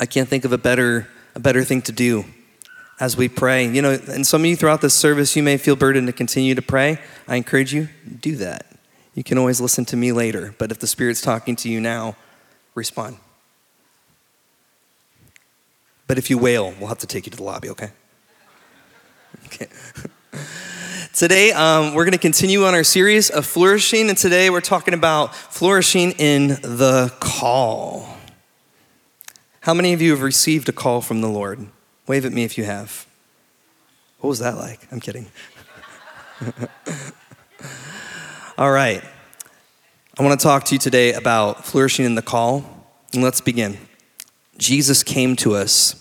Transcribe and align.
I 0.00 0.06
can't 0.06 0.26
think 0.26 0.46
of 0.46 0.52
a 0.52 0.56
better 0.56 1.08
a 1.34 1.40
better 1.40 1.62
thing 1.62 1.82
to 1.82 1.92
do 1.92 2.24
as 2.98 3.18
we 3.18 3.28
pray. 3.28 3.68
You 3.68 3.82
know, 3.82 3.92
and 3.92 4.26
some 4.26 4.40
of 4.40 4.46
you 4.46 4.56
throughout 4.56 4.80
this 4.80 4.94
service 4.94 5.36
you 5.36 5.42
may 5.42 5.58
feel 5.58 5.76
burdened 5.76 6.06
to 6.06 6.14
continue 6.14 6.54
to 6.54 6.62
pray. 6.62 7.00
I 7.28 7.36
encourage 7.36 7.74
you 7.74 7.90
do 8.20 8.34
that. 8.36 8.64
You 9.12 9.24
can 9.24 9.36
always 9.36 9.60
listen 9.60 9.84
to 9.84 9.96
me 9.96 10.10
later, 10.10 10.54
but 10.56 10.70
if 10.70 10.78
the 10.78 10.86
Spirit's 10.86 11.20
talking 11.20 11.54
to 11.56 11.68
you 11.68 11.82
now, 11.82 12.16
respond. 12.74 13.18
But 16.06 16.18
if 16.18 16.30
you 16.30 16.38
wail, 16.38 16.74
we'll 16.78 16.88
have 16.88 16.98
to 16.98 17.06
take 17.06 17.26
you 17.26 17.30
to 17.30 17.36
the 17.36 17.42
lobby, 17.42 17.70
okay? 17.70 17.90
Okay. 19.46 19.68
Today, 21.14 21.52
um, 21.52 21.94
we're 21.94 22.04
going 22.04 22.12
to 22.12 22.18
continue 22.18 22.64
on 22.64 22.74
our 22.74 22.82
series 22.82 23.30
of 23.30 23.46
flourishing, 23.46 24.08
and 24.08 24.18
today 24.18 24.50
we're 24.50 24.60
talking 24.60 24.94
about 24.94 25.32
flourishing 25.32 26.10
in 26.12 26.48
the 26.48 27.14
call. 27.20 28.08
How 29.60 29.74
many 29.74 29.92
of 29.92 30.02
you 30.02 30.10
have 30.10 30.22
received 30.22 30.68
a 30.68 30.72
call 30.72 31.00
from 31.00 31.20
the 31.20 31.28
Lord? 31.28 31.68
Wave 32.08 32.26
at 32.26 32.32
me 32.32 32.42
if 32.42 32.58
you 32.58 32.64
have. 32.64 33.06
What 34.18 34.28
was 34.28 34.40
that 34.40 34.56
like? 34.56 34.88
I'm 34.90 34.98
kidding. 34.98 35.26
All 38.58 38.72
right. 38.72 39.02
I 40.18 40.22
want 40.22 40.38
to 40.38 40.42
talk 40.42 40.64
to 40.64 40.74
you 40.74 40.80
today 40.80 41.12
about 41.12 41.64
flourishing 41.64 42.04
in 42.04 42.16
the 42.16 42.22
call, 42.22 42.64
and 43.12 43.22
let's 43.22 43.40
begin. 43.40 43.78
Jesus 44.58 45.02
came 45.02 45.36
to 45.36 45.54
us 45.54 46.00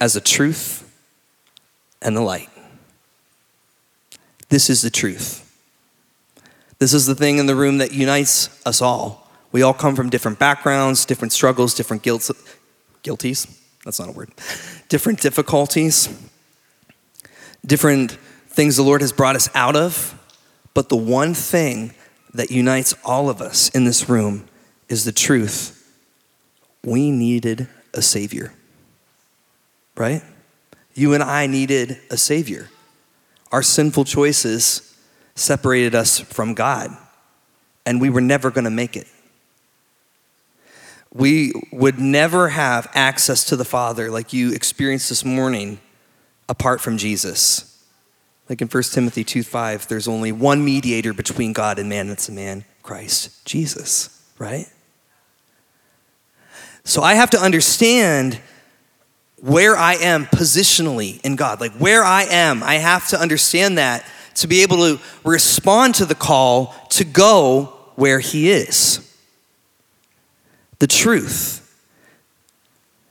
as 0.00 0.14
the 0.14 0.20
truth 0.20 0.88
and 2.00 2.16
the 2.16 2.20
light. 2.20 2.48
This 4.48 4.68
is 4.68 4.82
the 4.82 4.90
truth. 4.90 5.38
This 6.78 6.92
is 6.92 7.06
the 7.06 7.14
thing 7.14 7.38
in 7.38 7.46
the 7.46 7.54
room 7.54 7.78
that 7.78 7.92
unites 7.92 8.60
us 8.66 8.82
all. 8.82 9.30
We 9.52 9.62
all 9.62 9.74
come 9.74 9.94
from 9.94 10.10
different 10.10 10.38
backgrounds, 10.38 11.04
different 11.04 11.32
struggles, 11.32 11.74
different 11.74 12.02
guilts, 12.02 12.30
guilties. 13.02 13.58
That's 13.84 13.98
not 13.98 14.08
a 14.08 14.12
word. 14.12 14.30
Different 14.88 15.20
difficulties, 15.20 16.08
different 17.64 18.12
things 18.48 18.76
the 18.76 18.82
Lord 18.82 19.00
has 19.00 19.10
brought 19.10 19.36
us 19.36 19.48
out 19.54 19.74
of. 19.74 20.18
But 20.74 20.88
the 20.88 20.96
one 20.96 21.34
thing 21.34 21.94
that 22.34 22.50
unites 22.50 22.94
all 23.04 23.30
of 23.30 23.40
us 23.40 23.70
in 23.70 23.84
this 23.84 24.08
room 24.08 24.46
is 24.88 25.04
the 25.04 25.12
truth. 25.12 25.81
We 26.84 27.10
needed 27.10 27.68
a 27.94 28.02
Savior, 28.02 28.52
right? 29.96 30.22
You 30.94 31.14
and 31.14 31.22
I 31.22 31.46
needed 31.46 31.98
a 32.10 32.16
Savior. 32.16 32.68
Our 33.50 33.62
sinful 33.62 34.04
choices 34.04 34.96
separated 35.34 35.94
us 35.94 36.18
from 36.18 36.54
God, 36.54 36.90
and 37.86 38.00
we 38.00 38.10
were 38.10 38.20
never 38.20 38.50
going 38.50 38.64
to 38.64 38.70
make 38.70 38.96
it. 38.96 39.06
We 41.14 41.52
would 41.70 41.98
never 41.98 42.48
have 42.48 42.90
access 42.94 43.44
to 43.46 43.56
the 43.56 43.64
Father 43.64 44.10
like 44.10 44.32
you 44.32 44.52
experienced 44.52 45.10
this 45.10 45.24
morning 45.24 45.78
apart 46.48 46.80
from 46.80 46.96
Jesus. 46.96 47.68
Like 48.48 48.60
in 48.60 48.68
1 48.68 48.82
Timothy 48.84 49.24
2 49.24 49.42
5, 49.42 49.88
there's 49.88 50.08
only 50.08 50.32
one 50.32 50.64
mediator 50.64 51.12
between 51.12 51.52
God 51.52 51.78
and 51.78 51.88
man, 51.88 52.08
that's 52.08 52.28
a 52.28 52.32
man, 52.32 52.64
Christ, 52.82 53.44
Jesus, 53.44 54.26
right? 54.38 54.66
So 56.84 57.02
I 57.02 57.14
have 57.14 57.30
to 57.30 57.40
understand 57.40 58.40
where 59.40 59.76
I 59.76 59.94
am 59.94 60.26
positionally 60.26 61.20
in 61.22 61.36
God. 61.36 61.60
Like 61.60 61.72
where 61.72 62.04
I 62.04 62.24
am, 62.24 62.62
I 62.62 62.76
have 62.76 63.08
to 63.08 63.20
understand 63.20 63.78
that 63.78 64.04
to 64.36 64.46
be 64.46 64.62
able 64.62 64.78
to 64.78 65.00
respond 65.24 65.96
to 65.96 66.06
the 66.06 66.14
call 66.14 66.74
to 66.90 67.04
go 67.04 67.76
where 67.96 68.20
He 68.20 68.50
is. 68.50 69.08
The 70.78 70.86
truth 70.86 71.58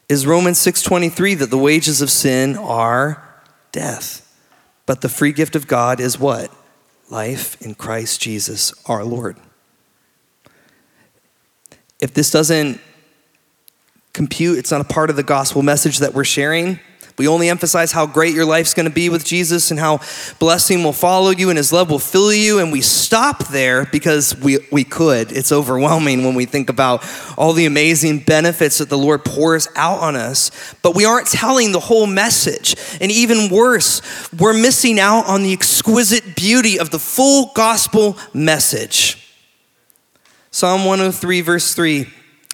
is 0.10 0.26
Romans 0.28 0.58
6:23 0.58 1.36
that 1.36 1.50
the 1.50 1.58
wages 1.58 2.02
of 2.02 2.10
sin 2.10 2.58
are 2.58 3.24
death. 3.72 4.28
But 4.86 5.02
the 5.02 5.10
free 5.10 5.32
gift 5.32 5.56
of 5.56 5.68
God 5.68 6.00
is 6.00 6.20
what? 6.20 6.52
Life 7.10 7.62
in 7.62 7.76
Christ 7.76 8.20
Jesus 8.20 8.74
our 8.86 9.06
Lord. 9.06 9.38
If 12.00 12.14
this 12.14 12.32
doesn't 12.32 12.82
compute, 14.14 14.58
it's 14.60 14.72
not 14.72 14.82
a 14.82 14.86
part 14.86 15.10
of 15.10 15.16
the 15.16 15.24
gospel 15.24 15.62
message 15.62 16.00
that 16.00 16.14
we're 16.14 16.24
sharing. 16.24 16.80
We 17.18 17.28
only 17.28 17.50
emphasize 17.50 17.92
how 17.92 18.08
great 18.08 18.34
your 18.34 18.46
life's 18.46 18.74
going 18.74 18.88
to 18.88 18.94
be 18.94 19.10
with 19.10 19.24
Jesus 19.24 19.70
and 19.70 19.80
how 19.80 20.00
blessing 20.40 20.84
will 20.84 20.94
follow 20.94 21.30
you 21.30 21.50
and 21.50 21.58
his 21.58 21.72
love 21.72 21.90
will 21.90 22.00
fill 22.00 22.34
you. 22.34 22.60
And 22.60 22.72
we 22.72 22.82
stop 22.82 23.48
there 23.50 23.86
because 23.86 24.36
we, 24.38 24.60
we 24.72 24.84
could. 24.84 25.32
It's 25.32 25.52
overwhelming 25.52 26.24
when 26.24 26.36
we 26.36 26.46
think 26.46 26.70
about 26.70 27.06
all 27.38 27.54
the 27.54 27.66
amazing 27.66 28.20
benefits 28.20 28.80
that 28.80 28.90
the 28.90 28.98
Lord 28.98 29.24
pours 29.24 29.68
out 29.76 30.00
on 30.00 30.16
us. 30.16 30.50
But 30.82 30.96
we 30.96 31.06
aren't 31.06 31.28
telling 31.28 31.74
the 31.74 31.80
whole 31.80 32.08
message. 32.08 32.76
And 33.00 33.12
even 33.12 33.54
worse, 33.54 34.02
we're 34.34 34.60
missing 34.60 35.00
out 35.00 35.28
on 35.28 35.44
the 35.44 35.54
exquisite 35.54 36.36
beauty 36.36 36.80
of 36.80 36.90
the 36.90 37.00
full 37.00 37.52
gospel 37.54 38.18
message. 38.34 39.18
Psalm 40.50 40.86
103, 40.86 41.42
verse 41.42 41.74
3. 41.76 42.08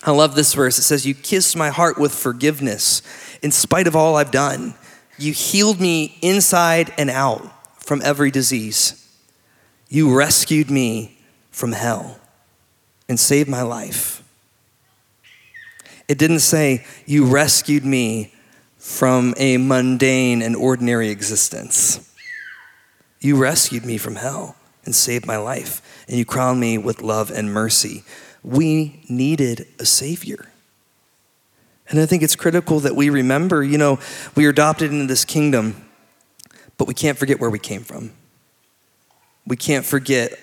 I 0.03 0.11
love 0.11 0.35
this 0.35 0.53
verse. 0.53 0.77
It 0.77 0.83
says, 0.83 1.05
You 1.05 1.15
kissed 1.15 1.55
my 1.55 1.69
heart 1.69 1.97
with 1.97 2.13
forgiveness 2.13 3.01
in 3.41 3.51
spite 3.51 3.87
of 3.87 3.95
all 3.95 4.15
I've 4.15 4.31
done. 4.31 4.75
You 5.17 5.33
healed 5.33 5.81
me 5.81 6.17
inside 6.21 6.93
and 6.97 7.09
out 7.09 7.51
from 7.83 8.01
every 8.03 8.31
disease. 8.31 9.03
You 9.89 10.15
rescued 10.15 10.69
me 10.69 11.17
from 11.49 11.71
hell 11.71 12.19
and 13.09 13.19
saved 13.19 13.49
my 13.49 13.61
life. 13.61 14.23
It 16.07 16.17
didn't 16.17 16.39
say, 16.39 16.85
You 17.05 17.25
rescued 17.25 17.85
me 17.85 18.33
from 18.77 19.33
a 19.37 19.57
mundane 19.57 20.41
and 20.41 20.55
ordinary 20.55 21.09
existence. 21.09 22.03
You 23.19 23.35
rescued 23.35 23.85
me 23.85 23.97
from 23.97 24.15
hell 24.15 24.55
and 24.85 24.95
saved 24.95 25.25
my 25.25 25.37
life, 25.37 25.81
and 26.07 26.17
you 26.17 26.23
crowned 26.23 26.59
me 26.59 26.77
with 26.77 27.01
love 27.01 27.31
and 27.31 27.51
mercy. 27.51 28.03
We 28.47 29.03
needed 29.09 29.67
a 29.77 29.85
Savior. 29.85 30.47
And 31.89 31.99
I 31.99 32.05
think 32.05 32.23
it's 32.23 32.37
critical 32.37 32.79
that 32.79 32.95
we 32.95 33.09
remember, 33.09 33.61
you 33.61 33.77
know, 33.77 33.99
we 34.35 34.45
are 34.45 34.49
adopted 34.49 34.89
into 34.89 35.05
this 35.05 35.25
kingdom, 35.25 35.85
but 36.77 36.87
we 36.87 36.93
can't 36.93 37.17
forget 37.17 37.41
where 37.41 37.49
we 37.49 37.59
came 37.59 37.83
from. 37.83 38.13
We 39.45 39.57
can't 39.57 39.85
forget 39.85 40.39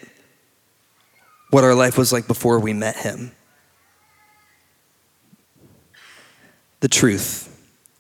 what 1.49 1.65
our 1.65 1.75
life 1.75 1.97
was 1.97 2.13
like 2.13 2.27
before 2.27 2.61
we 2.61 2.75
met 2.75 2.97
him. 2.97 3.33
The 6.81 6.89
truth. 6.89 7.51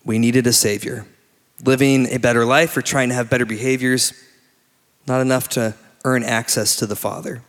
We 0.04 0.18
needed 0.18 0.46
a 0.46 0.52
savior. 0.52 1.06
Living 1.64 2.08
a 2.12 2.18
better 2.18 2.44
life 2.44 2.76
or 2.76 2.82
trying 2.82 3.08
to 3.08 3.14
have 3.14 3.30
better 3.30 3.46
behaviors, 3.46 4.12
not 5.06 5.22
enough 5.22 5.48
to 5.50 5.74
earn 6.04 6.22
access 6.24 6.76
to 6.76 6.86
the 6.86 6.96
Father. 6.96 7.42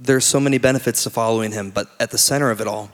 There's 0.00 0.24
so 0.24 0.40
many 0.40 0.58
benefits 0.58 1.04
to 1.04 1.10
following 1.10 1.52
him, 1.52 1.70
but 1.70 1.88
at 2.00 2.10
the 2.10 2.18
center 2.18 2.50
of 2.50 2.60
it 2.60 2.66
all, 2.66 2.90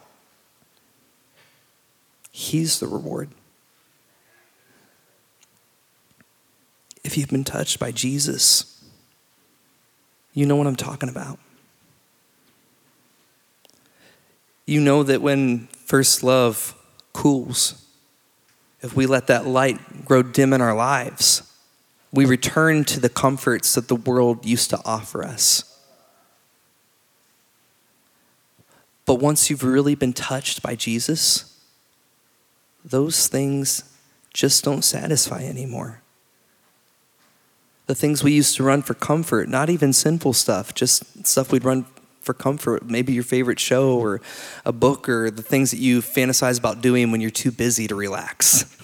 He's 2.36 2.80
the 2.80 2.86
reward. 2.86 3.30
If 7.02 7.16
you've 7.16 7.30
been 7.30 7.44
touched 7.44 7.78
by 7.78 7.92
Jesus, 7.92 8.84
you 10.34 10.44
know 10.44 10.56
what 10.56 10.66
I'm 10.66 10.76
talking 10.76 11.08
about. 11.08 11.38
You 14.66 14.82
know 14.82 15.02
that 15.02 15.22
when 15.22 15.68
first 15.86 16.22
love 16.22 16.74
cools, 17.14 17.82
if 18.82 18.94
we 18.94 19.06
let 19.06 19.28
that 19.28 19.46
light 19.46 20.04
grow 20.04 20.22
dim 20.22 20.52
in 20.52 20.60
our 20.60 20.74
lives, 20.74 21.50
we 22.12 22.26
return 22.26 22.84
to 22.84 23.00
the 23.00 23.08
comforts 23.08 23.74
that 23.76 23.88
the 23.88 23.96
world 23.96 24.44
used 24.44 24.68
to 24.68 24.80
offer 24.84 25.24
us. 25.24 25.75
But 29.06 29.14
once 29.14 29.48
you've 29.48 29.64
really 29.64 29.94
been 29.94 30.12
touched 30.12 30.62
by 30.62 30.74
Jesus, 30.74 31.58
those 32.84 33.28
things 33.28 33.84
just 34.34 34.64
don't 34.64 34.82
satisfy 34.82 35.42
anymore. 35.44 36.02
The 37.86 37.94
things 37.94 38.24
we 38.24 38.32
used 38.32 38.56
to 38.56 38.64
run 38.64 38.82
for 38.82 38.94
comfort, 38.94 39.48
not 39.48 39.70
even 39.70 39.92
sinful 39.92 40.32
stuff, 40.32 40.74
just 40.74 41.24
stuff 41.24 41.52
we'd 41.52 41.64
run 41.64 41.86
for 42.20 42.34
comfort, 42.34 42.84
maybe 42.84 43.12
your 43.12 43.22
favorite 43.22 43.60
show 43.60 43.96
or 43.96 44.20
a 44.64 44.72
book 44.72 45.08
or 45.08 45.30
the 45.30 45.42
things 45.42 45.70
that 45.70 45.78
you 45.78 46.02
fantasize 46.02 46.58
about 46.58 46.80
doing 46.80 47.12
when 47.12 47.20
you're 47.20 47.30
too 47.30 47.52
busy 47.52 47.86
to 47.86 47.94
relax. 47.94 48.72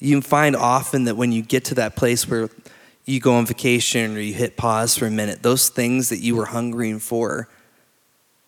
You 0.00 0.20
find 0.20 0.54
often 0.54 1.04
that 1.04 1.16
when 1.16 1.32
you 1.32 1.40
get 1.40 1.64
to 1.66 1.76
that 1.76 1.96
place 1.96 2.28
where 2.28 2.50
you 3.06 3.20
go 3.20 3.36
on 3.36 3.46
vacation 3.46 4.16
or 4.16 4.20
you 4.20 4.34
hit 4.34 4.56
pause 4.56 4.98
for 4.98 5.06
a 5.06 5.10
minute, 5.10 5.42
those 5.42 5.70
things 5.70 6.10
that 6.10 6.18
you 6.18 6.36
were 6.36 6.46
hungering 6.46 6.98
for 6.98 7.48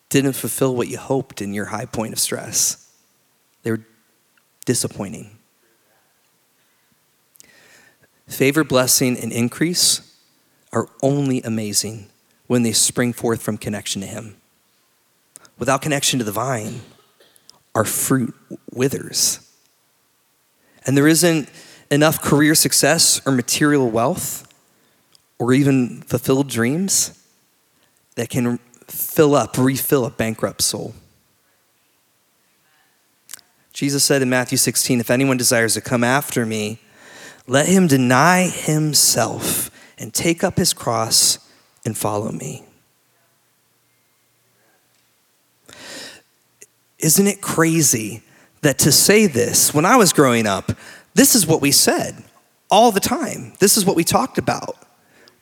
didn't 0.08 0.34
fulfill 0.34 0.74
what 0.74 0.88
you 0.88 0.98
hoped 0.98 1.42
in 1.42 1.52
your 1.52 1.66
high 1.66 1.86
point 1.86 2.12
of 2.12 2.18
stress. 2.18 2.90
They 3.62 3.70
were 3.72 3.84
disappointing. 4.64 5.36
Favor, 8.28 8.64
blessing, 8.64 9.18
and 9.18 9.32
increase 9.32 10.16
are 10.72 10.88
only 11.02 11.40
amazing 11.42 12.08
when 12.46 12.62
they 12.62 12.72
spring 12.72 13.12
forth 13.12 13.42
from 13.42 13.56
connection 13.56 14.00
to 14.02 14.06
Him. 14.06 14.36
Without 15.58 15.80
connection 15.82 16.18
to 16.18 16.24
the 16.24 16.32
vine, 16.32 16.80
our 17.74 17.84
fruit 17.84 18.34
withers. 18.72 19.40
And 20.84 20.96
there 20.96 21.08
isn't 21.08 21.48
enough 21.90 22.20
career 22.20 22.54
success 22.54 23.20
or 23.26 23.32
material 23.32 23.90
wealth 23.90 24.52
or 25.38 25.52
even 25.52 26.02
fulfilled 26.02 26.48
dreams 26.48 27.22
that 28.16 28.28
can 28.28 28.58
fill 28.88 29.34
up, 29.34 29.56
refill 29.58 30.04
a 30.04 30.10
bankrupt 30.10 30.62
soul. 30.62 30.94
Jesus 33.72 34.04
said 34.04 34.22
in 34.22 34.30
Matthew 34.30 34.56
16, 34.56 35.00
If 35.00 35.10
anyone 35.10 35.36
desires 35.36 35.74
to 35.74 35.80
come 35.80 36.02
after 36.02 36.46
me, 36.46 36.78
let 37.46 37.66
him 37.66 37.86
deny 37.86 38.48
himself 38.48 39.70
and 39.98 40.12
take 40.12 40.42
up 40.42 40.56
his 40.56 40.72
cross 40.72 41.38
and 41.84 41.96
follow 41.96 42.32
me. 42.32 42.64
Isn't 46.98 47.26
it 47.26 47.40
crazy 47.40 48.22
that 48.62 48.78
to 48.78 48.90
say 48.90 49.26
this, 49.26 49.74
when 49.74 49.84
I 49.84 49.96
was 49.96 50.12
growing 50.12 50.46
up, 50.46 50.72
this 51.14 51.34
is 51.34 51.46
what 51.46 51.60
we 51.60 51.70
said 51.70 52.24
all 52.70 52.90
the 52.90 53.00
time. 53.00 53.52
This 53.60 53.76
is 53.76 53.84
what 53.84 53.96
we 53.96 54.04
talked 54.04 54.38
about. 54.38 54.76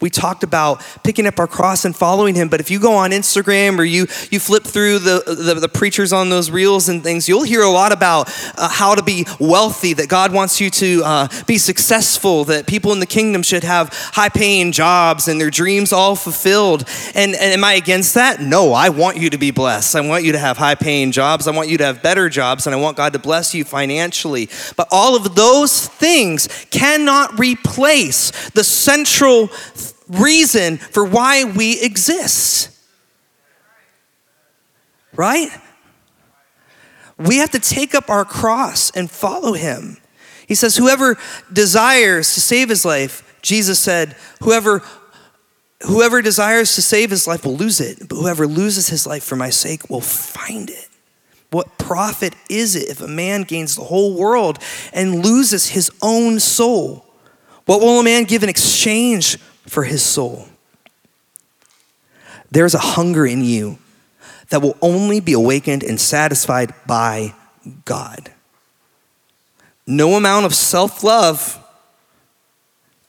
We 0.00 0.11
talked 0.11 0.43
about 0.43 0.82
picking 1.02 1.26
up 1.26 1.38
our 1.38 1.46
cross 1.46 1.85
and 1.85 1.96
following 1.96 2.35
him. 2.35 2.49
But 2.49 2.61
if 2.61 2.70
you 2.70 2.79
go 2.79 2.94
on 2.94 3.11
Instagram 3.11 3.79
or 3.79 3.85
you, 3.85 4.06
you 4.31 4.38
flip 4.38 4.64
through 4.64 4.99
the, 4.99 5.23
the, 5.26 5.55
the 5.55 5.69
preachers 5.69 6.12
on 6.12 6.29
those 6.29 6.50
reels 6.50 6.88
and 6.88 7.02
things, 7.02 7.29
you'll 7.29 7.44
hear 7.44 7.62
a 7.62 7.70
lot 7.70 7.93
about 7.93 8.29
uh, 8.58 8.69
how 8.69 8.94
to 8.94 9.02
be 9.02 9.25
wealthy, 9.38 9.94
that 9.94 10.08
God 10.08 10.32
wants 10.32 10.61
you 10.61 10.69
to 10.70 11.02
uh, 11.05 11.29
be 11.46 11.56
successful, 11.58 12.44
that 12.44 12.67
people 12.67 12.93
in 12.93 12.99
the 12.99 13.06
kingdom 13.06 13.43
should 13.43 13.64
have 13.64 13.88
high 14.12 14.29
paying 14.29 14.73
jobs 14.73 15.29
and 15.29 15.41
their 15.41 15.50
dreams 15.50 15.93
all 15.93 16.17
fulfilled. 16.17 16.85
And, 17.14 17.35
and 17.35 17.52
am 17.52 17.64
I 17.64 17.75
against 17.75 18.14
that? 18.14 18.40
No, 18.40 18.73
I 18.73 18.88
want 18.90 19.17
you 19.17 19.31
to 19.31 19.38
be 19.38 19.52
blessed. 19.52 19.97
I 19.97 20.00
want 20.00 20.25
you 20.25 20.32
to 20.32 20.38
have 20.38 20.58
high 20.58 20.75
paying 20.75 21.12
jobs. 21.12 21.47
I 21.47 21.52
want 21.52 21.69
you 21.69 21.79
to 21.79 21.85
have 21.85 22.02
better 22.02 22.29
jobs, 22.29 22.67
and 22.67 22.75
I 22.75 22.79
want 22.79 22.97
God 22.97 23.12
to 23.12 23.19
bless 23.19 23.55
you 23.55 23.64
financially. 23.64 24.50
But 24.76 24.88
all 24.90 25.17
of 25.17 25.35
those 25.35 25.87
things 25.87 26.67
cannot 26.70 27.38
replace 27.38 28.50
the 28.50 28.64
central 28.64 29.49
reason 30.09 30.79
for 30.79 31.05
why 31.05 31.45
we 31.45 31.81
exist. 31.81 32.71
Right? 35.15 35.49
We 37.19 37.39
have 37.39 37.51
to 37.53 37.61
take 37.61 37.95
up 37.95 38.11
our 38.11 38.25
cross 38.25 38.91
and 38.91 39.11
follow 39.11 39.53
him. 39.53 39.99
He 40.47 40.55
says, 40.55 40.77
Whoever 40.77 41.17
desires 41.53 42.35
to 42.35 42.41
save 42.41 42.69
his 42.69 42.85
life, 42.85 43.39
Jesus 43.43 43.79
said, 43.79 44.17
Whoever 44.43 44.83
whoever 45.83 46.23
desires 46.23 46.75
to 46.75 46.83
save 46.83 47.11
his 47.11 47.27
life 47.27 47.45
will 47.45 47.57
lose 47.57 47.81
it, 47.81 48.09
but 48.09 48.17
whoever 48.17 48.47
loses 48.47 48.89
his 48.89 49.07
life 49.07 49.23
for 49.23 49.37
my 49.37 49.50
sake 49.50 49.91
will 49.91 50.00
find 50.00 50.71
it. 50.71 50.89
What 51.50 51.79
profit 51.79 52.35
is 52.49 52.75
it 52.75 52.89
if 52.89 53.00
a 53.00 53.07
man 53.07 53.43
gains 53.43 53.77
the 53.77 53.85
whole 53.85 54.17
world 54.17 54.59
and 54.93 55.25
loses 55.25 55.69
his 55.69 55.91
own 56.03 56.41
soul? 56.41 57.07
What 57.67 57.81
will 57.81 58.00
a 58.00 58.05
man 58.05 58.25
give 58.25 58.43
in 58.43 58.49
exchange 58.49 59.39
for 59.66 59.84
his 59.84 60.02
soul. 60.02 60.49
There's 62.50 62.75
a 62.75 62.78
hunger 62.78 63.26
in 63.26 63.43
you 63.43 63.78
that 64.50 64.62
will 64.62 64.76
only 64.81 65.20
be 65.20 65.32
awakened 65.32 65.82
and 65.82 66.00
satisfied 66.00 66.72
by 66.87 67.34
God. 67.84 68.31
No 69.87 70.14
amount 70.14 70.46
of 70.46 70.55
self 70.55 71.02
love. 71.02 71.58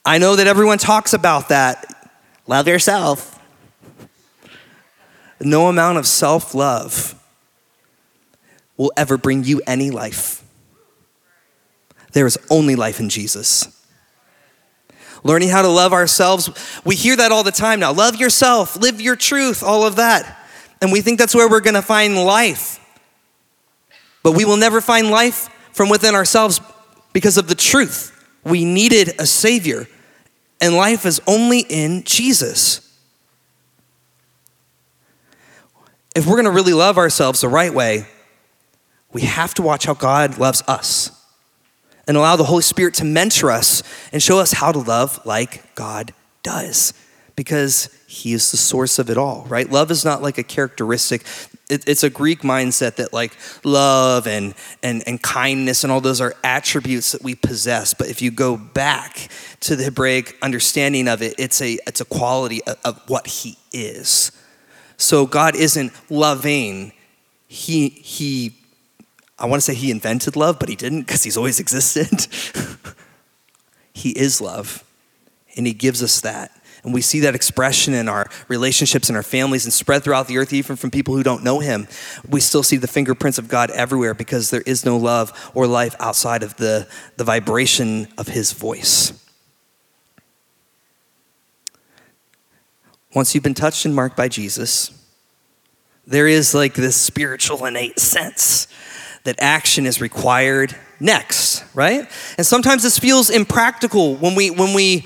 I 0.06 0.18
know 0.18 0.36
that 0.36 0.48
everyone 0.48 0.78
talks 0.78 1.14
about 1.14 1.50
that. 1.50 2.12
Love 2.48 2.68
yourself. 2.68 3.40
No 5.40 5.68
amount 5.68 5.98
of 5.98 6.08
self 6.08 6.54
love 6.56 7.14
will 8.78 8.92
ever 8.98 9.18
bring 9.18 9.44
you 9.44 9.62
any 9.68 9.92
life. 9.92 10.44
There 12.14 12.26
is 12.26 12.38
only 12.50 12.76
life 12.76 13.00
in 13.00 13.10
Jesus 13.10 13.75
learning 15.26 15.50
how 15.50 15.64
to 15.64 15.68
love 15.68 15.92
ourselves. 15.92 16.52
We 16.86 16.96
hear 16.96 17.16
that 17.16 17.32
all 17.32 17.44
the 17.44 17.52
time 17.52 17.80
now. 17.80 17.92
Love 17.92 18.16
yourself, 18.16 18.78
live 18.78 19.02
your 19.02 19.16
truth, 19.16 19.64
all 19.64 19.86
of 19.86 19.96
that. 19.96 20.40
And 20.82 20.92
we 20.92 21.02
think 21.02 21.18
that's 21.18 21.34
where 21.34 21.50
we're 21.50 21.62
going 21.62 21.74
to 21.74 21.82
find 21.82 22.16
life. 22.16 22.80
But 24.22 24.34
we 24.34 24.46
will 24.46 24.56
never 24.56 24.82
find 24.82 25.10
life 25.10 25.50
from 25.74 25.90
within 25.90 26.14
ourselves 26.14 26.62
because 27.12 27.38
of 27.38 27.48
the 27.48 27.56
truth. 27.56 28.12
We 28.44 28.66
needed 28.66 29.20
a 29.20 29.26
Savior, 29.26 29.88
and 30.62 30.76
life 30.76 31.08
is 31.08 31.20
only 31.26 31.62
in 31.70 32.04
Jesus. 32.04 32.82
If 36.16 36.28
we're 36.28 36.36
going 36.36 36.46
to 36.46 36.52
really 36.52 36.74
love 36.74 37.00
ourselves 37.00 37.42
the 37.42 37.50
right 37.50 37.74
way, 37.74 38.06
we 39.12 39.22
have 39.22 39.56
to 39.56 39.64
watch 39.64 39.86
how 39.86 39.96
God 39.96 40.38
loves 40.38 40.62
us 40.68 41.15
and 42.08 42.18
allow 42.18 42.36
the 42.36 42.44
Holy 42.44 42.62
Spirit 42.62 42.94
to 42.96 43.06
mentor 43.06 43.52
us 43.52 43.84
and 44.12 44.22
show 44.22 44.40
us 44.40 44.54
how 44.54 44.72
to 44.72 44.80
love 44.80 45.20
like 45.26 45.76
God 45.76 46.14
does 46.44 46.94
because 47.36 47.90
he 48.08 48.34
is 48.34 48.52
the 48.52 48.58
source 48.58 48.98
of 48.98 49.10
it 49.10 49.18
all, 49.18 49.46
right? 49.50 49.70
Love 49.70 49.92
is 49.92 50.06
not 50.06 50.22
like 50.22 50.38
a 50.38 50.44
characteristic. 50.44 51.24
It, 51.70 51.88
it's 51.88 52.04
a 52.04 52.10
Greek 52.10 52.42
mindset 52.42 52.96
that 52.96 53.12
like 53.12 53.36
love 53.64 54.26
and, 54.28 54.54
and, 54.82 55.04
and 55.06 55.22
kindness 55.22 55.84
and 55.84 55.92
all 55.92 56.00
those 56.00 56.22
are 56.22 56.34
attributes 56.44 57.12
that 57.12 57.24
we 57.24 57.36
possess. 57.36 57.94
But 57.94 58.08
if 58.08 58.22
you 58.22 58.32
go 58.32 58.56
back 58.56 59.28
to 59.62 59.76
the 59.76 59.84
Hebraic 59.84 60.38
understanding 60.42 61.08
of 61.08 61.22
it, 61.22 61.36
it's 61.38 61.62
a, 61.62 61.78
it's 61.86 62.00
a 62.00 62.06
quality 62.06 62.64
of, 62.64 62.78
of 62.86 63.10
what 63.10 63.28
he 63.28 63.58
is. 63.74 64.32
So 64.98 65.26
God 65.26 65.56
isn't 65.56 65.92
loving. 66.10 66.94
He, 67.48 67.90
he 67.90 68.56
I 69.38 69.46
want 69.46 69.62
to 69.62 69.66
say 69.66 69.74
he 69.74 69.92
invented 69.92 70.36
love, 70.36 70.60
but 70.60 70.70
he 70.70 70.76
didn't 70.76 71.02
because 71.02 71.24
he's 71.24 71.38
always 71.38 71.60
existed. 71.60 72.28
he 73.94 74.12
is 74.12 74.40
love, 74.40 74.84
and 75.58 75.68
he 75.68 75.74
gives 75.74 76.02
us 76.02 76.22
that. 76.22 76.52
And 76.84 76.94
we 76.94 77.02
see 77.02 77.22
that 77.22 77.34
expression 77.34 77.96
in 77.96 78.08
our 78.08 78.30
relationships 78.48 79.10
and 79.10 79.18
our 79.18 79.24
families 79.24 79.66
and 79.66 79.74
spread 79.74 80.04
throughout 80.04 80.28
the 80.28 80.38
earth, 80.38 80.54
even 80.54 80.76
from 80.76 80.92
people 80.92 81.16
who 81.16 81.24
don't 81.24 81.44
know 81.44 81.60
him. 81.60 81.88
We 82.30 82.40
still 82.40 82.62
see 82.62 82.78
the 82.78 82.88
fingerprints 82.88 83.40
of 83.40 83.48
God 83.48 83.72
everywhere 83.72 84.14
because 84.14 84.52
there 84.52 84.62
is 84.62 84.86
no 84.86 84.96
love 84.96 85.52
or 85.56 85.66
life 85.66 85.96
outside 86.00 86.44
of 86.44 86.56
the, 86.58 86.88
the 87.18 87.24
vibration 87.24 88.08
of 88.20 88.28
his 88.28 88.54
voice. 88.54 89.14
Once 93.16 93.34
you've 93.34 93.44
been 93.44 93.56
touched 93.56 93.86
and 93.86 93.96
marked 93.96 94.16
by 94.16 94.28
Jesus, 94.28 94.92
there 96.06 96.28
is 96.28 96.54
like 96.54 96.76
this 96.76 96.96
spiritual 96.96 97.66
innate 97.66 97.98
sense 97.98 98.68
that 99.26 99.36
action 99.40 99.86
is 99.86 100.00
required 100.02 100.76
next, 101.00 101.64
right? 101.76 102.10
And 102.38 102.46
sometimes 102.46 102.84
this 102.84 102.98
feels 102.98 103.30
impractical 103.30 104.16
when 104.16 104.36
we 104.36 104.50
when 104.50 104.74
we 104.74 105.06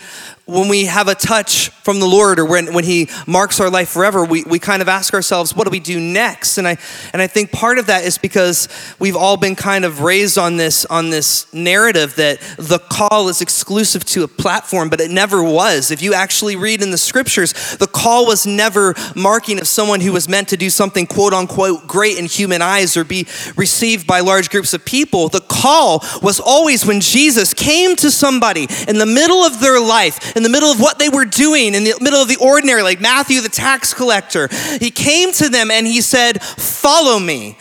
when 0.50 0.68
we 0.68 0.86
have 0.86 1.08
a 1.08 1.16
touch 1.16 1.70
from 1.70 2.00
the 2.00 2.06
Lord 2.06 2.40
or 2.40 2.46
when, 2.46 2.74
when 2.74 2.84
He 2.84 3.10
marks 3.28 3.60
our 3.60 3.70
life 3.70 3.90
forever, 3.90 4.26
we, 4.26 4.44
we 4.44 4.60
kind 4.60 4.82
of 4.82 4.90
ask 4.90 5.14
ourselves, 5.14 5.56
what 5.56 5.66
do 5.66 5.72
we 5.72 5.80
do 5.80 6.00
next? 6.00 6.58
And 6.58 6.68
I, 6.68 6.78
and 7.14 7.22
I 7.22 7.28
think 7.28 7.52
part 7.52 7.78
of 7.78 7.86
that 7.88 8.04
is 8.04 8.18
because 8.18 8.68
we've 9.00 9.16
all 9.16 9.38
been 9.38 9.56
kind 9.56 9.86
of 9.86 10.02
raised 10.02 10.38
on 10.38 10.58
this, 10.58 10.86
on 10.86 11.10
this 11.10 11.52
narrative 11.54 12.16
that 12.16 12.40
the 12.58 12.80
call 12.80 13.30
is 13.30 13.42
exclusive 13.42 14.04
to 14.06 14.24
a 14.24 14.28
platform, 14.28 14.90
but 14.90 15.00
it 15.00 15.12
never 15.12 15.44
was. 15.44 15.92
If 15.92 16.02
you 16.02 16.14
actually 16.14 16.56
read 16.56 16.82
in 16.82 16.92
the 16.92 16.98
scriptures, 16.98 17.54
the 17.78 17.88
call 17.88 18.26
was 18.26 18.48
never 18.48 18.96
marking 19.16 19.60
of 19.60 19.68
someone 19.68 20.02
who 20.02 20.12
was 20.12 20.28
meant 20.28 20.50
to 20.50 20.58
do 20.58 20.70
something 20.70 21.06
quote 21.06 21.34
unquote 21.34 21.88
great 21.88 22.18
in 22.18 22.26
human 22.26 22.62
eyes 22.62 22.98
or 22.98 23.04
be 23.04 23.28
received 23.56 24.08
by 24.08 24.20
large 24.20 24.50
groups 24.50 24.74
of 24.74 24.84
people. 24.84 25.30
The 25.30 25.42
call 25.42 26.04
was 26.22 26.40
always 26.40 26.86
when 26.86 27.02
Jesus 27.02 27.54
came 27.54 27.96
to 27.98 28.10
somebody 28.10 28.68
in 28.88 28.98
the 28.98 29.06
middle 29.06 29.44
of 29.44 29.60
their 29.60 29.80
life 29.80 30.36
in 30.40 30.44
the 30.44 30.50
middle 30.50 30.72
of 30.72 30.80
what 30.80 31.00
they 31.00 31.10
were 31.10 31.26
doing, 31.26 31.76
in 31.76 31.84
the 31.84 31.98
middle 32.00 32.22
of 32.22 32.30
the 32.30 32.38
ordinary, 32.38 32.82
like 32.82 33.02
Matthew 33.02 33.42
the 33.42 33.50
tax 33.50 33.94
collector. 33.94 34.48
He 34.80 34.90
came 34.90 35.34
to 35.34 35.50
them 35.50 35.70
and 35.70 35.86
he 35.86 36.00
said, 36.00 36.42
Follow 36.42 37.20
me. 37.20 37.58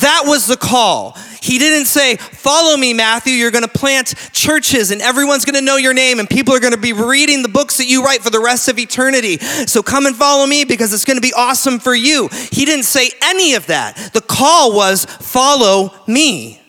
That 0.00 0.22
was 0.24 0.46
the 0.46 0.56
call. 0.56 1.12
He 1.42 1.58
didn't 1.58 1.84
say, 1.84 2.16
Follow 2.16 2.78
me, 2.78 2.94
Matthew. 2.94 3.34
You're 3.34 3.50
going 3.50 3.64
to 3.64 3.68
plant 3.68 4.14
churches 4.32 4.90
and 4.90 5.02
everyone's 5.02 5.44
going 5.44 5.56
to 5.56 5.60
know 5.60 5.76
your 5.76 5.92
name 5.92 6.18
and 6.18 6.28
people 6.28 6.54
are 6.54 6.60
going 6.60 6.72
to 6.72 6.80
be 6.80 6.94
reading 6.94 7.42
the 7.42 7.50
books 7.50 7.76
that 7.76 7.86
you 7.86 8.02
write 8.02 8.22
for 8.22 8.30
the 8.30 8.40
rest 8.40 8.68
of 8.68 8.78
eternity. 8.78 9.36
So 9.36 9.82
come 9.82 10.06
and 10.06 10.16
follow 10.16 10.46
me 10.46 10.64
because 10.64 10.94
it's 10.94 11.04
going 11.04 11.18
to 11.18 11.22
be 11.22 11.34
awesome 11.34 11.78
for 11.78 11.94
you. 11.94 12.28
He 12.50 12.64
didn't 12.64 12.86
say 12.86 13.10
any 13.22 13.52
of 13.52 13.66
that. 13.66 13.96
The 14.14 14.22
call 14.22 14.74
was, 14.74 15.04
Follow 15.04 15.92
me. 16.06 16.63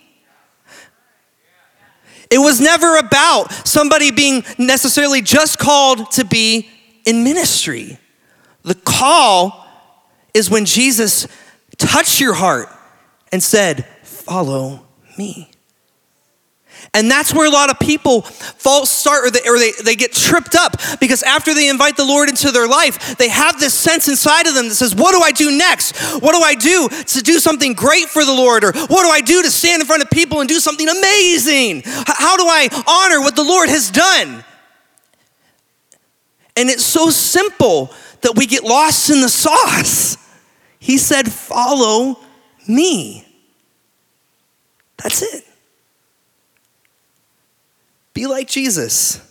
It 2.31 2.39
was 2.39 2.59
never 2.59 2.97
about 2.97 3.51
somebody 3.67 4.11
being 4.11 4.43
necessarily 4.57 5.21
just 5.21 5.59
called 5.59 6.11
to 6.11 6.25
be 6.25 6.69
in 7.05 7.23
ministry. 7.23 7.97
The 8.63 8.75
call 8.75 9.67
is 10.33 10.49
when 10.49 10.65
Jesus 10.65 11.27
touched 11.77 12.19
your 12.19 12.33
heart 12.33 12.67
and 13.31 13.41
said, 13.41 13.85
Follow 14.03 14.85
me. 15.17 15.51
And 16.95 17.11
that's 17.11 17.33
where 17.33 17.45
a 17.45 17.49
lot 17.49 17.69
of 17.69 17.77
people 17.77 18.21
false 18.21 18.89
start 18.89 19.25
or, 19.25 19.29
they, 19.31 19.41
or 19.45 19.59
they, 19.59 19.73
they 19.83 19.95
get 19.95 20.13
tripped 20.13 20.55
up 20.55 20.77
because 21.01 21.23
after 21.23 21.53
they 21.53 21.67
invite 21.67 21.97
the 21.97 22.05
Lord 22.05 22.29
into 22.29 22.51
their 22.51 22.69
life, 22.69 23.17
they 23.17 23.27
have 23.27 23.59
this 23.59 23.73
sense 23.73 24.07
inside 24.07 24.47
of 24.47 24.55
them 24.55 24.69
that 24.69 24.75
says, 24.75 24.95
What 24.95 25.11
do 25.11 25.21
I 25.21 25.33
do 25.33 25.57
next? 25.57 25.97
What 26.21 26.33
do 26.33 26.41
I 26.41 26.55
do 26.55 26.87
to 26.87 27.21
do 27.21 27.39
something 27.39 27.73
great 27.73 28.05
for 28.05 28.23
the 28.23 28.31
Lord? 28.31 28.63
Or 28.63 28.71
what 28.71 29.03
do 29.03 29.09
I 29.09 29.19
do 29.19 29.43
to 29.43 29.51
stand 29.51 29.81
in 29.81 29.85
front 29.85 30.03
of 30.03 30.09
people 30.09 30.39
and 30.39 30.47
do 30.47 30.61
something 30.61 30.87
amazing? 30.87 31.81
How 31.85 32.37
do 32.37 32.45
I 32.47 32.69
honor 32.87 33.19
what 33.19 33.35
the 33.35 33.43
Lord 33.43 33.67
has 33.67 33.91
done? 33.91 34.45
And 36.55 36.69
it's 36.69 36.85
so 36.85 37.09
simple 37.09 37.93
that 38.21 38.37
we 38.37 38.45
get 38.45 38.63
lost 38.63 39.09
in 39.09 39.19
the 39.19 39.27
sauce. 39.27 40.17
He 40.79 40.97
said, 40.97 41.29
Follow 41.29 42.19
me. 42.69 43.27
That's 44.95 45.21
it. 45.21 45.44
Be 48.15 48.27
like 48.27 48.47
Jesus. 48.47 49.21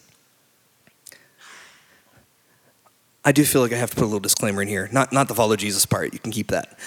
I 3.25 3.33
do 3.33 3.43
feel 3.45 3.63
like 3.63 3.73
I 3.73 3.77
have 3.77 3.89
to 3.91 3.97
put 3.97 4.03
a 4.03 4.07
little 4.07 4.21
disclaimer 4.21 4.61
in 4.61 4.69
here. 4.69 4.91
Not, 4.93 5.11
not 5.11 5.27
the 5.27 5.35
follow 5.35 5.57
Jesus 5.57 5.87
part. 5.87 6.13
You 6.13 6.19
can 6.19 6.31
keep 6.31 6.49
that. 6.49 6.79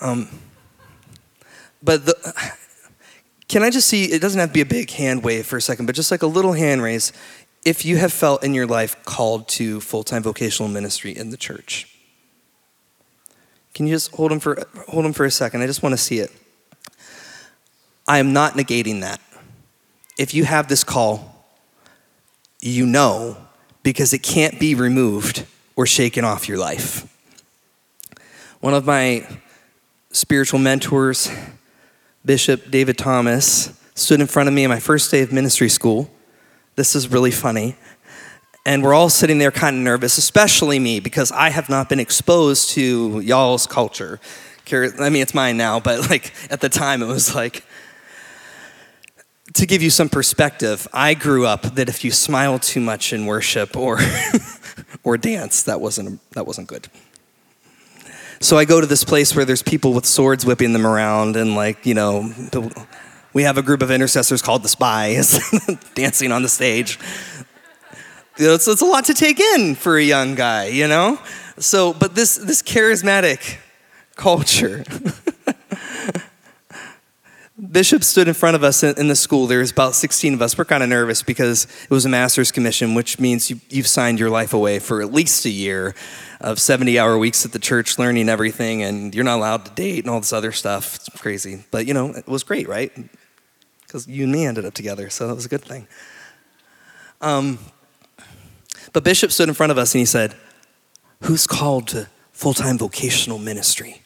Um, 0.00 0.28
but 1.82 2.06
the, 2.06 2.56
can 3.48 3.64
I 3.64 3.70
just 3.70 3.88
see? 3.88 4.04
It 4.04 4.22
doesn't 4.22 4.38
have 4.38 4.50
to 4.50 4.52
be 4.54 4.60
a 4.60 4.66
big 4.66 4.88
hand 4.92 5.24
wave 5.24 5.44
for 5.44 5.56
a 5.56 5.60
second, 5.60 5.86
but 5.86 5.96
just 5.96 6.12
like 6.12 6.22
a 6.22 6.28
little 6.28 6.52
hand 6.52 6.82
raise. 6.82 7.12
If 7.64 7.84
you 7.84 7.96
have 7.96 8.12
felt 8.12 8.44
in 8.44 8.54
your 8.54 8.66
life 8.66 9.04
called 9.04 9.48
to 9.48 9.80
full 9.80 10.04
time 10.04 10.22
vocational 10.22 10.68
ministry 10.68 11.16
in 11.16 11.30
the 11.30 11.36
church, 11.36 11.88
can 13.74 13.88
you 13.88 13.94
just 13.94 14.14
hold 14.14 14.30
them 14.30 14.38
for 14.38 14.68
hold 14.86 15.04
them 15.04 15.12
for 15.12 15.24
a 15.24 15.30
second? 15.30 15.62
I 15.62 15.66
just 15.66 15.82
want 15.82 15.94
to 15.94 15.98
see 15.98 16.20
it. 16.20 16.30
I 18.06 18.18
am 18.18 18.32
not 18.32 18.52
negating 18.52 19.00
that 19.00 19.20
if 20.18 20.34
you 20.34 20.44
have 20.44 20.68
this 20.68 20.84
call, 20.84 21.46
you 22.60 22.86
know 22.86 23.36
because 23.84 24.12
it 24.12 24.22
can't 24.22 24.58
be 24.58 24.74
removed 24.74 25.46
or 25.76 25.86
shaken 25.86 26.24
off 26.24 26.48
your 26.48 26.58
life. 26.58 27.06
One 28.60 28.74
of 28.74 28.86
my 28.86 29.28
spiritual 30.10 30.58
mentors, 30.58 31.30
Bishop 32.24 32.70
David 32.70 32.98
Thomas, 32.98 33.78
stood 33.94 34.20
in 34.20 34.26
front 34.26 34.48
of 34.48 34.54
me 34.54 34.64
on 34.64 34.70
my 34.70 34.80
first 34.80 35.10
day 35.10 35.20
of 35.20 35.32
ministry 35.32 35.68
school. 35.68 36.10
This 36.74 36.96
is 36.96 37.08
really 37.08 37.30
funny. 37.30 37.76
And 38.66 38.82
we're 38.82 38.94
all 38.94 39.10
sitting 39.10 39.38
there 39.38 39.50
kind 39.50 39.76
of 39.76 39.82
nervous, 39.82 40.16
especially 40.16 40.78
me, 40.78 40.98
because 40.98 41.30
I 41.30 41.50
have 41.50 41.68
not 41.68 41.90
been 41.90 42.00
exposed 42.00 42.70
to 42.70 43.20
y'all's 43.20 43.66
culture. 43.66 44.18
I 44.72 45.10
mean, 45.10 45.20
it's 45.20 45.34
mine 45.34 45.58
now, 45.58 45.78
but 45.78 46.08
like 46.08 46.32
at 46.50 46.62
the 46.62 46.70
time, 46.70 47.02
it 47.02 47.06
was 47.06 47.34
like, 47.34 47.62
to 49.54 49.66
give 49.66 49.82
you 49.82 49.90
some 49.90 50.08
perspective, 50.08 50.86
I 50.92 51.14
grew 51.14 51.46
up 51.46 51.62
that 51.62 51.88
if 51.88 52.04
you 52.04 52.10
smile 52.10 52.58
too 52.58 52.80
much 52.80 53.12
in 53.12 53.26
worship 53.26 53.76
or 53.76 53.98
or 55.04 55.16
dance, 55.16 55.62
that 55.64 55.80
wasn't 55.80 56.20
that 56.32 56.46
wasn't 56.46 56.68
good. 56.68 56.88
So 58.40 58.58
I 58.58 58.64
go 58.64 58.80
to 58.80 58.86
this 58.86 59.04
place 59.04 59.34
where 59.34 59.44
there's 59.44 59.62
people 59.62 59.94
with 59.94 60.04
swords 60.04 60.44
whipping 60.44 60.72
them 60.72 60.86
around, 60.86 61.36
and 61.36 61.54
like 61.54 61.86
you 61.86 61.94
know, 61.94 62.32
we 63.32 63.44
have 63.44 63.56
a 63.56 63.62
group 63.62 63.80
of 63.80 63.90
intercessors 63.90 64.42
called 64.42 64.62
the 64.62 64.68
Spies 64.68 65.40
dancing 65.94 66.32
on 66.32 66.42
the 66.42 66.48
stage. 66.48 66.98
It's, 68.36 68.66
it's 68.66 68.82
a 68.82 68.84
lot 68.84 69.04
to 69.04 69.14
take 69.14 69.38
in 69.38 69.76
for 69.76 69.96
a 69.96 70.02
young 70.02 70.34
guy, 70.34 70.66
you 70.66 70.88
know. 70.88 71.20
So, 71.58 71.94
but 71.94 72.16
this 72.16 72.36
this 72.36 72.60
charismatic 72.60 73.58
culture. 74.16 74.84
Bishop 77.70 78.04
stood 78.04 78.28
in 78.28 78.34
front 78.34 78.56
of 78.56 78.64
us 78.64 78.82
in, 78.82 79.08
the 79.08 79.16
school. 79.16 79.46
There's 79.46 79.70
about 79.70 79.94
16 79.94 80.34
of 80.34 80.42
us. 80.42 80.58
We're 80.58 80.64
kind 80.64 80.82
of 80.82 80.88
nervous 80.88 81.22
because 81.22 81.66
it 81.84 81.90
was 81.90 82.04
a 82.04 82.08
master's 82.08 82.52
commission, 82.52 82.94
which 82.94 83.18
means 83.18 83.48
you, 83.48 83.60
you've 83.70 83.86
signed 83.86 84.18
your 84.18 84.28
life 84.28 84.52
away 84.52 84.78
for 84.78 85.00
at 85.00 85.12
least 85.12 85.44
a 85.46 85.50
year 85.50 85.94
of 86.40 86.58
70 86.58 86.98
hour 86.98 87.16
weeks 87.16 87.44
at 87.44 87.52
the 87.52 87.58
church 87.58 87.98
learning 87.98 88.28
everything, 88.28 88.82
and 88.82 89.14
you're 89.14 89.24
not 89.24 89.38
allowed 89.38 89.64
to 89.66 89.70
date 89.72 90.04
and 90.04 90.10
all 90.10 90.20
this 90.20 90.32
other 90.32 90.52
stuff. 90.52 90.96
It's 90.96 91.08
crazy. 91.20 91.64
But, 91.70 91.86
you 91.86 91.94
know, 91.94 92.10
it 92.10 92.26
was 92.26 92.42
great, 92.42 92.68
right? 92.68 92.92
Because 93.86 94.06
you 94.06 94.24
and 94.24 94.32
me 94.32 94.44
ended 94.44 94.64
up 94.64 94.74
together, 94.74 95.08
so 95.08 95.28
that 95.28 95.34
was 95.34 95.46
a 95.46 95.48
good 95.48 95.62
thing. 95.62 95.86
Um, 97.20 97.58
but 98.92 99.04
Bishop 99.04 99.30
stood 99.32 99.48
in 99.48 99.54
front 99.54 99.72
of 99.72 99.78
us 99.78 99.94
and 99.94 100.00
he 100.00 100.06
said, 100.06 100.34
Who's 101.22 101.46
called 101.46 101.88
to 101.88 102.08
full 102.32 102.52
time 102.52 102.76
vocational 102.76 103.38
ministry? 103.38 104.03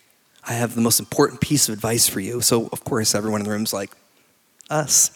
I 0.48 0.54
have 0.54 0.74
the 0.74 0.80
most 0.80 0.98
important 0.98 1.42
piece 1.42 1.68
of 1.68 1.74
advice 1.74 2.08
for 2.08 2.20
you. 2.20 2.40
So, 2.40 2.70
of 2.72 2.82
course, 2.82 3.14
everyone 3.14 3.42
in 3.42 3.44
the 3.44 3.50
room's 3.50 3.74
like, 3.74 3.90
Us. 4.70 5.10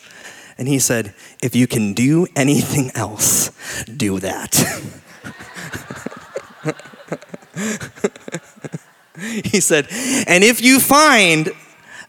And 0.58 0.68
he 0.68 0.78
said, 0.78 1.14
If 1.42 1.56
you 1.56 1.66
can 1.66 1.94
do 1.94 2.26
anything 2.36 2.90
else, 2.94 3.50
do 3.84 4.20
that. 4.20 4.54
he 9.44 9.60
said, 9.60 9.86
And 10.26 10.44
if 10.44 10.60
you 10.60 10.78
find 10.78 11.50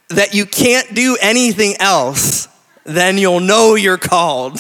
that 0.10 0.34
you 0.34 0.46
can't 0.46 0.94
do 0.94 1.18
anything 1.22 1.75
else, 1.80 2.50
then 2.84 3.18
you'll 3.18 3.39
know 3.39 3.75
you're 3.75 3.98
called. 3.98 4.60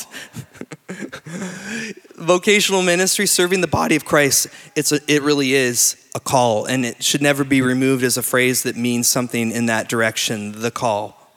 Vocational 2.23 2.81
ministry, 2.81 3.25
serving 3.27 3.61
the 3.61 3.67
body 3.67 3.95
of 3.95 4.05
Christ, 4.05 4.47
it's 4.75 4.91
a, 4.91 4.99
it 5.07 5.21
really 5.21 5.53
is 5.53 5.97
a 6.15 6.19
call, 6.19 6.65
and 6.65 6.85
it 6.85 7.03
should 7.03 7.21
never 7.21 7.43
be 7.43 7.61
removed 7.61 8.03
as 8.03 8.17
a 8.17 8.23
phrase 8.23 8.63
that 8.63 8.75
means 8.75 9.07
something 9.07 9.51
in 9.51 9.65
that 9.65 9.89
direction, 9.89 10.61
the 10.61 10.71
call. 10.71 11.31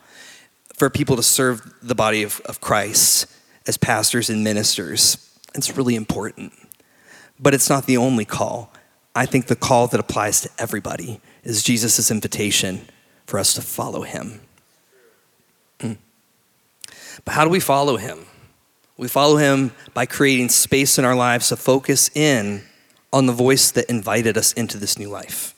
For 0.74 0.90
people 0.90 1.16
to 1.16 1.22
serve 1.22 1.62
the 1.82 1.94
body 1.94 2.22
of, 2.22 2.40
of 2.44 2.60
Christ 2.60 3.26
as 3.66 3.76
pastors 3.76 4.30
and 4.30 4.44
ministers. 4.44 5.18
It's 5.54 5.76
really 5.76 5.96
important. 5.96 6.52
But 7.40 7.54
it's 7.54 7.68
not 7.68 7.86
the 7.86 7.96
only 7.96 8.24
call. 8.24 8.72
I 9.14 9.26
think 9.26 9.46
the 9.46 9.56
call 9.56 9.86
that 9.88 10.00
applies 10.00 10.42
to 10.42 10.50
everybody 10.58 11.20
is 11.42 11.62
Jesus' 11.62 12.10
invitation 12.10 12.86
for 13.26 13.38
us 13.38 13.54
to 13.54 13.62
follow 13.62 14.02
him. 14.02 14.40
Hmm. 15.80 15.92
But 17.24 17.32
how 17.32 17.44
do 17.44 17.50
we 17.50 17.60
follow 17.60 17.96
him? 17.96 18.26
We 18.98 19.08
follow 19.08 19.36
him 19.36 19.72
by 19.92 20.06
creating 20.06 20.48
space 20.48 20.98
in 20.98 21.04
our 21.04 21.14
lives 21.14 21.48
to 21.48 21.56
focus 21.56 22.10
in 22.14 22.62
on 23.12 23.26
the 23.26 23.32
voice 23.32 23.70
that 23.72 23.90
invited 23.90 24.38
us 24.38 24.52
into 24.54 24.78
this 24.78 24.98
new 24.98 25.08
life. 25.08 25.54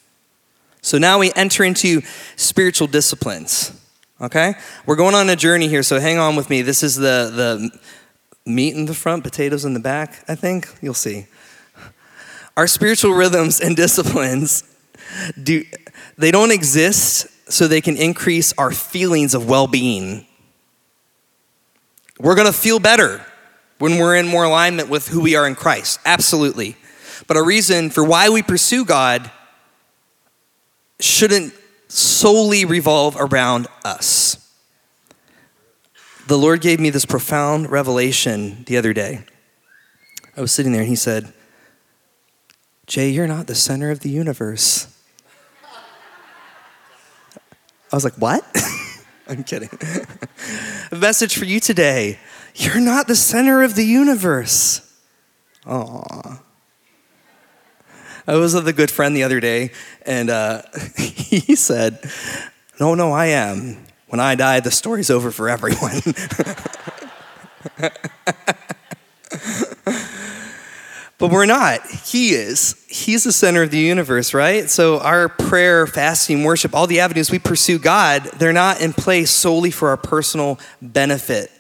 So 0.82 0.98
now 0.98 1.18
we 1.18 1.32
enter 1.34 1.64
into 1.64 2.02
spiritual 2.36 2.88
disciplines. 2.88 3.72
Okay? 4.20 4.54
We're 4.86 4.96
going 4.96 5.14
on 5.14 5.28
a 5.30 5.36
journey 5.36 5.68
here, 5.68 5.82
so 5.82 6.00
hang 6.00 6.18
on 6.18 6.34
with 6.34 6.50
me. 6.50 6.62
This 6.62 6.82
is 6.82 6.96
the, 6.96 7.30
the 7.34 7.78
meat 8.44 8.74
in 8.74 8.86
the 8.86 8.94
front, 8.94 9.22
potatoes 9.22 9.64
in 9.64 9.74
the 9.74 9.80
back, 9.80 10.24
I 10.28 10.34
think. 10.34 10.68
You'll 10.80 10.94
see. 10.94 11.26
Our 12.56 12.66
spiritual 12.66 13.12
rhythms 13.12 13.60
and 13.60 13.76
disciplines 13.76 14.64
do 15.40 15.64
they 16.16 16.32
don't 16.32 16.50
exist 16.50 17.28
so 17.50 17.68
they 17.68 17.80
can 17.80 17.96
increase 17.96 18.52
our 18.58 18.72
feelings 18.72 19.34
of 19.34 19.48
well-being. 19.48 20.26
We're 22.18 22.34
going 22.34 22.48
to 22.48 22.52
feel 22.52 22.80
better 22.80 23.24
when 23.78 23.98
we're 23.98 24.16
in 24.16 24.26
more 24.26 24.44
alignment 24.44 24.88
with 24.88 25.08
who 25.08 25.20
we 25.20 25.36
are 25.36 25.46
in 25.46 25.54
Christ. 25.54 26.00
Absolutely 26.04 26.76
but 27.28 27.36
a 27.36 27.42
reason 27.42 27.90
for 27.90 28.02
why 28.02 28.28
we 28.30 28.42
pursue 28.42 28.84
God 28.84 29.30
shouldn't 30.98 31.54
solely 31.86 32.64
revolve 32.64 33.16
around 33.18 33.68
us. 33.84 34.36
The 36.26 36.38
Lord 36.38 36.60
gave 36.60 36.80
me 36.80 36.90
this 36.90 37.06
profound 37.06 37.70
revelation 37.70 38.64
the 38.66 38.76
other 38.76 38.92
day. 38.92 39.24
I 40.36 40.40
was 40.40 40.52
sitting 40.52 40.72
there 40.72 40.80
and 40.82 40.90
He 40.90 40.96
said, 40.96 41.32
Jay, 42.86 43.10
you're 43.10 43.26
not 43.26 43.46
the 43.46 43.54
center 43.54 43.90
of 43.90 44.00
the 44.00 44.10
universe. 44.10 44.86
I 47.90 47.96
was 47.96 48.04
like, 48.04 48.14
what? 48.14 48.44
I'm 49.28 49.44
kidding. 49.44 49.70
A 50.92 50.96
message 50.96 51.36
for 51.36 51.44
you 51.44 51.60
today. 51.60 52.18
You're 52.58 52.80
not 52.80 53.06
the 53.06 53.14
center 53.14 53.62
of 53.62 53.76
the 53.76 53.84
universe. 53.84 54.80
Aww. 55.64 56.40
I 58.26 58.34
was 58.34 58.52
with 58.54 58.66
a 58.66 58.72
good 58.72 58.90
friend 58.90 59.16
the 59.16 59.22
other 59.22 59.38
day, 59.38 59.70
and 60.04 60.28
uh, 60.28 60.62
he 60.98 61.54
said, 61.54 61.98
No, 62.80 62.94
no, 62.94 63.12
I 63.12 63.26
am. 63.26 63.84
When 64.08 64.20
I 64.20 64.34
die, 64.34 64.60
the 64.60 64.70
story's 64.70 65.08
over 65.08 65.30
for 65.30 65.48
everyone. 65.48 66.00
but 71.18 71.30
we're 71.30 71.46
not. 71.46 71.86
He 71.86 72.30
is. 72.30 72.84
He's 72.88 73.24
the 73.24 73.32
center 73.32 73.62
of 73.62 73.70
the 73.70 73.78
universe, 73.78 74.34
right? 74.34 74.68
So 74.68 74.98
our 75.00 75.28
prayer, 75.28 75.86
fasting, 75.86 76.42
worship, 76.42 76.74
all 76.74 76.86
the 76.86 77.00
avenues 77.00 77.30
we 77.30 77.38
pursue 77.38 77.78
God, 77.78 78.24
they're 78.38 78.52
not 78.52 78.80
in 78.80 78.92
place 78.92 79.30
solely 79.30 79.70
for 79.70 79.90
our 79.90 79.96
personal 79.96 80.58
benefit, 80.82 81.50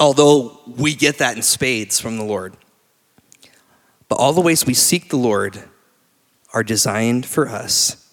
although 0.00 0.58
we 0.66 0.94
get 0.94 1.18
that 1.18 1.36
in 1.36 1.42
spades 1.42 2.00
from 2.00 2.16
the 2.16 2.24
Lord. 2.24 2.56
But 4.08 4.16
all 4.16 4.32
the 4.32 4.40
ways 4.40 4.66
we 4.66 4.74
seek 4.74 5.10
the 5.10 5.16
Lord 5.16 5.62
are 6.52 6.64
designed 6.64 7.26
for 7.26 7.48
us 7.48 8.12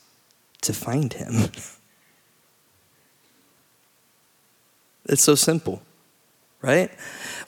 to 0.61 0.73
find 0.73 1.11
Him. 1.13 1.33
it's 5.09 5.23
so 5.23 5.33
simple. 5.33 5.81
right? 6.61 6.91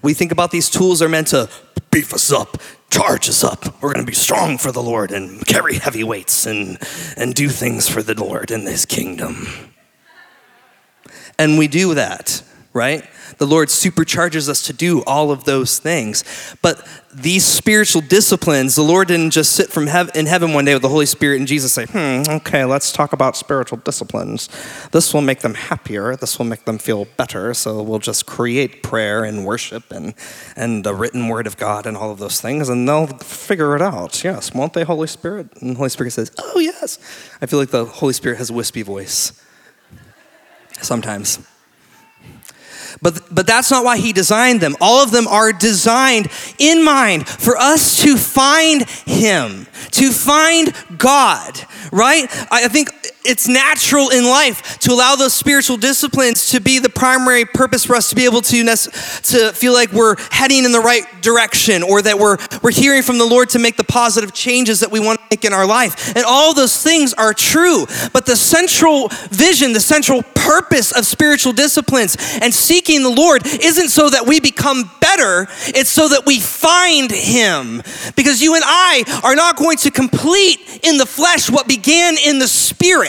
We 0.02 0.14
think 0.14 0.32
about 0.32 0.52
these 0.52 0.70
tools 0.70 1.02
are 1.02 1.10
meant 1.10 1.28
to 1.28 1.50
beef 1.92 2.14
us 2.14 2.32
up, 2.32 2.58
charge 2.90 3.28
us 3.30 3.44
up. 3.44 3.82
We're 3.82 3.94
going 3.94 4.06
to 4.06 4.10
be 4.10 4.16
strong 4.16 4.58
for 4.58 4.72
the 4.72 4.82
Lord 4.82 5.12
and 5.12 5.46
carry 5.46 5.76
heavy 5.76 6.04
weights 6.04 6.46
and, 6.46 6.78
and 7.18 7.34
do 7.34 7.50
things 7.50 7.88
for 7.88 8.02
the 8.02 8.14
Lord 8.14 8.52
in 8.52 8.62
his 8.62 8.86
kingdom. 8.86 9.48
And 11.38 11.58
we 11.58 11.68
do 11.68 11.94
that, 11.96 12.44
right? 12.80 13.06
The 13.40 13.46
Lord 13.46 13.68
supercharges 13.68 14.48
us 14.48 14.64
to 14.64 14.74
do 14.74 15.04
all 15.04 15.32
of 15.32 15.44
those 15.44 15.80
things. 15.80 16.24
But 16.62 16.88
these 17.14 17.44
spiritual 17.44 18.02
disciplines, 18.02 18.76
the 18.76 18.84
Lord 18.84 19.10
didn't 19.10 19.32
just 19.32 19.52
sit 19.52 19.70
from 19.70 19.88
heaven, 19.88 20.14
in 20.16 20.28
heaven 20.28 20.54
one 20.54 20.64
day 20.64 20.74
with 20.76 20.82
the 20.82 20.90
Holy 20.90 21.06
Spirit 21.06 21.40
and 21.40 21.48
Jesus 21.48 21.74
say, 21.74 21.86
hmm, 21.88 22.24
okay, 22.38 22.64
let's 22.64 22.94
talk 22.94 23.12
about 23.12 23.36
spiritual 23.36 23.80
disciplines. 23.80 24.48
This 24.94 25.14
will 25.14 25.22
make 25.22 25.42
them 25.42 25.56
happier. 25.56 26.16
This 26.16 26.40
will 26.40 26.46
make 26.46 26.64
them 26.64 26.78
feel 26.78 27.04
better. 27.18 27.54
So 27.54 27.82
we'll 27.82 28.00
just 28.00 28.26
create 28.26 28.82
prayer 28.82 29.26
and 29.26 29.46
worship 29.46 29.92
and, 29.92 30.14
and 30.56 30.86
the 30.86 30.96
written 30.96 31.28
word 31.28 31.48
of 31.48 31.58
God 31.58 31.86
and 31.86 31.98
all 31.98 32.12
of 32.12 32.20
those 32.20 32.40
things, 32.40 32.70
and 32.70 32.88
they'll 32.88 33.08
figure 33.08 33.76
it 33.76 33.82
out. 33.82 34.24
Yes, 34.24 34.54
won't 34.54 34.72
they, 34.72 34.86
Holy 34.86 35.08
Spirit? 35.08 35.50
And 35.60 35.72
the 35.72 35.76
Holy 35.76 35.90
Spirit 35.90 36.14
says, 36.14 36.32
oh, 36.38 36.60
yes. 36.60 36.98
I 37.42 37.46
feel 37.46 37.60
like 37.60 37.72
the 37.72 37.84
Holy 37.84 38.14
Spirit 38.14 38.38
has 38.38 38.50
a 38.50 38.54
wispy 38.54 38.84
voice 38.84 39.34
sometimes. 40.82 41.40
But, 43.02 43.22
but 43.34 43.48
that's 43.48 43.72
not 43.72 43.84
why 43.84 43.98
he 43.98 44.14
designed 44.14 44.62
them. 44.62 44.76
All 44.82 45.04
of 45.04 45.12
them 45.12 45.28
are 45.28 45.52
designed 45.54 46.28
in 46.58 46.84
mind 46.84 47.28
for 47.28 47.58
us 47.58 48.02
to 48.04 48.18
find 48.18 48.88
him, 48.90 49.68
to 49.92 50.12
find 50.12 50.74
God, 50.98 51.60
right? 51.92 52.28
I 52.52 52.68
think 52.68 52.90
it's 53.26 53.48
natural 53.48 54.10
in 54.10 54.24
life 54.24 54.80
to 54.80 54.92
allow 54.92 55.16
those 55.16 55.34
spiritual 55.34 55.78
disciplines 55.78 56.50
to 56.52 56.62
be 56.62 56.80
the 56.80 56.90
primary 56.90 57.46
purpose 57.46 57.86
for 57.86 57.96
us 57.96 58.10
to 58.10 58.16
be 58.16 58.26
able 58.26 58.42
to, 58.42 58.64
to 58.64 59.52
feel 59.54 59.74
like 59.74 59.92
we're 59.92 60.16
heading 60.32 60.64
in 60.64 60.72
the 60.72 60.80
right 60.80 61.04
direction 61.22 61.84
or 61.84 62.02
that 62.02 62.18
we're, 62.18 62.38
we're 62.62 62.72
hearing 62.72 63.04
from 63.04 63.18
the 63.18 63.26
Lord 63.26 63.50
to 63.50 63.60
make 63.60 63.76
the 63.76 63.84
positive 63.84 64.34
changes 64.34 64.80
that 64.80 64.92
we 64.92 65.00
want 65.00 65.20
to 65.20 65.26
make 65.32 65.46
in 65.46 65.54
our 65.54 65.66
life. 65.66 66.16
And 66.16 66.26
all 66.26 66.54
those 66.54 66.82
things 66.82 67.14
are 67.14 67.34
true. 67.34 67.86
But 68.14 68.26
the 68.26 68.36
central 68.36 69.10
vision, 69.30 69.74
the 69.74 69.80
central 69.80 70.24
purpose 70.50 70.92
of 70.92 71.06
spiritual 71.06 71.54
disciplines 71.54 72.18
and 72.42 72.54
seeking 72.54 73.04
the 73.04 73.10
Lord 73.10 73.46
isn't 73.46 73.90
so 73.90 74.10
that 74.10 74.26
we 74.26 74.40
become 74.40 74.90
better, 75.02 75.48
it's 75.68 75.92
so 75.92 76.08
that 76.10 76.26
we 76.26 76.40
find 76.40 77.12
Him. 77.12 77.84
Because 78.16 78.42
you 78.42 78.56
and 78.56 78.64
I 78.66 79.22
are 79.24 79.36
not 79.36 79.58
going 79.58 79.78
to 79.78 79.92
complete 79.92 80.80
in 80.84 80.98
the 80.98 81.06
flesh 81.06 81.50
what 81.50 81.68
began 81.68 82.16
in 82.18 82.40
the 82.40 82.48
spirit. 82.48 83.09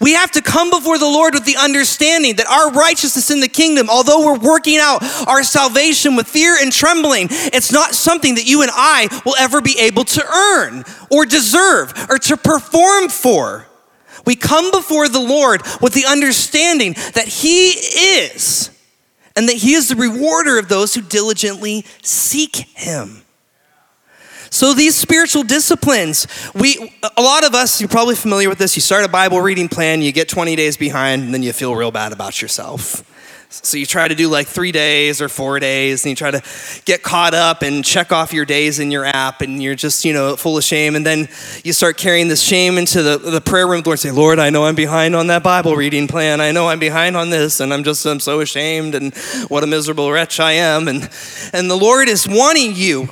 We 0.00 0.14
have 0.14 0.30
to 0.32 0.42
come 0.42 0.70
before 0.70 0.98
the 0.98 1.06
Lord 1.06 1.34
with 1.34 1.44
the 1.44 1.56
understanding 1.56 2.36
that 2.36 2.46
our 2.46 2.70
righteousness 2.70 3.30
in 3.30 3.40
the 3.40 3.48
kingdom, 3.48 3.90
although 3.90 4.24
we're 4.24 4.38
working 4.38 4.78
out 4.78 5.02
our 5.26 5.42
salvation 5.42 6.16
with 6.16 6.28
fear 6.28 6.56
and 6.60 6.72
trembling, 6.72 7.28
it's 7.30 7.72
not 7.72 7.94
something 7.94 8.36
that 8.36 8.46
you 8.46 8.62
and 8.62 8.70
I 8.72 9.08
will 9.24 9.36
ever 9.38 9.60
be 9.60 9.78
able 9.78 10.04
to 10.04 10.24
earn 10.24 10.84
or 11.10 11.26
deserve 11.26 11.92
or 12.08 12.18
to 12.18 12.36
perform 12.36 13.08
for. 13.08 13.66
We 14.24 14.36
come 14.36 14.70
before 14.70 15.08
the 15.08 15.20
Lord 15.20 15.62
with 15.80 15.94
the 15.94 16.06
understanding 16.06 16.94
that 17.14 17.26
He 17.26 17.70
is 17.70 18.70
and 19.34 19.48
that 19.48 19.56
He 19.56 19.74
is 19.74 19.88
the 19.88 19.96
rewarder 19.96 20.58
of 20.58 20.68
those 20.68 20.94
who 20.94 21.02
diligently 21.02 21.84
seek 22.02 22.56
Him. 22.56 23.21
So 24.52 24.74
these 24.74 24.94
spiritual 24.94 25.44
disciplines, 25.44 26.26
we 26.54 26.92
a 27.16 27.22
lot 27.22 27.42
of 27.42 27.54
us, 27.54 27.80
you're 27.80 27.88
probably 27.88 28.14
familiar 28.14 28.50
with 28.50 28.58
this. 28.58 28.76
You 28.76 28.82
start 28.82 29.02
a 29.02 29.08
Bible 29.08 29.40
reading 29.40 29.66
plan, 29.66 30.02
you 30.02 30.12
get 30.12 30.28
20 30.28 30.54
days 30.56 30.76
behind, 30.76 31.22
and 31.22 31.32
then 31.32 31.42
you 31.42 31.54
feel 31.54 31.74
real 31.74 31.90
bad 31.90 32.12
about 32.12 32.42
yourself. 32.42 33.02
So 33.48 33.78
you 33.78 33.86
try 33.86 34.08
to 34.08 34.14
do 34.14 34.28
like 34.28 34.46
three 34.46 34.70
days 34.70 35.22
or 35.22 35.30
four 35.30 35.58
days, 35.58 36.04
and 36.04 36.10
you 36.10 36.16
try 36.16 36.32
to 36.32 36.42
get 36.84 37.02
caught 37.02 37.32
up 37.32 37.62
and 37.62 37.82
check 37.82 38.12
off 38.12 38.34
your 38.34 38.44
days 38.44 38.78
in 38.78 38.90
your 38.90 39.06
app, 39.06 39.40
and 39.40 39.62
you're 39.62 39.74
just, 39.74 40.04
you 40.04 40.12
know, 40.12 40.36
full 40.36 40.58
of 40.58 40.64
shame. 40.64 40.96
And 40.96 41.06
then 41.06 41.30
you 41.64 41.72
start 41.72 41.96
carrying 41.96 42.28
this 42.28 42.42
shame 42.42 42.76
into 42.76 43.02
the, 43.02 43.16
the 43.16 43.40
prayer 43.40 43.66
room, 43.66 43.80
The 43.80 43.88
Lord, 43.88 44.00
say, 44.00 44.10
Lord, 44.10 44.38
I 44.38 44.50
know 44.50 44.66
I'm 44.66 44.74
behind 44.74 45.16
on 45.16 45.28
that 45.28 45.42
Bible 45.42 45.76
reading 45.76 46.08
plan. 46.08 46.42
I 46.42 46.52
know 46.52 46.68
I'm 46.68 46.78
behind 46.78 47.16
on 47.16 47.30
this, 47.30 47.60
and 47.60 47.72
I'm 47.72 47.84
just, 47.84 48.04
I'm 48.04 48.20
so 48.20 48.40
ashamed, 48.40 48.94
and 48.94 49.14
what 49.48 49.64
a 49.64 49.66
miserable 49.66 50.12
wretch 50.12 50.40
I 50.40 50.52
am. 50.52 50.88
And, 50.88 51.08
and 51.54 51.70
the 51.70 51.76
Lord 51.76 52.08
is 52.08 52.28
wanting 52.28 52.74
you 52.74 53.08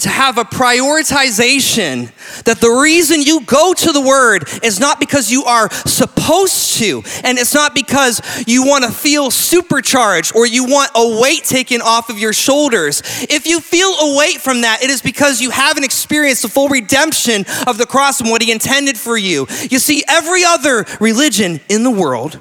to 0.00 0.08
have 0.08 0.38
a 0.38 0.44
prioritization 0.44 2.10
that 2.44 2.60
the 2.60 2.70
reason 2.70 3.22
you 3.22 3.42
go 3.42 3.72
to 3.74 3.92
the 3.92 4.00
Word 4.00 4.48
is 4.62 4.80
not 4.80 4.98
because 4.98 5.30
you 5.30 5.44
are 5.44 5.70
supposed 5.70 6.78
to, 6.78 7.02
and 7.22 7.38
it's 7.38 7.54
not 7.54 7.74
because 7.74 8.20
you 8.46 8.64
want 8.64 8.84
to 8.84 8.90
feel 8.90 9.30
supercharged 9.30 10.34
or 10.34 10.46
you 10.46 10.64
want 10.64 10.90
a 10.94 11.20
weight 11.20 11.44
taken 11.44 11.80
off 11.80 12.08
of 12.08 12.18
your 12.18 12.32
shoulders. 12.32 13.02
If 13.22 13.46
you 13.46 13.60
feel 13.60 13.88
a 13.88 14.16
weight 14.16 14.40
from 14.40 14.62
that, 14.62 14.82
it 14.82 14.90
is 14.90 15.02
because 15.02 15.40
you 15.40 15.50
haven't 15.50 15.84
experienced 15.84 16.42
the 16.42 16.48
full 16.48 16.68
redemption 16.68 17.44
of 17.66 17.78
the 17.78 17.86
cross 17.86 18.20
and 18.20 18.30
what 18.30 18.42
He 18.42 18.50
intended 18.50 18.96
for 18.96 19.16
you. 19.16 19.46
You 19.70 19.78
see, 19.78 20.02
every 20.08 20.44
other 20.44 20.86
religion 21.00 21.60
in 21.68 21.82
the 21.82 21.90
world, 21.90 22.38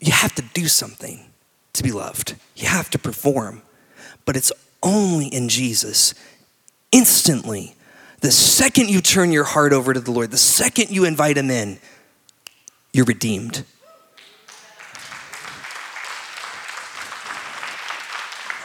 you 0.00 0.12
have 0.12 0.34
to 0.34 0.42
do 0.54 0.68
something 0.68 1.30
to 1.72 1.82
be 1.82 1.92
loved, 1.92 2.36
you 2.54 2.68
have 2.68 2.90
to 2.90 2.98
perform 2.98 3.62
but 4.26 4.36
it's 4.36 4.52
only 4.86 5.26
in 5.26 5.50
Jesus. 5.50 6.14
Instantly, 6.92 7.74
the 8.20 8.30
second 8.30 8.88
you 8.88 9.02
turn 9.02 9.32
your 9.32 9.44
heart 9.44 9.72
over 9.72 9.92
to 9.92 10.00
the 10.00 10.12
Lord, 10.12 10.30
the 10.30 10.38
second 10.38 10.90
you 10.90 11.04
invite 11.04 11.36
Him 11.36 11.50
in, 11.50 11.78
you're 12.92 13.04
redeemed. 13.04 13.64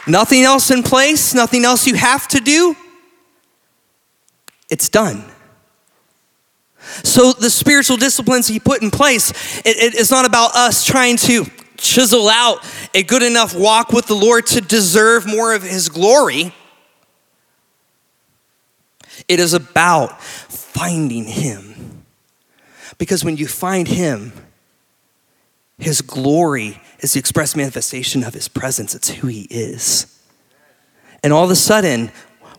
Nothing 0.06 0.42
else 0.42 0.70
in 0.70 0.82
place, 0.82 1.34
nothing 1.34 1.64
else 1.64 1.86
you 1.86 1.94
have 1.94 2.26
to 2.28 2.40
do. 2.40 2.74
It's 4.70 4.88
done. 4.88 5.24
So, 7.04 7.32
the 7.32 7.50
spiritual 7.50 7.96
disciplines 7.96 8.48
he 8.48 8.58
put 8.58 8.82
in 8.82 8.90
place, 8.90 9.30
it, 9.60 9.76
it, 9.76 9.94
it's 9.94 10.10
not 10.10 10.24
about 10.24 10.54
us 10.56 10.84
trying 10.84 11.16
to 11.18 11.46
chisel 11.82 12.28
out 12.28 12.64
a 12.94 13.02
good 13.02 13.22
enough 13.22 13.54
walk 13.54 13.92
with 13.92 14.06
the 14.06 14.14
Lord 14.14 14.46
to 14.48 14.60
deserve 14.60 15.26
more 15.26 15.54
of 15.54 15.62
His 15.62 15.88
glory. 15.88 16.54
It 19.28 19.40
is 19.40 19.52
about 19.52 20.22
finding 20.22 21.24
Him. 21.24 22.04
Because 22.98 23.24
when 23.24 23.36
you 23.36 23.46
find 23.46 23.88
Him, 23.88 24.32
His 25.78 26.00
glory 26.00 26.80
is 27.00 27.12
the 27.12 27.20
express 27.20 27.56
manifestation 27.56 28.22
of 28.22 28.34
His 28.34 28.48
presence, 28.48 28.94
it's 28.94 29.08
who 29.08 29.26
He 29.26 29.42
is. 29.50 30.06
And 31.22 31.32
all 31.32 31.44
of 31.44 31.50
a 31.50 31.56
sudden, 31.56 32.10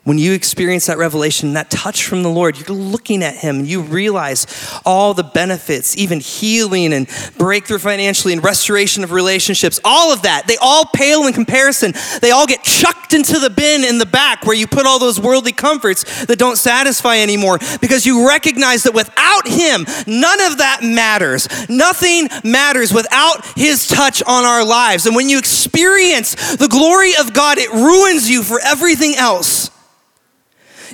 when 0.03 0.17
you 0.17 0.33
experience 0.33 0.87
that 0.87 0.97
revelation, 0.97 1.53
that 1.53 1.69
touch 1.69 2.03
from 2.03 2.23
the 2.23 2.29
Lord, 2.29 2.59
you're 2.59 2.77
looking 2.77 3.23
at 3.23 3.35
Him, 3.35 3.59
and 3.59 3.67
you 3.67 3.81
realize 3.81 4.45
all 4.85 5.13
the 5.13 5.23
benefits, 5.23 5.95
even 5.97 6.19
healing 6.19 6.91
and 6.91 7.07
breakthrough 7.37 7.77
financially 7.77 8.33
and 8.33 8.43
restoration 8.43 9.05
of 9.05 9.13
relationships, 9.13 9.79
all 9.85 10.11
of 10.11 10.23
that, 10.23 10.45
they 10.45 10.57
all 10.57 10.85
pale 10.93 11.25
in 11.25 11.33
comparison. 11.33 11.93
They 12.21 12.31
all 12.31 12.45
get 12.45 12.63
chucked 12.63 13.13
into 13.13 13.39
the 13.39 13.49
bin 13.49 13.85
in 13.85 13.97
the 13.97 14.05
back 14.05 14.45
where 14.45 14.55
you 14.55 14.67
put 14.67 14.85
all 14.85 14.99
those 14.99 15.21
worldly 15.21 15.53
comforts 15.53 16.25
that 16.25 16.37
don't 16.37 16.57
satisfy 16.57 17.19
anymore 17.19 17.59
because 17.79 18.05
you 18.05 18.27
recognize 18.27 18.83
that 18.83 18.93
without 18.93 19.47
Him, 19.47 19.85
none 20.05 20.41
of 20.41 20.57
that 20.57 20.79
matters. 20.83 21.47
Nothing 21.69 22.27
matters 22.43 22.93
without 22.93 23.45
His 23.55 23.87
touch 23.87 24.21
on 24.23 24.43
our 24.43 24.65
lives. 24.65 25.05
And 25.05 25.15
when 25.15 25.29
you 25.29 25.37
experience 25.37 26.57
the 26.57 26.67
glory 26.67 27.11
of 27.17 27.33
God, 27.33 27.57
it 27.57 27.71
ruins 27.71 28.29
you 28.29 28.43
for 28.43 28.59
everything 28.59 29.15
else. 29.15 29.69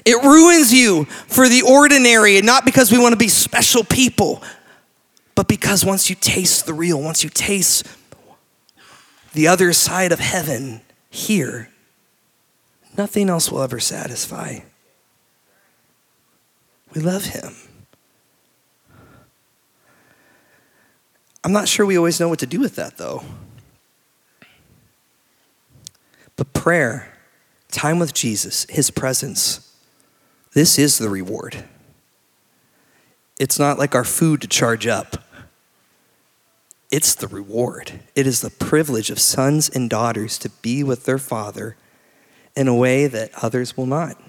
It 0.06 0.24
ruins 0.24 0.74
you 0.74 1.06
for 1.06 1.48
the 1.50 1.62
ordinary, 1.62 2.38
and 2.38 2.46
not 2.46 2.66
because 2.66 2.92
we 2.92 2.98
want 2.98 3.14
to 3.14 3.18
be 3.18 3.28
special 3.28 3.84
people, 3.84 4.42
but 5.36 5.48
because 5.48 5.86
once 5.86 6.10
you 6.10 6.16
taste 6.16 6.66
the 6.66 6.74
real, 6.74 7.02
once 7.02 7.24
you 7.24 7.30
taste 7.30 7.88
the 9.34 9.48
other 9.48 9.74
side 9.74 10.12
of 10.12 10.20
heaven 10.20 10.82
here, 11.10 11.70
nothing 12.98 13.30
else 13.30 13.52
will 13.52 13.62
ever 13.62 13.80
satisfy. 13.80 14.60
We 16.94 17.02
love 17.02 17.26
Him. 17.26 17.54
I'm 21.44 21.54
not 21.54 21.68
sure 21.68 21.86
we 21.86 21.98
always 21.98 22.20
know 22.20 22.28
what 22.28 22.40
to 22.40 22.46
do 22.46 22.60
with 22.60 22.76
that, 22.76 22.98
though. 22.98 23.24
But 26.36 26.54
prayer, 26.54 27.18
time 27.72 28.00
with 28.00 28.14
Jesus, 28.14 28.66
His 28.70 28.92
presence, 28.92 29.69
this 30.54 30.80
is 30.80 30.98
the 30.98 31.10
reward. 31.10 31.64
It's 33.40 33.60
not 33.60 33.78
like 33.78 33.96
our 33.96 34.04
food 34.04 34.42
to 34.42 34.48
charge 34.48 34.88
up. 34.88 35.24
It's 36.92 37.14
the 37.14 37.28
reward. 37.28 38.00
It 38.16 38.26
is 38.26 38.42
the 38.42 38.50
privilege 38.50 39.10
of 39.10 39.20
sons 39.20 39.70
and 39.70 39.90
daughters 39.90 40.38
to 40.40 40.50
be 40.50 40.84
with 40.84 41.06
their 41.06 41.20
father 41.20 41.78
in 42.56 42.68
a 42.68 42.76
way 42.76 43.08
that 43.08 43.32
others 43.42 43.78
will 43.78 43.86
not. 43.86 44.20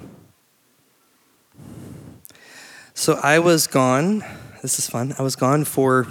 So 2.92 3.18
I 3.22 3.38
was 3.38 3.66
gone. 3.66 4.22
This 4.62 4.78
is 4.78 4.88
fun. 4.88 5.14
I 5.18 5.22
was 5.22 5.37
gone 5.37 5.64
for 5.64 6.06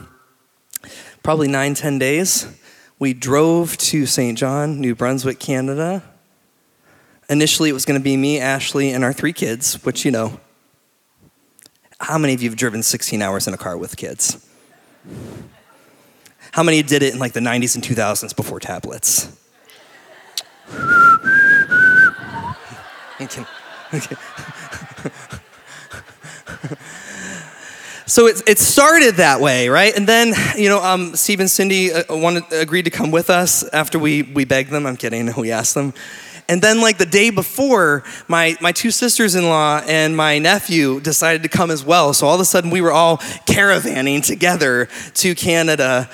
probably 1.21 1.47
nine, 1.47 1.75
ten 1.75 1.99
days 1.99 2.47
we 2.99 3.13
drove 3.13 3.77
to 3.77 4.05
St. 4.05 4.37
John, 4.37 4.81
New 4.81 4.93
Brunswick, 4.93 5.39
Canada. 5.39 6.03
Initially, 7.29 7.69
it 7.69 7.73
was 7.73 7.85
going 7.85 7.99
to 7.99 8.03
be 8.03 8.17
me, 8.17 8.39
Ashley, 8.39 8.91
and 8.91 9.03
our 9.03 9.13
three 9.13 9.33
kids, 9.33 9.75
which, 9.85 10.03
you 10.03 10.11
know, 10.11 10.39
how 11.99 12.17
many 12.17 12.33
of 12.33 12.41
you 12.41 12.49
have 12.49 12.57
driven 12.57 12.81
16 12.81 13.21
hours 13.21 13.47
in 13.47 13.53
a 13.53 13.57
car 13.57 13.77
with 13.77 13.95
kids? 13.97 14.45
How 16.51 16.63
many 16.63 16.81
did 16.81 17.03
it 17.03 17.13
in 17.13 17.19
like 17.19 17.33
the 17.33 17.39
90s 17.39 17.75
and 17.75 17.83
2000s 17.83 18.35
before 18.35 18.59
tablets? 18.59 19.35
Okay. 23.21 23.43
Okay. 23.93 24.15
so 28.05 28.27
it, 28.27 28.41
it 28.47 28.57
started 28.57 29.15
that 29.15 29.41
way, 29.41 29.67
right? 29.67 29.93
And 29.93 30.07
then, 30.07 30.33
you 30.55 30.69
know, 30.69 30.81
um, 30.81 31.17
Steve 31.17 31.41
and 31.41 31.51
Cindy 31.51 31.91
uh, 31.91 32.03
wanted, 32.09 32.43
agreed 32.53 32.83
to 32.83 32.91
come 32.91 33.11
with 33.11 33.29
us 33.29 33.67
after 33.73 33.99
we, 33.99 34.21
we 34.21 34.45
begged 34.45 34.69
them. 34.69 34.85
I'm 34.85 34.95
kidding, 34.95 35.33
we 35.37 35.51
asked 35.51 35.73
them. 35.73 35.93
And 36.49 36.63
then, 36.63 36.81
like 36.81 36.97
the 36.97 37.05
day 37.05 37.29
before, 37.29 38.03
my, 38.27 38.57
my 38.59 38.71
two 38.71 38.89
sisters 38.89 39.35
in 39.35 39.45
law 39.45 39.83
and 39.85 40.17
my 40.17 40.39
nephew 40.39 40.99
decided 40.99 41.43
to 41.43 41.49
come 41.49 41.69
as 41.69 41.85
well. 41.85 42.11
So 42.11 42.25
all 42.25 42.33
of 42.33 42.41
a 42.41 42.45
sudden, 42.45 42.71
we 42.71 42.81
were 42.81 42.91
all 42.91 43.17
caravanning 43.45 44.25
together 44.25 44.89
to 45.13 45.35
Canada. 45.35 46.09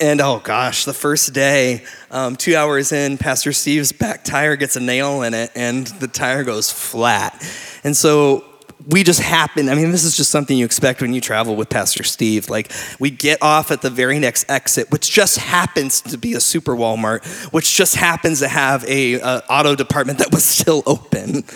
And 0.00 0.20
oh 0.20 0.40
gosh, 0.40 0.84
the 0.84 0.92
first 0.92 1.32
day, 1.32 1.84
um, 2.10 2.34
two 2.34 2.56
hours 2.56 2.90
in, 2.90 3.18
Pastor 3.18 3.52
Steve's 3.52 3.92
back 3.92 4.24
tire 4.24 4.56
gets 4.56 4.74
a 4.74 4.80
nail 4.80 5.22
in 5.22 5.32
it 5.32 5.52
and 5.54 5.86
the 5.86 6.08
tire 6.08 6.42
goes 6.42 6.72
flat. 6.72 7.40
And 7.84 7.96
so 7.96 8.44
we 8.88 9.02
just 9.02 9.20
happen, 9.20 9.68
I 9.68 9.74
mean, 9.74 9.90
this 9.90 10.04
is 10.04 10.16
just 10.16 10.30
something 10.30 10.56
you 10.56 10.64
expect 10.64 11.00
when 11.02 11.12
you 11.12 11.20
travel 11.20 11.56
with 11.56 11.68
Pastor 11.68 12.02
Steve. 12.02 12.48
Like, 12.48 12.72
we 12.98 13.10
get 13.10 13.42
off 13.42 13.70
at 13.70 13.82
the 13.82 13.90
very 13.90 14.18
next 14.18 14.50
exit, 14.50 14.90
which 14.90 15.10
just 15.10 15.38
happens 15.38 16.00
to 16.02 16.18
be 16.18 16.34
a 16.34 16.40
super 16.40 16.74
Walmart, 16.74 17.24
which 17.52 17.74
just 17.74 17.94
happens 17.94 18.40
to 18.40 18.48
have 18.48 18.84
a, 18.84 19.14
a 19.14 19.42
auto 19.48 19.74
department 19.74 20.18
that 20.18 20.32
was 20.32 20.44
still 20.44 20.82
open. 20.86 21.44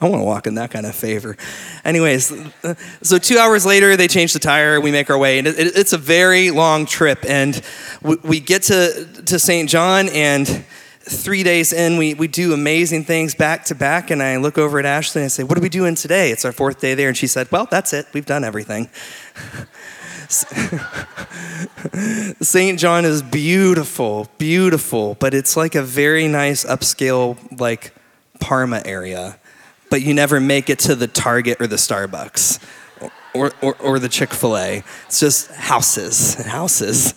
I 0.00 0.06
want 0.08 0.20
to 0.20 0.24
walk 0.24 0.46
in 0.46 0.54
that 0.54 0.70
kind 0.70 0.86
of 0.86 0.94
favor. 0.94 1.36
Anyways, 1.84 2.32
so 3.02 3.18
two 3.18 3.36
hours 3.36 3.66
later, 3.66 3.96
they 3.96 4.06
change 4.06 4.32
the 4.32 4.38
tire. 4.38 4.80
We 4.80 4.92
make 4.92 5.10
our 5.10 5.18
way, 5.18 5.38
and 5.38 5.48
it, 5.48 5.58
it, 5.58 5.76
it's 5.76 5.92
a 5.92 5.98
very 5.98 6.52
long 6.52 6.86
trip. 6.86 7.24
And 7.28 7.60
we 8.00 8.38
get 8.38 8.62
to, 8.64 9.08
to 9.26 9.38
St. 9.40 9.68
John, 9.68 10.08
and 10.10 10.64
three 11.08 11.42
days 11.42 11.72
in, 11.72 11.96
we, 11.96 12.14
we 12.14 12.28
do 12.28 12.52
amazing 12.52 13.04
things 13.04 13.34
back 13.34 13.64
to 13.66 13.74
back. 13.74 14.10
And 14.10 14.22
I 14.22 14.36
look 14.36 14.58
over 14.58 14.78
at 14.78 14.84
Ashley 14.84 15.22
and 15.22 15.26
I 15.26 15.28
say, 15.28 15.42
What 15.42 15.58
are 15.58 15.60
we 15.60 15.68
doing 15.68 15.94
today? 15.94 16.30
It's 16.30 16.44
our 16.44 16.52
fourth 16.52 16.80
day 16.80 16.94
there. 16.94 17.08
And 17.08 17.16
she 17.16 17.26
said, 17.26 17.50
Well, 17.50 17.66
that's 17.70 17.92
it. 17.92 18.06
We've 18.12 18.26
done 18.26 18.44
everything. 18.44 18.88
St. 22.40 22.78
John 22.78 23.06
is 23.06 23.22
beautiful, 23.22 24.28
beautiful, 24.36 25.14
but 25.14 25.32
it's 25.32 25.56
like 25.56 25.74
a 25.74 25.82
very 25.82 26.28
nice 26.28 26.64
upscale, 26.64 27.38
like 27.58 27.94
Parma 28.38 28.82
area. 28.84 29.38
But 29.90 30.02
you 30.02 30.12
never 30.12 30.38
make 30.38 30.68
it 30.68 30.78
to 30.80 30.94
the 30.94 31.06
Target 31.06 31.60
or 31.60 31.66
the 31.66 31.76
Starbucks 31.76 32.62
or, 33.32 33.52
or, 33.62 33.74
or 33.76 33.98
the 33.98 34.10
Chick 34.10 34.34
fil 34.34 34.58
A. 34.58 34.82
It's 35.06 35.18
just 35.18 35.50
houses 35.50 36.36
and 36.36 36.46
houses. 36.46 37.14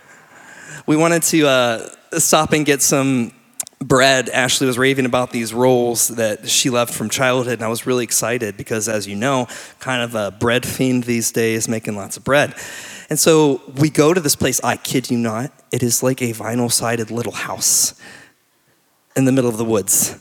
we 0.86 0.96
wanted 0.96 1.22
to. 1.24 1.46
Uh, 1.46 1.88
stop 2.20 2.52
and 2.52 2.64
get 2.64 2.82
some 2.82 3.32
bread. 3.78 4.28
Ashley 4.30 4.66
was 4.66 4.78
raving 4.78 5.06
about 5.06 5.30
these 5.30 5.52
rolls 5.52 6.08
that 6.08 6.48
she 6.48 6.70
loved 6.70 6.92
from 6.92 7.10
childhood, 7.10 7.54
and 7.54 7.62
I 7.62 7.68
was 7.68 7.86
really 7.86 8.04
excited 8.04 8.56
because, 8.56 8.88
as 8.88 9.06
you 9.06 9.16
know, 9.16 9.48
kind 9.80 10.02
of 10.02 10.14
a 10.14 10.30
bread 10.30 10.66
fiend 10.66 11.04
these 11.04 11.30
days, 11.30 11.68
making 11.68 11.96
lots 11.96 12.16
of 12.16 12.24
bread. 12.24 12.54
And 13.08 13.18
so 13.18 13.60
we 13.76 13.90
go 13.90 14.12
to 14.12 14.20
this 14.20 14.34
place, 14.34 14.60
I 14.64 14.76
kid 14.76 15.10
you 15.10 15.18
not, 15.18 15.52
it 15.70 15.82
is 15.82 16.02
like 16.02 16.22
a 16.22 16.32
vinyl 16.32 16.72
sided 16.72 17.10
little 17.10 17.32
house 17.32 17.94
in 19.14 19.24
the 19.24 19.32
middle 19.32 19.50
of 19.50 19.56
the 19.56 19.64
woods 19.64 20.20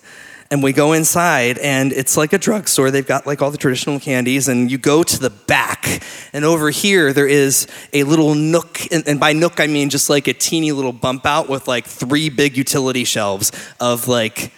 and 0.51 0.61
we 0.61 0.73
go 0.73 0.93
inside 0.93 1.57
and 1.57 1.91
it's 1.91 2.17
like 2.17 2.33
a 2.33 2.37
drugstore. 2.37 2.91
They've 2.91 3.05
got 3.05 3.25
like 3.25 3.41
all 3.41 3.51
the 3.51 3.57
traditional 3.57 3.99
candies 3.99 4.47
and 4.47 4.69
you 4.71 4.77
go 4.77 5.03
to 5.03 5.19
the 5.19 5.29
back 5.29 6.01
and 6.33 6.45
over 6.45 6.69
here 6.69 7.13
there 7.13 7.27
is 7.27 7.67
a 7.93 8.03
little 8.03 8.35
nook 8.35 8.79
and, 8.91 9.07
and, 9.07 9.19
by 9.19 9.33
nook 9.33 9.59
i 9.59 9.67
mean 9.67 9.89
just 9.89 10.09
like 10.09 10.27
a 10.27 10.33
teeny 10.33 10.71
little 10.71 10.91
bump 10.91 11.25
out 11.25 11.47
with 11.49 11.67
like 11.67 11.85
three 11.85 12.29
big 12.29 12.57
utility 12.57 13.03
shelves 13.03 13.51
of 13.79 14.07
like 14.07 14.51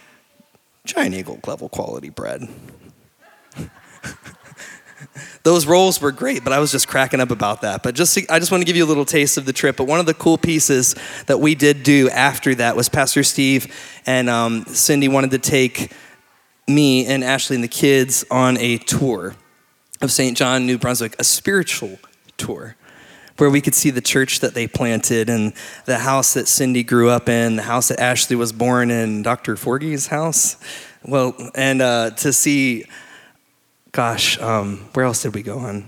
Giant 0.85 1.15
Eagle 1.15 1.39
level 1.45 1.69
quality 1.69 2.09
bread 2.09 2.47
those 5.47 5.65
rolls 5.65 6.01
were 6.01 6.11
great, 6.11 6.43
but 6.43 6.51
I 6.51 6.59
was 6.59 6.73
just 6.73 6.89
cracking 6.89 7.21
up 7.21 7.31
about 7.31 7.61
that. 7.61 7.81
But 7.81 7.95
just 7.95 8.17
I 8.29 8.37
just 8.37 8.51
want 8.51 8.61
to 8.61 8.65
give 8.65 8.75
you 8.75 8.83
a 8.83 8.85
little 8.85 9.05
taste 9.05 9.37
of 9.37 9.45
the 9.45 9.53
trip. 9.53 9.77
But 9.77 9.85
one 9.85 10.01
of 10.01 10.05
the 10.05 10.13
cool 10.13 10.37
pieces 10.37 10.93
that 11.27 11.39
we 11.39 11.55
did 11.55 11.83
do 11.83 12.09
after 12.09 12.53
that 12.55 12.75
was 12.75 12.89
Pastor 12.89 13.23
Steve 13.23 13.73
and 14.05 14.29
um, 14.29 14.65
Cindy 14.65 15.07
wanted 15.07 15.31
to 15.31 15.39
take 15.39 15.93
me 16.67 17.05
and 17.05 17.23
Ashley 17.23 17.55
and 17.55 17.63
the 17.63 17.69
kids 17.69 18.25
on 18.29 18.57
a 18.57 18.77
tour 18.77 19.35
of 20.01 20.11
St. 20.11 20.35
John, 20.35 20.65
New 20.65 20.77
Brunswick, 20.77 21.15
a 21.17 21.23
spiritual 21.23 21.97
tour 22.35 22.75
where 23.37 23.49
we 23.49 23.61
could 23.61 23.73
see 23.73 23.89
the 23.89 24.01
church 24.01 24.41
that 24.41 24.53
they 24.53 24.67
planted 24.67 25.29
and 25.29 25.53
the 25.85 25.99
house 25.99 26.33
that 26.33 26.49
Cindy 26.49 26.83
grew 26.83 27.09
up 27.09 27.29
in, 27.29 27.55
the 27.55 27.63
house 27.63 27.87
that 27.87 28.01
Ashley 28.01 28.35
was 28.35 28.51
born 28.51 28.91
in, 28.91 29.21
Dr. 29.21 29.55
Forgey's 29.55 30.07
house. 30.07 30.57
Well, 31.05 31.37
and 31.55 31.81
uh, 31.81 32.09
to 32.17 32.33
see 32.33 32.83
gosh, 33.97 34.39
um, 34.39 34.77
where 34.93 35.07
else 35.07 35.23
did 35.23 35.33
we 35.33 35.41
go 35.41 35.57
on? 35.57 35.83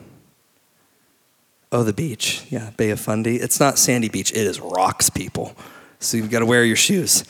Oh, 1.72 1.84
the 1.84 1.93
beach. 1.93 2.43
Yeah, 2.50 2.72
Bay 2.76 2.89
of 2.89 3.00
Fundy. 3.00 3.36
It's 3.36 3.60
not 3.60 3.78
sandy 3.78 4.10
beach, 4.10 4.32
it 4.32 4.48
is 4.48 4.60
rocks, 4.60 5.12
people. 5.12 5.56
So 6.00 6.17
you've 6.17 6.32
got 6.32 6.39
to 6.39 6.48
wear 6.48 6.65
your 6.65 6.76
shoes. 6.76 7.24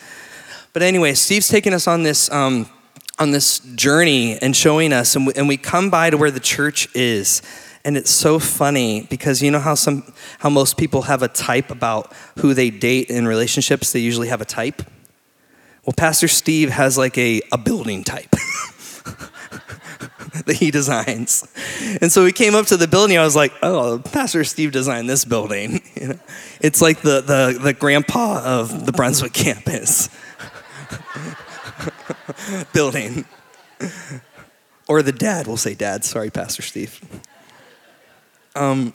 But 0.72 0.80
anyway, 0.80 1.12
Steve's 1.12 1.48
taking 1.48 1.74
us 1.74 1.86
on 1.86 2.02
this. 2.02 2.32
Um, 2.32 2.66
on 3.18 3.32
this 3.32 3.58
journey 3.74 4.38
and 4.38 4.56
showing 4.56 4.94
us, 4.94 5.14
and 5.14 5.26
we, 5.26 5.34
and 5.36 5.46
we 5.46 5.58
come 5.58 5.90
by 5.90 6.08
to 6.08 6.16
where 6.16 6.30
the 6.30 6.40
church 6.40 6.88
is, 6.94 7.42
and 7.84 7.94
it's 7.94 8.10
so 8.10 8.38
funny 8.38 9.06
because 9.10 9.42
you 9.42 9.50
know 9.50 9.58
how 9.58 9.74
some 9.74 10.14
how 10.38 10.48
most 10.48 10.78
people 10.78 11.02
have 11.02 11.22
a 11.22 11.28
type 11.28 11.70
about 11.70 12.10
who 12.38 12.54
they 12.54 12.70
date 12.70 13.10
in 13.10 13.28
relationships. 13.28 13.92
They 13.92 14.00
usually 14.00 14.28
have 14.28 14.40
a 14.40 14.46
type. 14.46 14.80
Well, 15.84 15.92
Pastor 15.94 16.28
Steve 16.28 16.70
has 16.70 16.96
like 16.96 17.18
a 17.18 17.42
a 17.52 17.58
building 17.58 18.04
type. 18.04 18.34
that 20.46 20.56
he 20.56 20.70
designs. 20.70 21.46
And 22.00 22.10
so 22.12 22.24
we 22.24 22.32
came 22.32 22.54
up 22.54 22.66
to 22.66 22.76
the 22.76 22.88
building. 22.88 23.18
I 23.18 23.24
was 23.24 23.36
like, 23.36 23.52
"Oh, 23.62 23.98
Pastor 23.98 24.44
Steve 24.44 24.72
designed 24.72 25.08
this 25.08 25.24
building." 25.24 25.82
You 25.94 26.08
know, 26.08 26.18
it's 26.60 26.80
like 26.80 27.00
the 27.00 27.20
the 27.20 27.58
the 27.60 27.72
grandpa 27.72 28.42
of 28.44 28.86
the 28.86 28.92
Brunswick 28.92 29.32
campus 29.32 30.08
building, 32.72 33.24
or 34.88 35.02
the 35.02 35.12
dad. 35.12 35.46
We'll 35.46 35.56
say 35.56 35.74
dad. 35.74 36.04
Sorry, 36.04 36.30
Pastor 36.30 36.62
Steve. 36.62 37.00
Um, 38.54 38.92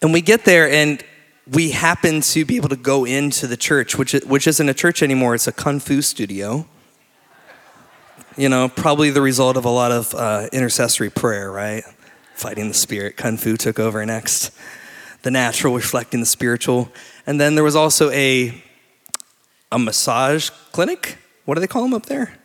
and 0.00 0.12
we 0.12 0.20
get 0.20 0.44
there 0.44 0.68
and 0.70 1.02
we 1.50 1.70
happen 1.70 2.20
to 2.20 2.44
be 2.44 2.56
able 2.56 2.70
to 2.70 2.76
go 2.76 3.04
into 3.04 3.46
the 3.46 3.56
church, 3.56 3.98
which, 3.98 4.12
which 4.12 4.46
isn't 4.46 4.68
a 4.68 4.74
church 4.74 5.02
anymore, 5.02 5.34
it's 5.34 5.46
a 5.46 5.52
kung 5.52 5.80
fu 5.80 6.00
studio 6.00 6.66
you 8.36 8.48
know, 8.48 8.68
probably 8.68 9.10
the 9.10 9.20
result 9.20 9.56
of 9.56 9.64
a 9.64 9.70
lot 9.70 9.92
of 9.92 10.14
uh, 10.14 10.48
intercessory 10.52 11.10
prayer, 11.10 11.50
right? 11.50 11.84
Fighting 12.34 12.68
the 12.68 12.74
spirit. 12.74 13.16
Kung 13.16 13.36
Fu 13.36 13.56
took 13.56 13.78
over 13.78 14.04
next. 14.04 14.50
The 15.22 15.30
natural 15.30 15.74
reflecting 15.74 16.20
the 16.20 16.26
spiritual. 16.26 16.90
And 17.26 17.40
then 17.40 17.54
there 17.54 17.64
was 17.64 17.76
also 17.76 18.10
a, 18.10 18.62
a 19.70 19.78
massage 19.78 20.50
clinic. 20.72 21.18
What 21.44 21.54
do 21.54 21.60
they 21.60 21.66
call 21.66 21.82
them 21.82 21.94
up 21.94 22.06
there? 22.06 22.38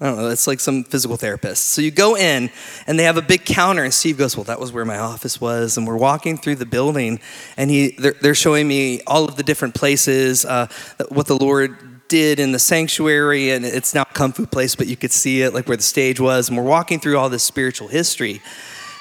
I 0.00 0.06
don't 0.06 0.16
know. 0.16 0.28
It's 0.28 0.46
like 0.46 0.60
some 0.60 0.84
physical 0.84 1.16
therapist. 1.18 1.66
So 1.66 1.82
you 1.82 1.90
go 1.90 2.16
in, 2.16 2.50
and 2.86 2.98
they 2.98 3.04
have 3.04 3.18
a 3.18 3.22
big 3.22 3.44
counter, 3.44 3.84
and 3.84 3.92
Steve 3.92 4.16
goes, 4.16 4.34
"Well, 4.34 4.44
that 4.44 4.58
was 4.58 4.72
where 4.72 4.86
my 4.86 4.96
office 4.96 5.42
was." 5.42 5.76
And 5.76 5.86
we're 5.86 5.98
walking 5.98 6.38
through 6.38 6.56
the 6.56 6.64
building, 6.64 7.20
and 7.58 7.70
he 7.70 7.94
they're, 7.98 8.14
they're 8.22 8.34
showing 8.34 8.66
me 8.66 9.02
all 9.06 9.26
of 9.26 9.36
the 9.36 9.42
different 9.42 9.74
places, 9.74 10.46
uh, 10.46 10.68
what 11.10 11.26
the 11.26 11.36
Lord 11.36 11.76
did 12.10 12.38
in 12.38 12.52
the 12.52 12.58
sanctuary, 12.58 13.52
and 13.52 13.64
it's 13.64 13.94
now 13.94 14.02
a 14.02 14.12
Kung 14.12 14.32
Fu 14.32 14.44
Place, 14.44 14.74
but 14.74 14.86
you 14.86 14.96
could 14.96 15.12
see 15.12 15.40
it 15.40 15.54
like 15.54 15.66
where 15.66 15.76
the 15.76 15.82
stage 15.82 16.20
was. 16.20 16.48
And 16.48 16.58
we're 16.58 16.64
walking 16.64 17.00
through 17.00 17.16
all 17.16 17.30
this 17.30 17.42
spiritual 17.42 17.88
history. 17.88 18.42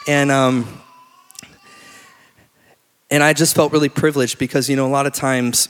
And, 0.08 0.32
um, 0.32 0.82
and 3.12 3.22
I 3.22 3.34
just 3.34 3.54
felt 3.56 3.74
really 3.74 3.89
privileged 3.89 4.39
because, 4.39 4.69
you 4.69 4.78
know, 4.78 4.86
a 4.86 4.93
lot 4.93 5.06
of 5.06 5.13
times 5.13 5.67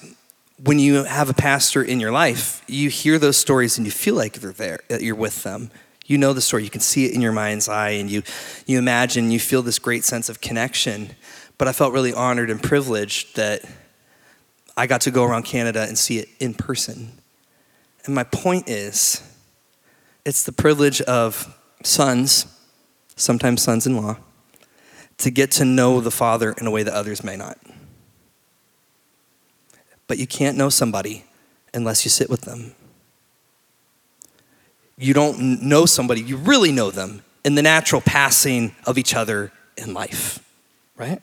when 0.64 0.78
you 0.78 1.06
have 1.06 1.30
a 1.30 1.34
pastor 1.34 1.82
in 1.82 2.00
your 2.00 2.12
life, 2.12 2.62
you 2.68 2.90
hear 2.90 3.18
those 3.18 3.38
stories 3.38 3.78
and 3.78 3.88
you 3.88 3.92
feel 3.92 4.16
like 4.16 4.34
they're 4.34 4.52
there, 4.52 4.82
that 4.90 5.02
you're 5.02 5.16
with 5.16 5.42
them. 5.44 5.72
You 6.06 6.18
know 6.18 6.34
the 6.34 6.42
story, 6.42 6.64
you 6.64 6.70
can 6.70 6.82
see 6.82 7.06
it 7.06 7.14
in 7.14 7.22
your 7.22 7.32
mind's 7.32 7.70
eye, 7.70 7.92
and 7.92 8.10
you, 8.10 8.24
you 8.66 8.80
imagine, 8.80 9.32
you 9.32 9.40
feel 9.40 9.62
this 9.62 9.80
great 9.80 10.04
sense 10.04 10.28
of 10.28 10.42
connection. 10.42 11.12
But 11.58 11.68
I 11.68 11.72
felt 11.72 11.94
really 11.94 12.14
honored 12.14 12.50
and 12.50 12.62
privileged 12.62 13.36
that 13.36 13.64
I 14.76 14.88
got 14.88 15.02
to 15.02 15.12
go 15.12 15.24
around 15.24 15.44
Canada 15.44 15.86
and 15.88 15.98
see 15.98 16.18
it 16.18 16.30
in 16.40 16.54
person. 16.54 17.12
And 18.06 18.16
my 18.16 18.24
point 18.24 18.70
is, 18.70 19.22
it's 20.26 20.44
the 20.44 20.52
privilege 20.52 21.02
of 21.02 21.56
sons, 21.84 22.46
sometimes 23.16 23.62
sons 23.62 23.86
in 23.86 23.96
law, 23.98 24.18
to 25.18 25.30
get 25.30 25.52
to 25.52 25.66
know 25.66 26.02
the 26.02 26.12
Father 26.12 26.54
in 26.60 26.66
a 26.66 26.72
way 26.72 26.84
that 26.84 26.94
others 26.94 27.24
may 27.24 27.36
not. 27.36 27.58
but 30.10 30.18
you 30.18 30.26
can't 30.26 30.58
know 30.58 30.70
somebody 30.70 31.24
unless 31.72 32.04
you 32.04 32.10
sit 32.10 32.30
with 32.30 32.42
them. 32.42 32.74
You 34.98 35.14
don't 35.14 35.62
know 35.62 35.86
somebody, 35.86 36.20
you 36.20 36.36
really 36.36 36.74
know 36.74 36.90
them 36.92 37.22
in 37.46 37.56
the 37.56 37.62
natural 37.62 38.02
passing 38.02 38.76
of 38.86 38.98
each 38.98 39.14
other 39.14 39.52
in 39.78 39.94
life, 39.94 40.44
right? 40.98 41.22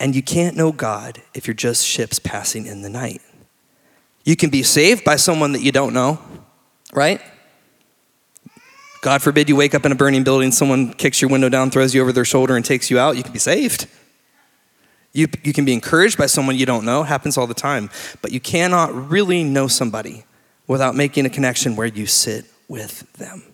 And 0.00 0.16
you 0.16 0.22
can't 0.22 0.56
know 0.56 0.72
God 0.72 1.22
if 1.34 1.46
you're 1.46 1.54
just 1.54 1.86
ships 1.86 2.18
passing 2.18 2.66
in 2.66 2.80
the 2.80 2.88
night. 2.88 3.20
You 4.26 4.34
can 4.34 4.50
be 4.50 4.64
saved 4.64 5.04
by 5.04 5.16
someone 5.16 5.52
that 5.52 5.62
you 5.62 5.70
don't 5.70 5.94
know, 5.94 6.18
right? 6.92 7.22
God 9.00 9.22
forbid 9.22 9.48
you 9.48 9.54
wake 9.54 9.72
up 9.72 9.86
in 9.86 9.92
a 9.92 9.94
burning 9.94 10.24
building, 10.24 10.50
someone 10.50 10.92
kicks 10.92 11.22
your 11.22 11.30
window 11.30 11.48
down, 11.48 11.70
throws 11.70 11.94
you 11.94 12.02
over 12.02 12.10
their 12.10 12.24
shoulder, 12.24 12.56
and 12.56 12.64
takes 12.64 12.90
you 12.90 12.98
out. 12.98 13.16
You 13.16 13.22
can 13.22 13.32
be 13.32 13.38
saved. 13.38 13.86
You, 15.12 15.28
you 15.44 15.52
can 15.52 15.64
be 15.64 15.72
encouraged 15.72 16.18
by 16.18 16.26
someone 16.26 16.56
you 16.56 16.66
don't 16.66 16.84
know, 16.84 17.04
happens 17.04 17.38
all 17.38 17.46
the 17.46 17.54
time. 17.54 17.88
But 18.20 18.32
you 18.32 18.40
cannot 18.40 18.92
really 19.08 19.44
know 19.44 19.68
somebody 19.68 20.24
without 20.66 20.96
making 20.96 21.24
a 21.24 21.30
connection 21.30 21.76
where 21.76 21.86
you 21.86 22.06
sit 22.06 22.46
with 22.66 23.10
them. 23.12 23.44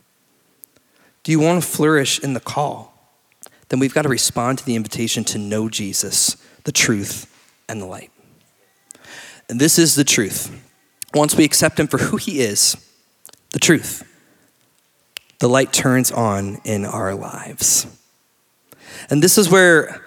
Do 1.23 1.33
you 1.33 1.39
want 1.39 1.63
to 1.63 1.69
flourish 1.69 2.19
in 2.19 2.33
the 2.33 2.41
call? 2.41 2.95
Then 3.69 3.79
we've 3.79 3.93
got 3.93 4.03
to 4.03 4.09
respond 4.09 4.59
to 4.61 4.65
the 4.65 4.75
invitation 4.75 5.23
to 5.25 5.39
know 5.39 5.69
Jesus, 5.69 6.39
the 6.65 6.73
truth, 6.73 7.27
and 7.69 7.79
the 7.79 7.87
light. 7.87 8.11
And 9.51 9.61
this 9.61 9.79
is 9.79 9.97
the 9.97 10.05
truth. 10.05 10.51
Once 11.15 11.37
we 11.37 11.45
accept 11.45 11.79
him 11.79 11.87
for 11.87 11.99
who 11.99 12.17
he 12.17 12.41
is, 12.41 12.77
the 13.51 13.59
truth, 13.59 14.09
the 15.41 15.49
light 15.49 15.73
turns 15.73 16.11
on 16.11 16.61
in 16.65 16.85
our 16.85 17.15
lives. 17.15 17.87
And 19.11 19.23
this 19.23 19.37
is 19.37 19.51
where 19.51 20.03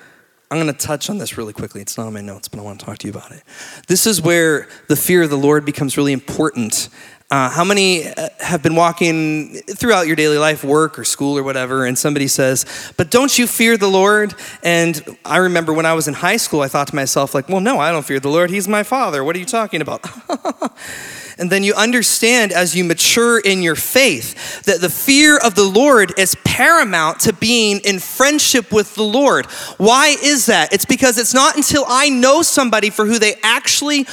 I'm 0.49 0.59
going 0.61 0.73
to 0.73 0.85
touch 0.85 1.09
on 1.09 1.17
this 1.17 1.37
really 1.37 1.53
quickly. 1.53 1.81
It's 1.81 1.97
not 1.97 2.07
on 2.07 2.13
my 2.13 2.21
notes, 2.21 2.47
but 2.47 2.59
I 2.59 2.63
want 2.63 2.79
to 2.79 2.85
talk 2.85 2.97
to 2.99 3.07
you 3.07 3.11
about 3.11 3.31
it. 3.31 3.43
This 3.87 4.07
is 4.07 4.21
where 4.21 4.67
the 4.87 4.95
fear 4.95 5.23
of 5.23 5.29
the 5.29 5.37
Lord 5.37 5.65
becomes 5.65 5.97
really 5.97 6.13
important 6.13 6.89
uh, 7.31 7.49
how 7.49 7.63
many 7.63 8.07
uh, 8.07 8.29
have 8.39 8.61
been 8.61 8.75
walking 8.75 9.55
throughout 9.55 10.05
your 10.05 10.15
daily 10.15 10.37
life, 10.37 10.63
work 10.63 10.99
or 10.99 11.03
school 11.03 11.37
or 11.37 11.41
whatever, 11.43 11.85
and 11.85 11.97
somebody 11.97 12.27
says, 12.27 12.65
But 12.97 13.09
don't 13.09 13.35
you 13.37 13.47
fear 13.47 13.77
the 13.77 13.87
Lord? 13.87 14.35
And 14.61 15.17
I 15.25 15.37
remember 15.37 15.73
when 15.73 15.87
I 15.87 15.93
was 15.93 16.07
in 16.07 16.13
high 16.13 16.37
school, 16.37 16.61
I 16.61 16.67
thought 16.67 16.87
to 16.89 16.95
myself, 16.95 17.33
like, 17.33 17.49
Well, 17.49 17.61
no, 17.61 17.79
I 17.79 17.91
don't 17.91 18.05
fear 18.05 18.19
the 18.19 18.29
Lord. 18.29 18.51
He's 18.51 18.67
my 18.67 18.83
father. 18.83 19.23
What 19.23 19.35
are 19.35 19.39
you 19.39 19.45
talking 19.45 19.81
about? 19.81 20.05
and 21.39 21.51
then 21.51 21.63
you 21.63 21.73
understand 21.73 22.51
as 22.51 22.75
you 22.75 22.83
mature 22.83 23.39
in 23.39 23.63
your 23.63 23.75
faith 23.75 24.63
that 24.65 24.81
the 24.81 24.89
fear 24.89 25.37
of 25.37 25.55
the 25.55 25.63
Lord 25.63 26.17
is 26.19 26.35
paramount 26.45 27.21
to 27.21 27.33
being 27.33 27.79
in 27.79 27.97
friendship 27.97 28.71
with 28.71 28.93
the 28.93 29.03
Lord. 29.03 29.47
Why 29.77 30.15
is 30.21 30.45
that? 30.45 30.71
It's 30.73 30.85
because 30.85 31.17
it's 31.17 31.33
not 31.33 31.55
until 31.55 31.85
I 31.87 32.09
know 32.09 32.43
somebody 32.43 32.91
for 32.91 33.05
who 33.05 33.17
they 33.17 33.35
actually 33.41 34.05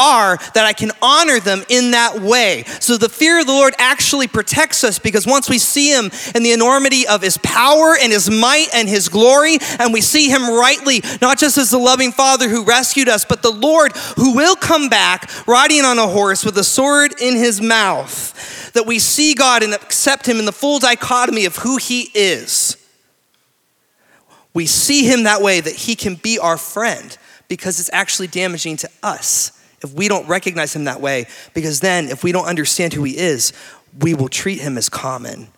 are 0.00 0.38
that 0.54 0.64
I 0.64 0.72
can 0.72 0.92
honor 1.02 1.40
them 1.40 1.62
in 1.68 1.90
that 1.90 2.20
way. 2.20 2.64
So 2.80 2.96
the 2.96 3.10
fear 3.10 3.40
of 3.40 3.46
the 3.46 3.52
Lord 3.52 3.74
actually 3.78 4.28
protects 4.28 4.82
us 4.82 4.98
because 4.98 5.26
once 5.26 5.50
we 5.50 5.58
see 5.58 5.90
Him 5.90 6.10
in 6.34 6.42
the 6.42 6.52
enormity 6.52 7.06
of 7.06 7.20
His 7.20 7.36
power 7.38 7.96
and 8.00 8.10
His 8.10 8.30
might 8.30 8.68
and 8.72 8.88
His 8.88 9.10
glory, 9.10 9.58
and 9.78 9.92
we 9.92 10.00
see 10.00 10.30
Him 10.30 10.48
rightly, 10.48 11.02
not 11.20 11.38
just 11.38 11.58
as 11.58 11.70
the 11.70 11.78
loving 11.78 12.12
Father 12.12 12.48
who 12.48 12.64
rescued 12.64 13.08
us, 13.08 13.24
but 13.26 13.42
the 13.42 13.50
Lord 13.50 13.92
who 14.16 14.34
will 14.34 14.56
come 14.56 14.88
back 14.88 15.30
riding 15.46 15.84
on 15.84 15.98
a 15.98 16.06
horse 16.06 16.44
with 16.44 16.56
a 16.56 16.64
sword 16.64 17.20
in 17.20 17.36
His 17.36 17.60
mouth, 17.60 18.72
that 18.72 18.86
we 18.86 18.98
see 18.98 19.34
God 19.34 19.62
and 19.62 19.74
accept 19.74 20.26
Him 20.26 20.38
in 20.38 20.46
the 20.46 20.52
full 20.52 20.78
dichotomy 20.78 21.44
of 21.44 21.56
who 21.56 21.76
He 21.76 22.08
is. 22.14 22.76
We 24.54 24.66
see 24.66 25.04
Him 25.04 25.24
that 25.24 25.42
way 25.42 25.60
that 25.60 25.74
He 25.74 25.94
can 25.94 26.14
be 26.14 26.38
our 26.38 26.56
friend 26.56 27.16
because 27.48 27.80
it's 27.80 27.90
actually 27.92 28.28
damaging 28.28 28.76
to 28.78 28.88
us 29.02 29.59
if 29.82 29.92
we 29.94 30.08
don't 30.08 30.26
recognize 30.28 30.74
him 30.74 30.84
that 30.84 31.00
way, 31.00 31.26
because 31.54 31.80
then 31.80 32.08
if 32.08 32.22
we 32.22 32.32
don't 32.32 32.46
understand 32.46 32.92
who 32.92 33.04
he 33.04 33.16
is, 33.16 33.52
we 33.98 34.14
will 34.14 34.28
treat 34.28 34.60
him 34.60 34.76
as 34.76 34.88
common. 34.88 35.48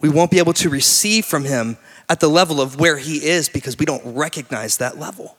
We 0.00 0.08
won't 0.08 0.30
be 0.30 0.38
able 0.38 0.54
to 0.54 0.68
receive 0.68 1.24
from 1.24 1.44
him 1.44 1.76
at 2.08 2.20
the 2.20 2.28
level 2.28 2.60
of 2.60 2.80
where 2.80 2.98
he 2.98 3.24
is 3.24 3.48
because 3.48 3.78
we 3.78 3.86
don't 3.86 4.14
recognize 4.14 4.78
that 4.78 4.98
level. 4.98 5.36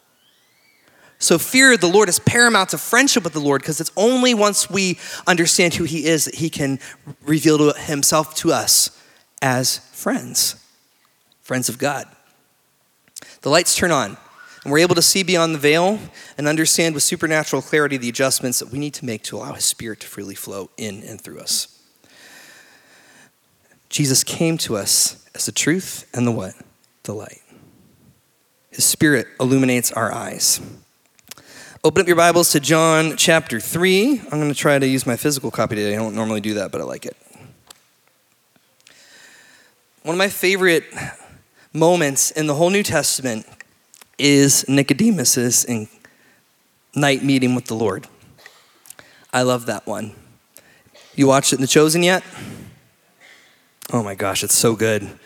So, 1.24 1.38
fear 1.38 1.72
of 1.72 1.80
the 1.80 1.88
Lord 1.88 2.10
is 2.10 2.20
paramount 2.20 2.72
to 2.72 2.78
friendship 2.78 3.24
with 3.24 3.32
the 3.32 3.40
Lord 3.40 3.62
because 3.62 3.80
it's 3.80 3.94
only 3.96 4.34
once 4.34 4.70
we 4.70 5.00
understand 5.26 5.74
who 5.74 5.86
He 5.86 6.06
is 6.06 6.26
that 6.26 6.36
He 6.36 6.50
can 6.50 6.80
reveal 7.22 7.74
Himself 7.74 8.36
to 8.36 8.52
us 8.52 8.90
as 9.42 9.78
friends, 9.94 10.56
friends 11.42 11.70
of 11.70 11.78
God. 11.78 12.08
The 13.42 13.50
lights 13.50 13.74
turn 13.74 13.92
on. 13.92 14.18
And 14.64 14.72
we're 14.72 14.80
able 14.80 14.96
to 14.96 15.02
see 15.02 15.24
beyond 15.24 15.54
the 15.54 15.60
veil 15.60 16.00
and 16.38 16.48
understand 16.48 16.96
with 16.96 17.04
supernatural 17.04 17.62
clarity 17.62 17.98
the 17.98 18.10
adjustments 18.10 18.60
that 18.60 18.70
we 18.70 18.80
need 18.80 18.94
to 18.96 19.06
make 19.06 19.24
to 19.24 19.38
allow 19.38 19.54
His 19.54 19.66
Spirit 19.66 20.00
to 20.02 20.08
freely 20.08 20.36
flow 20.36 20.70
in 20.78 21.04
and 21.04 21.20
through 21.20 21.40
us. 21.40 21.82
Jesus 23.90 24.24
came 24.24 24.58
to 24.60 24.78
us 24.78 25.28
as 25.36 25.46
the 25.46 25.52
truth 25.52 26.10
and 26.14 26.26
the 26.26 26.32
what? 26.32 26.54
The 27.04 27.14
light. 27.14 27.42
His 28.72 28.86
Spirit 28.86 29.28
illuminates 29.40 29.92
our 29.92 30.12
eyes. 30.12 30.62
Open 31.84 32.02
up 32.02 32.08
your 32.08 32.16
Bibles 32.16 32.52
to 32.54 32.62
John 32.62 33.18
chapter 33.18 33.60
3. 33.60 34.22
I'm 34.32 34.40
going 34.40 34.48
to 34.48 34.56
try 34.58 34.80
to 34.80 34.88
use 34.88 35.06
my 35.06 35.18
physical 35.18 35.52
copy 35.52 35.76
today. 35.76 35.94
I 35.94 35.98
don't 35.98 36.16
normally 36.16 36.40
do 36.40 36.54
that, 36.54 36.72
but 36.72 36.80
I 36.80 36.86
like 36.86 37.06
it. 37.06 37.18
One 40.04 40.16
of 40.16 40.18
my 40.18 40.30
favorite 40.30 40.86
moments 41.74 42.32
in 42.32 42.48
the 42.48 42.56
whole 42.56 42.70
New 42.70 42.84
Testament 42.84 43.46
is 44.24 44.66
Nicodemus's 44.70 45.66
night 46.96 47.24
meeting 47.26 47.56
with 47.56 47.66
the 47.66 47.74
Lord. 47.74 48.08
I 49.34 49.42
love 49.42 49.66
that 49.66 49.86
one. 49.86 50.14
You 51.14 51.28
watched 51.28 51.52
it 51.52 51.58
in 51.58 51.62
The 51.62 51.68
Chosen 51.68 52.04
yet? 52.04 52.24
Oh 53.92 54.02
my 54.02 54.16
gosh, 54.16 54.42
it's 54.42 54.56
so 54.56 54.78
good. 54.78 55.20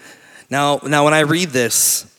Now, 0.50 0.80
now 0.84 1.06
when 1.06 1.14
I 1.14 1.20
read 1.20 1.50
this, 1.50 2.12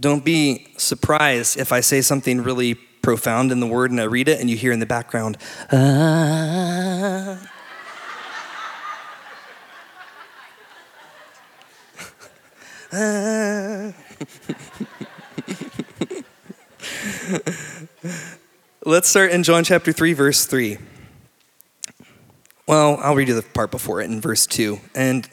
don't 0.00 0.24
be 0.24 0.66
surprised 0.76 1.56
if 1.56 1.70
I 1.70 1.78
say 1.78 2.00
something 2.00 2.42
really 2.42 2.74
profound 2.74 3.52
in 3.52 3.60
the 3.60 3.68
word 3.68 3.92
and 3.92 4.00
I 4.00 4.04
read 4.04 4.26
it 4.26 4.40
and 4.40 4.50
you 4.50 4.56
hear 4.56 4.72
in 4.72 4.80
the 4.80 4.86
background, 4.86 5.38
ah. 5.70 7.38
ah. 12.92 13.92
Let's 18.84 19.08
start 19.08 19.30
in 19.30 19.42
John 19.42 19.64
chapter 19.64 19.92
3, 19.92 20.12
verse 20.12 20.44
3. 20.46 20.78
Well, 22.66 22.98
I'll 23.02 23.14
read 23.14 23.28
you 23.28 23.34
the 23.34 23.42
part 23.42 23.70
before 23.70 24.00
it 24.00 24.10
in 24.10 24.20
verse 24.20 24.46
2. 24.46 24.78
And 24.94 25.28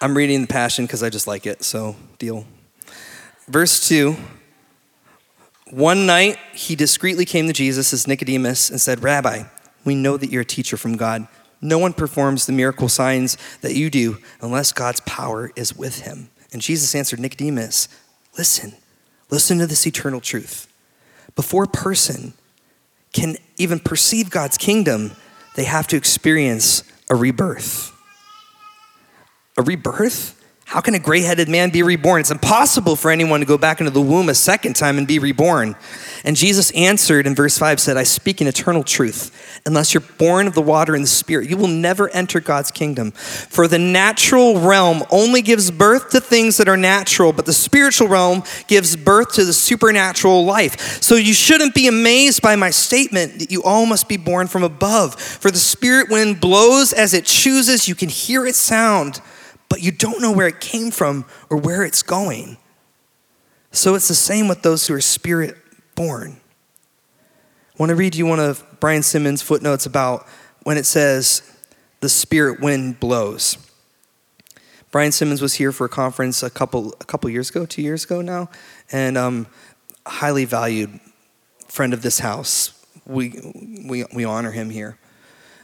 I'm 0.00 0.16
reading 0.16 0.42
the 0.42 0.46
Passion 0.46 0.86
because 0.86 1.02
I 1.02 1.10
just 1.10 1.26
like 1.26 1.46
it, 1.46 1.62
so 1.62 1.96
deal. 2.18 2.46
Verse 3.48 3.88
2 3.88 4.16
One 5.70 6.06
night 6.06 6.38
he 6.52 6.74
discreetly 6.74 7.24
came 7.24 7.46
to 7.46 7.52
Jesus 7.52 7.92
as 7.92 8.06
Nicodemus 8.06 8.70
and 8.70 8.80
said, 8.80 9.02
Rabbi, 9.02 9.44
we 9.84 9.94
know 9.94 10.16
that 10.16 10.30
you're 10.30 10.42
a 10.42 10.46
teacher 10.46 10.76
from 10.76 10.96
God. 10.96 11.28
No 11.60 11.78
one 11.78 11.92
performs 11.92 12.46
the 12.46 12.52
miracle 12.52 12.88
signs 12.88 13.38
that 13.60 13.74
you 13.74 13.88
do 13.88 14.18
unless 14.40 14.72
God's 14.72 15.00
power 15.00 15.52
is 15.56 15.76
with 15.76 16.00
him. 16.00 16.30
And 16.52 16.60
Jesus 16.60 16.94
answered 16.94 17.20
Nicodemus, 17.20 17.88
Listen, 18.36 18.74
listen 19.30 19.58
to 19.58 19.66
this 19.66 19.86
eternal 19.86 20.20
truth. 20.20 20.68
Before 21.36 21.64
a 21.64 21.68
person 21.68 22.34
can 23.12 23.36
even 23.56 23.80
perceive 23.80 24.30
God's 24.30 24.58
kingdom, 24.58 25.12
they 25.56 25.64
have 25.64 25.86
to 25.88 25.96
experience 25.96 26.82
a 27.08 27.14
rebirth. 27.14 27.92
A 29.56 29.62
rebirth? 29.62 30.43
How 30.66 30.80
can 30.80 30.94
a 30.94 30.98
gray 30.98 31.20
headed 31.20 31.48
man 31.48 31.70
be 31.70 31.82
reborn? 31.82 32.20
It's 32.20 32.30
impossible 32.30 32.96
for 32.96 33.10
anyone 33.10 33.40
to 33.40 33.46
go 33.46 33.58
back 33.58 33.80
into 33.80 33.90
the 33.90 34.00
womb 34.00 34.28
a 34.28 34.34
second 34.34 34.74
time 34.74 34.98
and 34.98 35.06
be 35.06 35.18
reborn. 35.18 35.76
And 36.24 36.34
Jesus 36.34 36.70
answered 36.72 37.26
in 37.26 37.34
verse 37.34 37.58
5 37.58 37.78
said, 37.78 37.96
I 37.96 38.02
speak 38.02 38.40
in 38.40 38.46
eternal 38.46 38.82
truth. 38.82 39.60
Unless 39.66 39.92
you're 39.92 40.00
born 40.00 40.46
of 40.46 40.54
the 40.54 40.62
water 40.62 40.94
and 40.94 41.04
the 41.04 41.08
spirit, 41.08 41.50
you 41.50 41.58
will 41.58 41.68
never 41.68 42.08
enter 42.08 42.40
God's 42.40 42.70
kingdom. 42.70 43.12
For 43.12 43.68
the 43.68 43.78
natural 43.78 44.58
realm 44.58 45.04
only 45.10 45.42
gives 45.42 45.70
birth 45.70 46.10
to 46.10 46.20
things 46.20 46.56
that 46.56 46.68
are 46.68 46.78
natural, 46.78 47.32
but 47.32 47.46
the 47.46 47.52
spiritual 47.52 48.08
realm 48.08 48.42
gives 48.66 48.96
birth 48.96 49.34
to 49.34 49.44
the 49.44 49.52
supernatural 49.52 50.44
life. 50.44 51.02
So 51.02 51.14
you 51.14 51.34
shouldn't 51.34 51.74
be 51.74 51.86
amazed 51.88 52.40
by 52.40 52.56
my 52.56 52.70
statement 52.70 53.38
that 53.38 53.52
you 53.52 53.62
all 53.62 53.84
must 53.84 54.08
be 54.08 54.16
born 54.16 54.48
from 54.48 54.64
above. 54.64 55.20
For 55.20 55.50
the 55.50 55.58
spirit 55.58 56.08
wind 56.10 56.40
blows 56.40 56.94
as 56.94 57.12
it 57.12 57.26
chooses, 57.26 57.86
you 57.86 57.94
can 57.94 58.08
hear 58.08 58.46
its 58.46 58.58
sound 58.58 59.20
but 59.68 59.82
you 59.82 59.90
don't 59.90 60.20
know 60.20 60.32
where 60.32 60.46
it 60.46 60.60
came 60.60 60.90
from 60.90 61.24
or 61.50 61.56
where 61.56 61.82
it's 61.82 62.02
going. 62.02 62.56
So 63.72 63.94
it's 63.94 64.08
the 64.08 64.14
same 64.14 64.48
with 64.48 64.62
those 64.62 64.86
who 64.86 64.94
are 64.94 65.00
spirit 65.00 65.56
born. 65.94 66.40
I 67.74 67.76
want 67.78 67.90
to 67.90 67.96
read 67.96 68.14
you 68.14 68.26
one 68.26 68.38
of 68.38 68.64
Brian 68.78 69.02
Simmons' 69.02 69.42
footnotes 69.42 69.84
about 69.84 70.26
when 70.62 70.76
it 70.76 70.86
says, 70.86 71.42
the 72.00 72.08
spirit 72.08 72.60
wind 72.60 73.00
blows. 73.00 73.58
Brian 74.90 75.10
Simmons 75.10 75.42
was 75.42 75.54
here 75.54 75.72
for 75.72 75.86
a 75.86 75.88
conference 75.88 76.42
a 76.42 76.50
couple, 76.50 76.94
a 77.00 77.04
couple 77.04 77.28
years 77.30 77.50
ago, 77.50 77.66
two 77.66 77.82
years 77.82 78.04
ago 78.04 78.20
now, 78.20 78.48
and 78.92 79.18
um, 79.18 79.46
highly 80.06 80.44
valued 80.44 81.00
friend 81.66 81.92
of 81.92 82.02
this 82.02 82.20
house, 82.20 82.86
we, 83.04 83.34
we, 83.84 84.04
we 84.14 84.24
honor 84.24 84.52
him 84.52 84.70
here. 84.70 84.96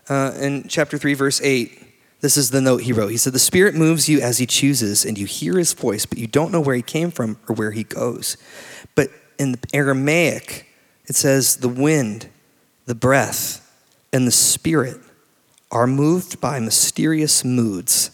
Uh, 0.09 0.33
in 0.41 0.67
chapter 0.67 0.99
3, 0.99 1.15
verse 1.15 1.41
8, 1.41 1.81
this 2.21 2.37
is 2.37 2.51
the 2.51 2.61
note 2.61 2.83
he 2.83 2.93
wrote. 2.93 3.09
He 3.09 3.17
said, 3.17 3.33
The 3.33 3.39
Spirit 3.39 3.75
moves 3.75 4.09
you 4.09 4.21
as 4.21 4.39
he 4.39 4.47
chooses, 4.47 5.05
and 5.05 5.17
you 5.17 5.27
hear 5.27 5.57
his 5.57 5.73
voice, 5.73 6.05
but 6.05 6.19
you 6.19 6.27
don't 6.27 6.53
know 6.53 6.61
where 6.61 6.75
he 6.75 6.83
came 6.83 7.11
from 7.11 7.39
or 7.49 7.55
where 7.55 7.71
he 7.71 7.85
goes. 7.85 8.37
But 8.95 9.11
in 9.39 9.53
the 9.53 9.59
Aramaic, 9.73 10.67
it 11.07 11.17
says, 11.17 11.57
The 11.57 11.69
wind, 11.69 12.29
the 12.85 12.95
breath, 12.95 13.67
and 14.13 14.27
the 14.27 14.33
Spirit 14.33 14.99
are 15.71 15.87
moved 15.87 16.41
by 16.41 16.59
mysterious 16.61 17.45
moods 17.45 18.11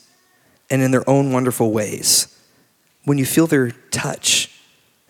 and 0.70 0.82
in 0.82 0.90
their 0.90 1.08
own 1.08 1.32
wonderful 1.32 1.72
ways. 1.72 2.32
When 3.04 3.18
you 3.18 3.24
feel 3.24 3.46
their 3.46 3.70
touch 3.90 4.52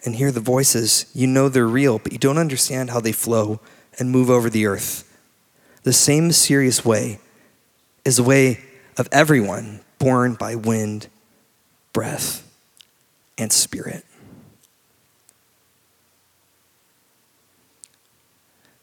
and 0.05 0.15
hear 0.15 0.31
the 0.31 0.41
voices, 0.41 1.11
you 1.15 1.27
know 1.27 1.49
they're 1.49 1.67
real, 1.67 1.99
but 1.99 2.13
you 2.13 2.19
don't 2.19 2.39
understand 2.39 2.91
how 2.91 3.01
they 3.01 3.13
flow 3.13 3.61
and 3.99 4.11
move 4.11 4.31
over 4.31 4.49
the 4.49 4.67
earth. 4.67 5.03
The 5.83 5.93
same 5.93 6.27
mysterious 6.29 6.85
way 6.85 7.19
is 8.05 8.17
the 8.17 8.23
way 8.23 8.61
of 8.97 9.09
everyone 9.13 9.81
born 9.99 10.35
by 10.35 10.55
wind, 10.55 11.09
breath, 11.93 12.49
and 13.39 13.53
spirit. 13.53 14.05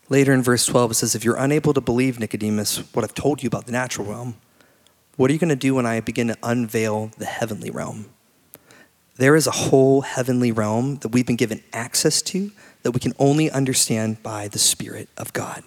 Later 0.10 0.34
in 0.34 0.44
verse 0.44 0.66
12, 0.66 0.92
it 0.92 0.94
says, 0.96 1.16
If 1.16 1.24
you're 1.24 1.38
unable 1.38 1.74
to 1.74 1.82
believe, 1.82 2.20
Nicodemus, 2.20 2.80
what 2.94 3.04
I've 3.04 3.16
told 3.16 3.42
you 3.42 3.48
about 3.48 3.66
the 3.66 3.72
natural 3.72 4.08
realm, 4.08 4.36
what 5.16 5.30
are 5.30 5.34
you 5.34 5.40
going 5.40 5.50
to 5.50 5.56
do 5.56 5.76
when 5.76 5.86
I 5.86 6.00
begin 6.02 6.28
to 6.28 6.38
unveil 6.44 7.12
the 7.18 7.26
heavenly 7.26 7.70
realm? 7.70 8.06
There 9.16 9.36
is 9.36 9.48
a 9.48 9.52
whole 9.52 10.02
heavenly 10.02 10.52
realm 10.52 10.98
that 10.98 11.10
we've 11.10 11.26
been 11.26 11.36
given 11.36 11.64
access 11.72 12.22
to 12.24 12.52
that 12.82 12.92
we 12.92 13.00
can 13.00 13.14
only 13.20 13.50
understand 13.50 14.22
by 14.24 14.48
the 14.48 14.60
Spirit 14.60 15.08
of 15.18 15.34
God. 15.34 15.64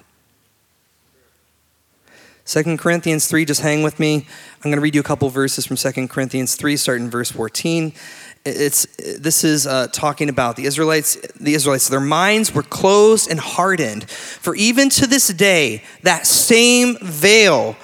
2 2.47 2.77
Corinthians 2.77 3.27
3, 3.27 3.45
just 3.45 3.61
hang 3.61 3.83
with 3.83 3.99
me. 3.99 4.25
I'm 4.57 4.63
going 4.71 4.77
to 4.77 4.81
read 4.81 4.95
you 4.95 5.01
a 5.01 5.05
couple 5.05 5.29
verses 5.31 5.67
from 5.67 5.77
2 5.77 6.07
Corinthians 6.07 6.55
3, 6.55 6.77
starting 6.77 7.07
in 7.07 7.11
verse 7.11 7.33
14. 7.33 7.93
It's, 8.45 8.87
this 9.19 9.43
is 9.43 9.67
uh, 9.67 9.89
talking 9.89 10.29
about 10.29 10.55
the 10.55 10.65
Israelites. 10.65 11.17
The 11.41 11.55
Israelites, 11.55 11.89
their 11.89 11.99
minds 11.99 12.55
were 12.55 12.63
closed 12.63 13.29
and 13.29 13.41
hardened. 13.41 14.09
For 14.09 14.55
even 14.55 14.91
to 14.91 15.09
this 15.09 15.27
day, 15.27 15.83
that 16.03 16.25
same 16.25 16.97
veil, 17.03 17.75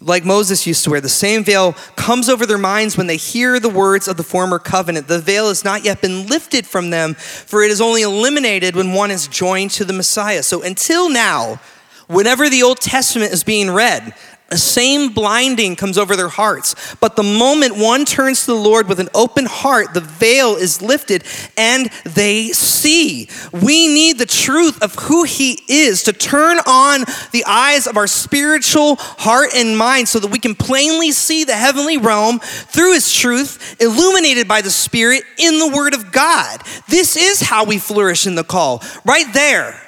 like 0.00 0.24
Moses 0.24 0.64
used 0.64 0.84
to 0.84 0.90
wear, 0.90 1.00
the 1.00 1.08
same 1.08 1.42
veil 1.42 1.72
comes 1.96 2.28
over 2.28 2.46
their 2.46 2.56
minds 2.56 2.96
when 2.96 3.08
they 3.08 3.16
hear 3.16 3.58
the 3.58 3.68
words 3.68 4.06
of 4.06 4.16
the 4.16 4.22
former 4.22 4.60
covenant. 4.60 5.08
The 5.08 5.18
veil 5.18 5.48
has 5.48 5.64
not 5.64 5.84
yet 5.84 6.00
been 6.00 6.28
lifted 6.28 6.68
from 6.68 6.90
them, 6.90 7.14
for 7.14 7.64
it 7.64 7.72
is 7.72 7.80
only 7.80 8.02
eliminated 8.02 8.76
when 8.76 8.92
one 8.92 9.10
is 9.10 9.26
joined 9.26 9.72
to 9.72 9.84
the 9.84 9.92
Messiah. 9.92 10.44
So 10.44 10.62
until 10.62 11.10
now, 11.10 11.58
Whenever 12.06 12.48
the 12.50 12.62
Old 12.62 12.80
Testament 12.80 13.32
is 13.32 13.44
being 13.44 13.70
read, 13.70 14.14
the 14.50 14.58
same 14.58 15.12
blinding 15.12 15.74
comes 15.74 15.96
over 15.96 16.14
their 16.14 16.28
hearts. 16.28 16.94
But 17.00 17.16
the 17.16 17.22
moment 17.22 17.76
one 17.76 18.04
turns 18.04 18.42
to 18.44 18.52
the 18.52 18.60
Lord 18.60 18.88
with 18.88 19.00
an 19.00 19.08
open 19.14 19.46
heart, 19.46 19.94
the 19.94 20.00
veil 20.00 20.54
is 20.54 20.82
lifted 20.82 21.24
and 21.56 21.90
they 22.04 22.48
see. 22.52 23.28
We 23.52 23.88
need 23.88 24.18
the 24.18 24.26
truth 24.26 24.82
of 24.82 24.94
who 24.94 25.24
He 25.24 25.58
is 25.66 26.04
to 26.04 26.12
turn 26.12 26.58
on 26.66 27.00
the 27.32 27.44
eyes 27.46 27.86
of 27.86 27.96
our 27.96 28.06
spiritual 28.06 28.96
heart 28.96 29.54
and 29.56 29.78
mind 29.78 30.08
so 30.08 30.20
that 30.20 30.30
we 30.30 30.38
can 30.38 30.54
plainly 30.54 31.10
see 31.10 31.44
the 31.44 31.56
heavenly 31.56 31.96
realm 31.96 32.38
through 32.38 32.92
His 32.92 33.12
truth, 33.12 33.80
illuminated 33.80 34.46
by 34.46 34.60
the 34.60 34.70
Spirit 34.70 35.24
in 35.38 35.58
the 35.58 35.72
Word 35.74 35.94
of 35.94 36.12
God. 36.12 36.60
This 36.86 37.16
is 37.16 37.40
how 37.40 37.64
we 37.64 37.78
flourish 37.78 38.26
in 38.26 38.34
the 38.34 38.44
call, 38.44 38.82
right 39.04 39.32
there. 39.32 39.83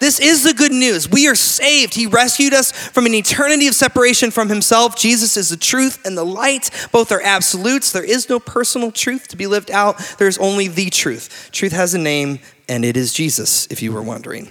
This 0.00 0.20
is 0.20 0.44
the 0.44 0.54
good 0.54 0.72
news. 0.72 1.08
We 1.08 1.28
are 1.28 1.34
saved. 1.34 1.94
He 1.94 2.06
rescued 2.06 2.54
us 2.54 2.72
from 2.72 3.06
an 3.06 3.14
eternity 3.14 3.66
of 3.66 3.74
separation 3.74 4.30
from 4.30 4.48
Himself. 4.48 4.96
Jesus 4.96 5.36
is 5.36 5.48
the 5.48 5.56
truth 5.56 6.04
and 6.04 6.16
the 6.16 6.24
light. 6.24 6.70
Both 6.92 7.12
are 7.12 7.22
absolutes. 7.22 7.92
There 7.92 8.04
is 8.04 8.28
no 8.28 8.38
personal 8.40 8.92
truth 8.92 9.28
to 9.28 9.36
be 9.36 9.46
lived 9.46 9.70
out, 9.70 9.98
there's 10.18 10.38
only 10.38 10.68
the 10.68 10.90
truth. 10.90 11.50
Truth 11.52 11.72
has 11.72 11.94
a 11.94 11.98
name, 11.98 12.40
and 12.68 12.84
it 12.84 12.96
is 12.96 13.12
Jesus, 13.12 13.66
if 13.70 13.82
you 13.82 13.92
were 13.92 14.02
wondering. 14.02 14.48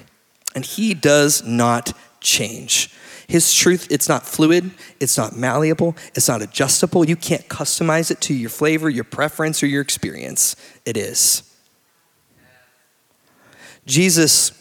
And 0.56 0.66
He 0.66 0.94
does 0.94 1.44
not 1.44 1.94
change. 2.20 2.92
His 3.28 3.54
truth, 3.54 3.88
it's 3.92 4.08
not 4.08 4.26
fluid, 4.26 4.72
it's 5.02 5.18
not 5.18 5.36
malleable, 5.36 5.98
it's 6.16 6.30
not 6.30 6.42
adjustable. 6.42 7.06
You 7.06 7.18
can't 7.18 7.48
customize 7.50 8.10
it 8.10 8.22
to 8.22 8.34
your 8.34 8.50
flavor, 8.50 8.90
your 8.90 9.04
preference, 9.04 9.62
or 9.62 9.68
your 9.68 9.82
experience. 9.82 10.56
It 10.86 10.96
is. 10.96 11.44
Jesus 13.86 14.52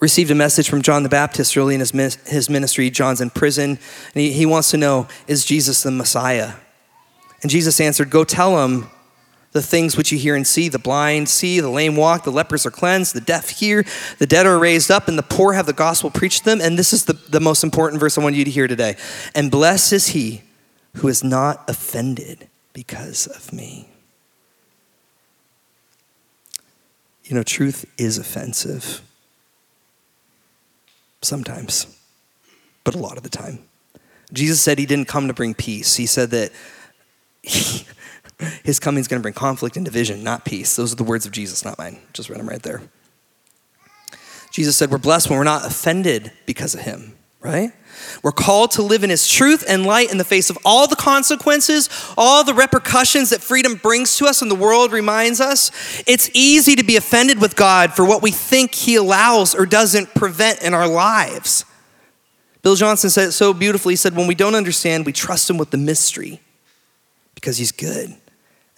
received 0.00 0.30
a 0.30 0.34
message 0.34 0.68
from 0.68 0.82
John 0.82 1.02
the 1.02 1.08
Baptist 1.08 1.56
early 1.56 1.74
in 1.74 1.80
his, 1.80 1.92
his 2.26 2.48
ministry. 2.48 2.90
John's 2.90 3.20
in 3.20 3.30
prison, 3.30 3.70
and 3.70 4.20
he, 4.22 4.32
he 4.32 4.46
wants 4.46 4.70
to 4.70 4.76
know 4.76 5.08
is 5.26 5.44
Jesus 5.44 5.82
the 5.82 5.90
Messiah? 5.90 6.54
And 7.42 7.50
Jesus 7.50 7.80
answered, 7.80 8.10
Go 8.10 8.24
tell 8.24 8.64
him 8.64 8.88
the 9.52 9.62
things 9.62 9.96
which 9.96 10.12
you 10.12 10.18
hear 10.18 10.34
and 10.34 10.46
see 10.46 10.68
the 10.68 10.78
blind 10.78 11.28
see, 11.28 11.60
the 11.60 11.70
lame 11.70 11.96
walk, 11.96 12.24
the 12.24 12.30
lepers 12.30 12.66
are 12.66 12.70
cleansed, 12.70 13.14
the 13.14 13.20
deaf 13.20 13.48
hear, 13.48 13.84
the 14.18 14.26
dead 14.26 14.46
are 14.46 14.58
raised 14.58 14.90
up, 14.90 15.08
and 15.08 15.18
the 15.18 15.22
poor 15.22 15.54
have 15.54 15.66
the 15.66 15.72
gospel 15.72 16.10
preached 16.10 16.40
to 16.40 16.44
them. 16.44 16.60
And 16.60 16.78
this 16.78 16.92
is 16.92 17.06
the, 17.06 17.14
the 17.14 17.40
most 17.40 17.64
important 17.64 18.00
verse 18.00 18.18
I 18.18 18.22
want 18.22 18.36
you 18.36 18.44
to 18.44 18.50
hear 18.50 18.68
today. 18.68 18.96
And 19.34 19.50
blessed 19.50 19.92
is 19.92 20.08
he 20.08 20.42
who 20.96 21.08
is 21.08 21.24
not 21.24 21.68
offended 21.68 22.48
because 22.72 23.26
of 23.26 23.52
me. 23.52 23.88
You 27.24 27.36
know, 27.36 27.42
truth 27.42 27.84
is 27.98 28.16
offensive. 28.18 29.02
Sometimes, 31.22 31.98
but 32.84 32.94
a 32.94 32.98
lot 32.98 33.16
of 33.16 33.22
the 33.22 33.28
time. 33.28 33.60
Jesus 34.32 34.60
said 34.60 34.78
he 34.78 34.86
didn't 34.86 35.08
come 35.08 35.28
to 35.28 35.34
bring 35.34 35.54
peace. 35.54 35.96
He 35.96 36.06
said 36.06 36.30
that 36.30 36.52
he, 37.42 37.86
his 38.64 38.78
coming 38.78 39.00
is 39.00 39.08
going 39.08 39.20
to 39.20 39.22
bring 39.22 39.34
conflict 39.34 39.76
and 39.76 39.84
division, 39.84 40.22
not 40.22 40.44
peace. 40.44 40.76
Those 40.76 40.92
are 40.92 40.96
the 40.96 41.04
words 41.04 41.26
of 41.26 41.32
Jesus, 41.32 41.64
not 41.64 41.78
mine. 41.78 41.98
Just 42.12 42.28
read 42.28 42.38
them 42.38 42.48
right 42.48 42.62
there. 42.62 42.82
Jesus 44.50 44.76
said, 44.76 44.90
We're 44.90 44.98
blessed 44.98 45.28
when 45.30 45.38
we're 45.38 45.44
not 45.44 45.66
offended 45.66 46.32
because 46.46 46.74
of 46.74 46.80
him, 46.80 47.16
right? 47.40 47.72
We're 48.22 48.32
called 48.32 48.70
to 48.72 48.82
live 48.82 49.04
in 49.04 49.10
His 49.10 49.28
truth 49.28 49.64
and 49.68 49.86
light 49.86 50.10
in 50.10 50.18
the 50.18 50.24
face 50.24 50.50
of 50.50 50.58
all 50.64 50.86
the 50.86 50.96
consequences, 50.96 51.88
all 52.16 52.44
the 52.44 52.54
repercussions 52.54 53.30
that 53.30 53.40
freedom 53.40 53.74
brings 53.74 54.16
to 54.18 54.26
us 54.26 54.42
and 54.42 54.50
the 54.50 54.56
world 54.56 54.92
reminds 54.92 55.40
us. 55.40 55.70
It's 56.06 56.30
easy 56.34 56.76
to 56.76 56.84
be 56.84 56.96
offended 56.96 57.40
with 57.40 57.56
God 57.56 57.94
for 57.94 58.04
what 58.04 58.22
we 58.22 58.30
think 58.30 58.74
He 58.74 58.96
allows 58.96 59.54
or 59.54 59.66
doesn't 59.66 60.14
prevent 60.14 60.62
in 60.62 60.74
our 60.74 60.88
lives. 60.88 61.64
Bill 62.62 62.74
Johnson 62.74 63.10
said 63.10 63.28
it 63.28 63.32
so 63.32 63.54
beautifully. 63.54 63.92
He 63.92 63.96
said, 63.96 64.16
When 64.16 64.26
we 64.26 64.34
don't 64.34 64.54
understand, 64.54 65.06
we 65.06 65.12
trust 65.12 65.48
Him 65.48 65.58
with 65.58 65.70
the 65.70 65.78
mystery 65.78 66.40
because 67.34 67.58
He's 67.58 67.72
good. 67.72 68.14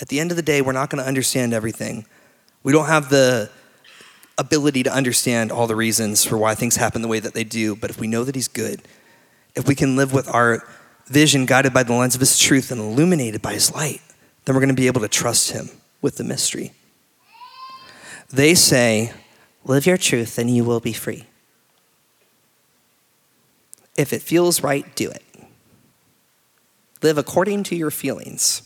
At 0.00 0.08
the 0.08 0.20
end 0.20 0.30
of 0.30 0.36
the 0.36 0.42
day, 0.42 0.62
we're 0.62 0.72
not 0.72 0.90
going 0.90 1.02
to 1.02 1.08
understand 1.08 1.52
everything. 1.52 2.06
We 2.62 2.72
don't 2.72 2.86
have 2.86 3.10
the 3.10 3.50
ability 4.38 4.82
to 4.84 4.92
understand 4.92 5.52
all 5.52 5.66
the 5.66 5.76
reasons 5.76 6.24
for 6.24 6.38
why 6.38 6.54
things 6.54 6.76
happen 6.76 7.02
the 7.02 7.08
way 7.08 7.20
that 7.20 7.34
they 7.34 7.44
do, 7.44 7.76
but 7.76 7.90
if 7.90 8.00
we 8.00 8.06
know 8.06 8.24
that 8.24 8.34
He's 8.34 8.48
good, 8.48 8.82
if 9.54 9.66
we 9.66 9.74
can 9.74 9.96
live 9.96 10.12
with 10.12 10.28
our 10.28 10.66
vision 11.06 11.46
guided 11.46 11.72
by 11.72 11.82
the 11.82 11.92
lens 11.92 12.14
of 12.14 12.20
his 12.20 12.38
truth 12.38 12.70
and 12.70 12.80
illuminated 12.80 13.42
by 13.42 13.52
his 13.52 13.74
light, 13.74 14.00
then 14.44 14.54
we're 14.54 14.60
going 14.60 14.74
to 14.74 14.80
be 14.80 14.86
able 14.86 15.00
to 15.00 15.08
trust 15.08 15.50
him 15.50 15.70
with 16.00 16.16
the 16.16 16.24
mystery. 16.24 16.72
They 18.30 18.54
say, 18.54 19.12
Live 19.64 19.86
your 19.86 19.98
truth 19.98 20.38
and 20.38 20.48
you 20.48 20.64
will 20.64 20.80
be 20.80 20.92
free. 20.92 21.26
If 23.96 24.12
it 24.12 24.22
feels 24.22 24.62
right, 24.62 24.94
do 24.96 25.10
it. 25.10 25.22
Live 27.02 27.18
according 27.18 27.64
to 27.64 27.76
your 27.76 27.90
feelings. 27.90 28.62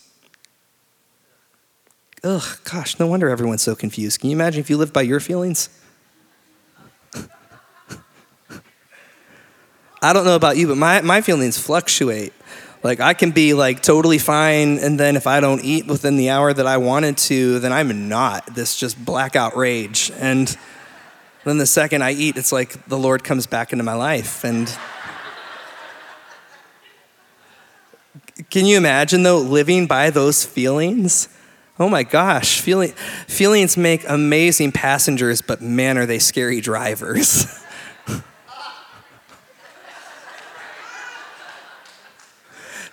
Ugh, 2.22 2.58
gosh, 2.64 2.98
no 2.98 3.06
wonder 3.06 3.28
everyone's 3.28 3.62
so 3.62 3.74
confused. 3.74 4.20
Can 4.20 4.30
you 4.30 4.36
imagine 4.36 4.60
if 4.60 4.70
you 4.70 4.76
lived 4.76 4.92
by 4.92 5.02
your 5.02 5.20
feelings? 5.20 5.68
I 10.04 10.12
don't 10.12 10.26
know 10.26 10.36
about 10.36 10.58
you, 10.58 10.68
but 10.68 10.76
my, 10.76 11.00
my 11.00 11.22
feelings 11.22 11.56
fluctuate. 11.56 12.34
Like 12.82 13.00
I 13.00 13.14
can 13.14 13.30
be 13.30 13.54
like 13.54 13.80
totally 13.80 14.18
fine, 14.18 14.76
and 14.78 15.00
then 15.00 15.16
if 15.16 15.26
I 15.26 15.40
don't 15.40 15.64
eat 15.64 15.86
within 15.86 16.18
the 16.18 16.28
hour 16.28 16.52
that 16.52 16.66
I 16.66 16.76
wanted 16.76 17.16
to, 17.16 17.58
then 17.58 17.72
I'm 17.72 18.06
not 18.06 18.54
this 18.54 18.76
just 18.76 19.02
blackout 19.02 19.56
rage. 19.56 20.12
And 20.18 20.54
then 21.44 21.56
the 21.56 21.64
second 21.64 22.02
I 22.02 22.12
eat, 22.12 22.36
it's 22.36 22.52
like 22.52 22.84
the 22.86 22.98
Lord 22.98 23.24
comes 23.24 23.46
back 23.46 23.72
into 23.72 23.82
my 23.82 23.94
life. 23.94 24.44
And 24.44 24.68
can 28.50 28.66
you 28.66 28.76
imagine 28.76 29.22
though 29.22 29.38
living 29.38 29.86
by 29.86 30.10
those 30.10 30.44
feelings? 30.44 31.30
Oh 31.80 31.88
my 31.88 32.02
gosh, 32.02 32.60
feeling, 32.60 32.92
feelings 33.26 33.78
make 33.78 34.04
amazing 34.06 34.72
passengers, 34.72 35.40
but 35.40 35.62
man, 35.62 35.96
are 35.96 36.04
they 36.04 36.18
scary 36.18 36.60
drivers. 36.60 37.46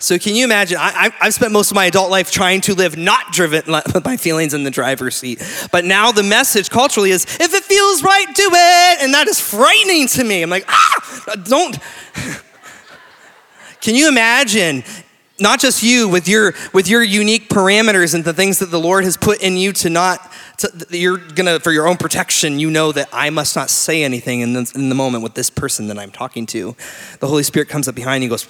So 0.02 0.18
can 0.18 0.34
you 0.34 0.42
imagine? 0.44 0.78
I, 0.80 1.10
have 1.20 1.32
spent 1.32 1.52
most 1.52 1.70
of 1.70 1.76
my 1.76 1.84
adult 1.84 2.10
life 2.10 2.32
trying 2.32 2.60
to 2.62 2.74
live 2.74 2.96
not 2.96 3.32
driven 3.32 3.62
by 4.02 4.16
feelings 4.16 4.52
in 4.52 4.64
the 4.64 4.70
driver's 4.70 5.14
seat. 5.14 5.40
But 5.70 5.84
now 5.84 6.10
the 6.10 6.24
message 6.24 6.70
culturally 6.70 7.12
is 7.12 7.24
if 7.24 7.54
it 7.54 7.62
feels 7.62 8.02
right, 8.02 8.26
do 8.34 8.50
it. 8.52 9.02
and 9.02 9.14
that 9.14 9.28
is 9.28 9.40
frightening 9.40 10.08
to 10.08 10.24
me. 10.24 10.42
I'm 10.42 10.50
like, 10.50 10.64
ah, 10.66 11.36
don't. 11.44 11.78
Can 13.80 13.94
you 13.94 14.08
imagine 14.08 14.82
not 15.38 15.60
just 15.60 15.84
you 15.84 16.08
with 16.08 16.26
your 16.26 16.54
with 16.72 16.88
your 16.88 17.04
unique 17.04 17.48
parameters 17.48 18.12
and 18.12 18.24
the 18.24 18.32
things 18.32 18.58
that 18.60 18.70
the 18.70 18.78
lord 18.78 19.02
has 19.02 19.16
put 19.16 19.42
in 19.42 19.56
you 19.56 19.72
to 19.72 19.90
not 19.90 20.30
to, 20.58 20.70
you're 20.90 21.16
gonna 21.16 21.58
for 21.58 21.72
your 21.72 21.88
own 21.88 21.96
protection 21.96 22.60
you 22.60 22.70
know 22.70 22.92
that 22.92 23.08
i 23.12 23.28
must 23.30 23.56
not 23.56 23.68
say 23.68 24.04
anything 24.04 24.40
in 24.40 24.52
the, 24.52 24.70
in 24.76 24.88
the 24.88 24.94
moment 24.94 25.24
with 25.24 25.34
this 25.34 25.50
person 25.50 25.88
that 25.88 25.98
i'm 25.98 26.12
talking 26.12 26.46
to 26.46 26.76
the 27.18 27.26
holy 27.26 27.42
spirit 27.42 27.68
comes 27.68 27.88
up 27.88 27.94
behind 27.94 28.22
you 28.22 28.26
and 28.26 28.30
goes 28.30 28.46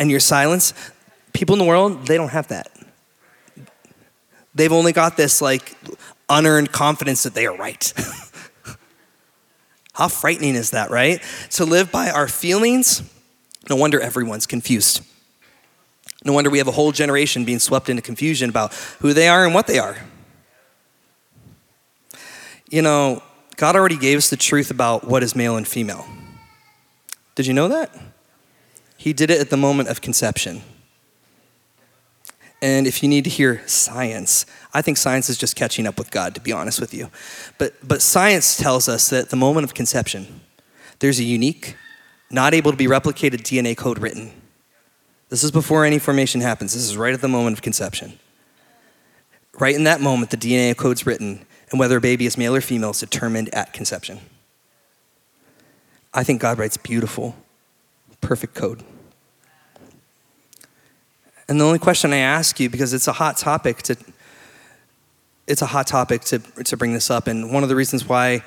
and 0.00 0.10
your 0.10 0.18
silence 0.18 0.74
people 1.32 1.52
in 1.52 1.60
the 1.60 1.64
world 1.64 2.06
they 2.06 2.16
don't 2.16 2.30
have 2.30 2.48
that 2.48 2.68
they've 4.56 4.72
only 4.72 4.92
got 4.92 5.16
this 5.16 5.40
like 5.40 5.76
unearned 6.28 6.72
confidence 6.72 7.22
that 7.22 7.34
they 7.34 7.46
are 7.46 7.56
right 7.56 7.92
how 9.92 10.08
frightening 10.08 10.56
is 10.56 10.70
that 10.70 10.90
right 10.90 11.22
to 11.50 11.64
live 11.64 11.92
by 11.92 12.10
our 12.10 12.26
feelings 12.26 13.02
no 13.70 13.76
wonder 13.76 14.00
everyone's 14.00 14.46
confused. 14.46 15.02
No 16.24 16.32
wonder 16.32 16.50
we 16.50 16.58
have 16.58 16.68
a 16.68 16.72
whole 16.72 16.92
generation 16.92 17.44
being 17.44 17.60
swept 17.60 17.88
into 17.88 18.02
confusion 18.02 18.50
about 18.50 18.74
who 19.00 19.12
they 19.12 19.28
are 19.28 19.44
and 19.44 19.54
what 19.54 19.66
they 19.66 19.78
are. 19.78 19.96
You 22.68 22.82
know, 22.82 23.22
God 23.56 23.76
already 23.76 23.96
gave 23.96 24.18
us 24.18 24.28
the 24.28 24.36
truth 24.36 24.70
about 24.70 25.06
what 25.06 25.22
is 25.22 25.34
male 25.34 25.56
and 25.56 25.66
female. 25.66 26.06
Did 27.34 27.46
you 27.46 27.54
know 27.54 27.68
that? 27.68 27.94
He 29.00 29.14
did 29.14 29.30
it 29.30 29.40
at 29.40 29.48
the 29.48 29.56
moment 29.56 29.88
of 29.88 30.02
conception. 30.02 30.60
And 32.60 32.86
if 32.86 33.02
you 33.02 33.08
need 33.08 33.24
to 33.24 33.30
hear 33.30 33.66
science, 33.66 34.44
I 34.74 34.82
think 34.82 34.98
science 34.98 35.30
is 35.30 35.38
just 35.38 35.56
catching 35.56 35.86
up 35.86 35.96
with 35.96 36.10
God, 36.10 36.34
to 36.34 36.40
be 36.42 36.52
honest 36.52 36.82
with 36.82 36.92
you. 36.92 37.08
But, 37.56 37.72
but 37.82 38.02
science 38.02 38.58
tells 38.58 38.90
us 38.90 39.08
that 39.08 39.24
at 39.24 39.30
the 39.30 39.36
moment 39.36 39.64
of 39.64 39.72
conception, 39.72 40.42
there's 40.98 41.18
a 41.18 41.24
unique 41.24 41.78
not 42.30 42.52
able 42.52 42.72
to 42.72 42.76
be 42.76 42.88
replicated 42.88 43.40
DNA 43.40 43.74
code 43.74 43.98
written. 43.98 44.32
This 45.30 45.44
is 45.44 45.50
before 45.50 45.86
any 45.86 45.98
formation 45.98 46.42
happens. 46.42 46.74
This 46.74 46.86
is 46.86 46.94
right 46.94 47.14
at 47.14 47.22
the 47.22 47.28
moment 47.28 47.56
of 47.56 47.62
conception. 47.62 48.18
Right 49.58 49.74
in 49.74 49.84
that 49.84 50.02
moment, 50.02 50.30
the 50.30 50.36
DNA 50.36 50.76
code's 50.76 51.06
written, 51.06 51.46
and 51.70 51.80
whether 51.80 51.96
a 51.96 52.02
baby 52.02 52.26
is 52.26 52.36
male 52.36 52.54
or 52.54 52.60
female 52.60 52.90
is 52.90 53.00
determined 53.00 53.48
at 53.54 53.72
conception. 53.72 54.20
I 56.12 56.22
think 56.22 56.42
God 56.42 56.58
writes 56.58 56.76
beautiful, 56.76 57.34
perfect 58.20 58.54
code. 58.54 58.82
And 61.48 61.60
the 61.60 61.64
only 61.64 61.78
question 61.78 62.12
I 62.12 62.18
ask 62.18 62.60
you, 62.60 62.70
because 62.70 62.94
it's 62.94 63.08
a 63.08 63.12
hot 63.12 63.36
topic 63.36 63.82
to, 63.82 63.96
it's 65.46 65.62
a 65.62 65.66
hot 65.66 65.86
topic 65.86 66.22
to, 66.22 66.38
to 66.38 66.76
bring 66.76 66.92
this 66.92 67.10
up, 67.10 67.26
and 67.26 67.52
one 67.52 67.62
of 67.62 67.68
the 67.68 67.76
reasons 67.76 68.08
why 68.08 68.42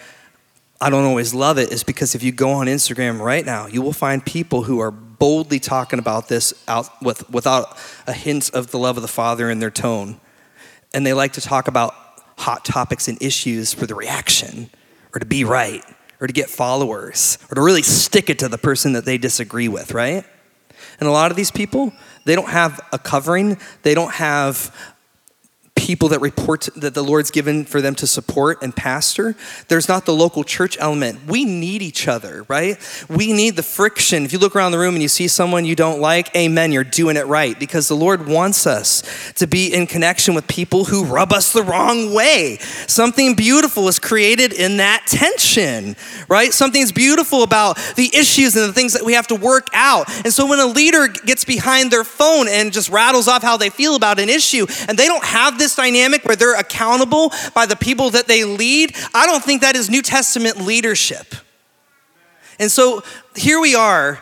I 0.80 0.90
don't 0.90 1.06
always 1.06 1.34
love 1.34 1.58
it 1.58 1.72
is 1.72 1.84
because 1.84 2.14
if 2.14 2.24
you 2.24 2.32
go 2.32 2.52
on 2.52 2.68
Instagram 2.68 3.22
right 3.22 3.46
now, 3.46 3.68
you 3.68 3.82
will 3.82 3.94
find 3.94 4.26
people 4.26 4.64
who 4.64 4.80
are 4.80 4.92
boldly 4.92 5.60
talking 5.60 5.98
about 5.98 6.28
this 6.28 6.54
out 6.68 6.90
with, 7.02 7.30
without 7.30 7.78
a 8.06 8.12
hint 8.12 8.50
of 8.54 8.72
the 8.72 8.78
love 8.78 8.98
of 8.98 9.02
the 9.02 9.08
Father 9.08 9.50
in 9.50 9.60
their 9.60 9.72
tone. 9.72 10.20
And 10.94 11.06
they 11.06 11.14
like 11.14 11.34
to 11.34 11.42
talk 11.42 11.70
about 11.70 11.94
hot 12.38 12.66
topics 12.66 13.08
and 13.08 13.22
issues 13.22 13.74
for 13.74 13.86
the 13.86 13.96
reaction 13.96 14.70
or 15.16 15.20
to 15.20 15.26
be 15.26 15.46
right 15.46 15.84
or 16.24 16.28
to 16.28 16.32
get 16.32 16.50
followers 16.50 17.38
or 17.52 17.56
to 17.56 17.62
really 17.62 17.82
stick 17.82 18.30
it 18.30 18.40
to 18.40 18.48
the 18.48 18.58
person 18.58 18.94
that 18.94 19.04
they 19.04 19.18
disagree 19.18 19.68
with, 19.68 19.94
right? 19.94 20.24
And 20.98 21.10
a 21.10 21.12
lot 21.12 21.32
of 21.32 21.38
these 21.38 21.52
people, 21.52 21.92
they 22.24 22.34
don't 22.34 22.48
have 22.48 22.80
a 22.94 22.98
covering, 22.98 23.58
they 23.82 23.94
don't 23.94 24.14
have 24.14 24.74
people 25.76 26.08
that 26.10 26.22
report 26.22 26.70
that 26.76 26.94
the 26.94 27.04
Lord's 27.04 27.30
given 27.30 27.66
for 27.66 27.82
them 27.82 27.94
to 27.96 28.08
support 28.08 28.62
and 28.62 28.76
pastor. 28.76 29.36
There's 29.68 29.90
not 29.90 30.06
the 30.06 30.14
local 30.14 30.44
church 30.44 30.78
element. 30.80 31.26
We 31.28 31.44
need 31.44 31.82
each 31.82 32.08
other, 32.08 32.46
right? 32.48 32.78
We 33.10 33.34
need 33.34 33.56
the 33.56 33.64
friction. 33.64 34.24
If 34.24 34.32
you 34.32 34.40
look 34.40 34.56
around 34.56 34.72
the 34.72 34.78
room 34.78 34.94
and 34.94 35.02
you 35.02 35.10
see 35.10 35.28
someone 35.28 35.66
you 35.66 35.76
don't 35.76 36.00
like, 36.00 36.34
amen, 36.38 36.72
you're 36.72 36.84
doing 36.84 37.18
it 37.18 37.26
right 37.26 37.60
because 37.60 37.88
the 37.88 37.96
Lord 37.96 38.28
wants 38.28 38.66
us 38.66 39.34
to 39.34 39.48
be 39.48 39.74
in 39.74 39.88
connection 39.88 40.36
with 40.36 40.48
people 40.48 40.86
who 40.86 41.06
rub 41.06 41.34
us 41.34 41.52
the 41.52 41.64
wrong 41.64 42.14
way. 42.14 42.58
Something 42.88 43.34
beautiful 43.34 43.88
is 43.88 44.00
created 44.00 44.54
in 44.54 44.78
that 44.78 45.06
tension, 45.08 45.96
right? 46.30 46.54
Something's 46.54 46.92
beautiful 46.92 47.44
about 47.44 47.78
the 47.96 48.10
issues 48.16 48.56
and 48.56 48.70
the 48.70 48.74
things 48.74 48.94
that 48.94 49.04
we 49.04 49.14
have 49.14 49.28
to 49.28 49.36
work 49.36 49.68
out. 49.74 50.08
And 50.24 50.32
so 50.32 50.48
when 50.48 50.60
a 50.60 50.68
leader 50.68 51.08
gets 51.08 51.44
behind 51.44 51.92
their 51.92 52.04
phone 52.04 52.48
and 52.48 52.72
just 52.72 52.90
rattles 52.90 53.28
off 53.28 53.42
how 53.42 53.58
they 53.58 53.70
feel 53.70 53.96
about 53.96 54.20
an 54.20 54.30
issue 54.30 54.66
and 54.88 54.98
they 54.98 55.08
don't 55.08 55.26
have 55.26 55.58
this 55.58 55.63
this 55.64 55.76
dynamic 55.76 56.26
where 56.26 56.36
they're 56.36 56.60
accountable 56.60 57.32
by 57.56 57.66
the 57.66 57.76
people 57.76 58.10
that 58.12 58.28
they 58.28 58.44
lead, 58.44 58.96
I 59.14 59.26
don't 59.26 59.44
think 59.44 59.62
that 59.62 59.76
is 59.76 59.90
New 59.90 60.02
Testament 60.02 60.58
leadership. 60.58 61.34
And 62.60 62.70
so 62.70 63.04
here 63.36 63.60
we 63.60 63.74
are 63.74 64.22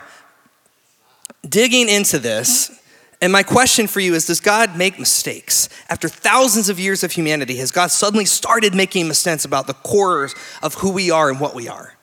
digging 1.46 1.88
into 1.88 2.18
this. 2.18 2.78
And 3.20 3.32
my 3.32 3.42
question 3.42 3.86
for 3.86 4.00
you 4.00 4.14
is 4.14 4.26
Does 4.26 4.40
God 4.40 4.76
make 4.76 4.98
mistakes? 4.98 5.68
After 5.88 6.08
thousands 6.08 6.68
of 6.68 6.80
years 6.80 7.04
of 7.04 7.12
humanity, 7.12 7.56
has 7.56 7.70
God 7.70 7.90
suddenly 7.90 8.24
started 8.24 8.74
making 8.74 9.08
mistakes 9.08 9.44
about 9.44 9.66
the 9.66 9.74
cores 9.74 10.34
of 10.62 10.74
who 10.74 10.90
we 10.90 11.10
are 11.10 11.28
and 11.28 11.38
what 11.38 11.54
we 11.54 11.68
are? 11.68 11.94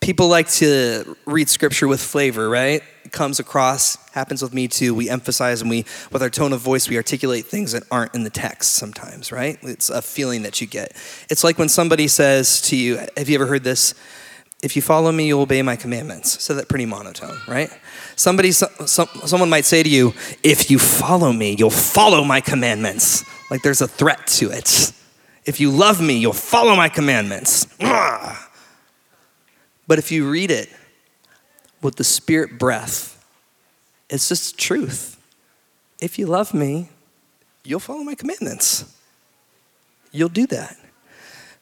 People 0.00 0.28
like 0.28 0.48
to 0.50 1.16
read 1.24 1.48
scripture 1.48 1.88
with 1.88 2.00
flavor, 2.00 2.48
right? 2.48 2.82
Comes 3.14 3.38
across, 3.38 3.96
happens 4.10 4.42
with 4.42 4.52
me 4.52 4.66
too. 4.66 4.92
We 4.92 5.08
emphasize 5.08 5.60
and 5.60 5.70
we, 5.70 5.84
with 6.10 6.20
our 6.20 6.28
tone 6.28 6.52
of 6.52 6.60
voice, 6.60 6.88
we 6.88 6.96
articulate 6.96 7.44
things 7.46 7.70
that 7.70 7.84
aren't 7.88 8.12
in 8.12 8.24
the 8.24 8.30
text 8.30 8.72
sometimes, 8.72 9.30
right? 9.30 9.56
It's 9.62 9.88
a 9.88 10.02
feeling 10.02 10.42
that 10.42 10.60
you 10.60 10.66
get. 10.66 10.96
It's 11.30 11.44
like 11.44 11.56
when 11.56 11.68
somebody 11.68 12.08
says 12.08 12.60
to 12.62 12.76
you, 12.76 12.98
Have 13.16 13.28
you 13.28 13.36
ever 13.36 13.46
heard 13.46 13.62
this? 13.62 13.94
If 14.64 14.74
you 14.74 14.82
follow 14.82 15.12
me, 15.12 15.28
you'll 15.28 15.42
obey 15.42 15.62
my 15.62 15.76
commandments. 15.76 16.42
So 16.42 16.54
that 16.54 16.68
pretty 16.68 16.86
monotone, 16.86 17.38
right? 17.46 17.70
Somebody, 18.16 18.50
some, 18.50 18.70
someone 18.86 19.48
might 19.48 19.64
say 19.64 19.84
to 19.84 19.88
you, 19.88 20.12
If 20.42 20.68
you 20.68 20.80
follow 20.80 21.32
me, 21.32 21.54
you'll 21.56 21.70
follow 21.70 22.24
my 22.24 22.40
commandments. 22.40 23.24
Like 23.48 23.62
there's 23.62 23.80
a 23.80 23.86
threat 23.86 24.26
to 24.38 24.50
it. 24.50 24.92
If 25.44 25.60
you 25.60 25.70
love 25.70 26.00
me, 26.00 26.18
you'll 26.18 26.32
follow 26.32 26.74
my 26.74 26.88
commandments. 26.88 27.68
But 29.86 29.98
if 29.98 30.10
you 30.10 30.28
read 30.28 30.50
it 30.50 30.68
with 31.84 31.96
the 31.96 32.04
spirit 32.04 32.58
breath, 32.58 33.24
it's 34.08 34.28
just 34.28 34.58
truth. 34.58 35.20
If 36.00 36.18
you 36.18 36.26
love 36.26 36.54
me, 36.54 36.88
you'll 37.62 37.78
follow 37.78 38.02
my 38.02 38.14
commandments. 38.14 38.92
You'll 40.10 40.30
do 40.30 40.46
that. 40.48 40.76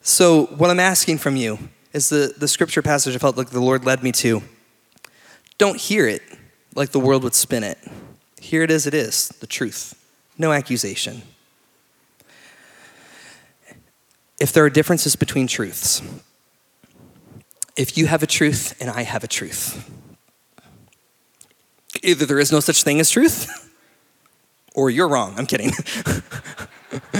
So, 0.01 0.45
what 0.45 0.69
I'm 0.69 0.79
asking 0.79 1.17
from 1.19 1.35
you 1.35 1.59
is 1.91 2.09
the, 2.09 2.33
the 2.37 2.47
scripture 2.47 2.81
passage 2.81 3.15
I 3.15 3.19
felt 3.19 3.37
like 3.37 3.49
the 3.49 3.61
Lord 3.61 3.85
led 3.85 4.01
me 4.01 4.11
to. 4.13 4.41
Don't 5.57 5.79
hear 5.79 6.07
it 6.07 6.21
like 6.75 6.89
the 6.89 6.99
world 6.99 7.23
would 7.23 7.35
spin 7.35 7.63
it. 7.63 7.77
Hear 8.41 8.63
it 8.63 8.71
as 8.71 8.87
it 8.87 8.93
is 8.93 9.29
the 9.39 9.47
truth, 9.47 9.93
no 10.37 10.51
accusation. 10.51 11.21
If 14.39 14.51
there 14.51 14.65
are 14.65 14.69
differences 14.69 15.15
between 15.15 15.47
truths, 15.47 16.01
if 17.77 17.97
you 17.97 18.07
have 18.07 18.23
a 18.23 18.27
truth 18.27 18.75
and 18.81 18.89
I 18.89 19.03
have 19.03 19.23
a 19.23 19.27
truth, 19.27 19.89
either 22.01 22.25
there 22.25 22.39
is 22.39 22.51
no 22.51 22.59
such 22.59 22.83
thing 22.83 22.99
as 22.99 23.09
truth 23.09 23.69
or 24.75 24.89
you're 24.89 25.07
wrong. 25.07 25.35
I'm 25.37 25.45
kidding. 25.45 25.71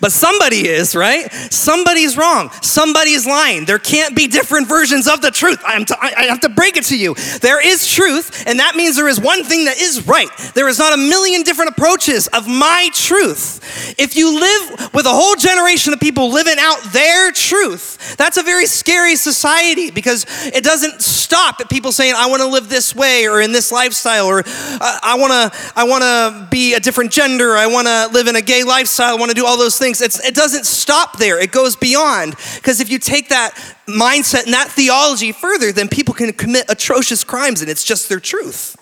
but 0.00 0.12
somebody 0.12 0.68
is, 0.68 0.94
right? 0.94 1.30
Somebody's 1.50 2.16
wrong. 2.16 2.50
Somebody's 2.62 3.26
lying. 3.26 3.64
There 3.64 3.78
can't 3.78 4.14
be 4.14 4.26
different 4.26 4.68
versions 4.68 5.08
of 5.08 5.20
the 5.20 5.30
truth. 5.30 5.60
I, 5.64 5.84
I 6.00 6.22
have 6.24 6.40
to 6.40 6.48
break 6.48 6.76
it 6.76 6.84
to 6.84 6.98
you. 6.98 7.14
There 7.40 7.64
is 7.64 7.86
truth, 7.86 8.44
and 8.46 8.58
that 8.58 8.76
means 8.76 8.96
there 8.96 9.08
is 9.08 9.20
one 9.20 9.44
thing 9.44 9.64
that 9.64 9.80
is 9.80 10.06
right. 10.06 10.28
There 10.54 10.68
is 10.68 10.78
not 10.78 10.92
a 10.92 10.96
million 10.96 11.42
different 11.42 11.70
approaches 11.70 12.26
of 12.28 12.46
my 12.46 12.90
truth. 12.92 13.94
If 13.98 14.16
you 14.16 14.38
live 14.38 14.94
with 14.94 15.06
a 15.06 15.12
whole 15.12 15.36
generation 15.36 15.92
of 15.92 16.00
people 16.00 16.30
living 16.30 16.56
out 16.58 16.82
their 16.92 17.32
truth, 17.32 18.16
that's 18.16 18.36
a 18.36 18.42
very 18.42 18.66
scary 18.66 19.16
society 19.16 19.90
because 19.90 20.26
it 20.46 20.64
doesn't 20.64 21.02
stop 21.02 21.60
at 21.60 21.68
people 21.68 21.92
saying, 21.92 22.14
I 22.16 22.28
want 22.28 22.42
to 22.42 22.48
live 22.48 22.68
this 22.68 22.94
way 22.94 23.26
or 23.26 23.40
in 23.40 23.52
this 23.52 23.72
lifestyle 23.72 24.26
or 24.26 24.42
I 24.46 25.16
want 25.18 25.32
to 25.32 25.72
I 25.76 25.84
want 25.84 26.02
to 26.02 26.48
be 26.50 26.74
a 26.74 26.80
different 26.80 27.10
gender. 27.10 27.56
I 27.56 27.66
want 27.66 27.86
to 27.86 28.08
live 28.12 28.26
in 28.26 28.36
a 28.36 28.42
gay 28.52 28.64
lifestyle, 28.64 29.18
want 29.18 29.30
to 29.30 29.34
do 29.34 29.46
all 29.46 29.56
those 29.56 29.78
things. 29.78 30.02
It's, 30.02 30.22
it 30.22 30.34
doesn't 30.34 30.66
stop 30.66 31.18
there, 31.18 31.40
it 31.40 31.52
goes 31.52 31.74
beyond. 31.74 32.36
Because 32.56 32.80
if 32.80 32.90
you 32.90 32.98
take 32.98 33.30
that 33.30 33.54
mindset 33.86 34.44
and 34.44 34.52
that 34.52 34.68
theology 34.68 35.32
further, 35.32 35.72
then 35.72 35.88
people 35.88 36.12
can 36.12 36.30
commit 36.34 36.66
atrocious 36.68 37.24
crimes 37.24 37.62
and 37.62 37.70
it's 37.70 37.82
just 37.82 38.10
their 38.10 38.20
truth. 38.20 38.76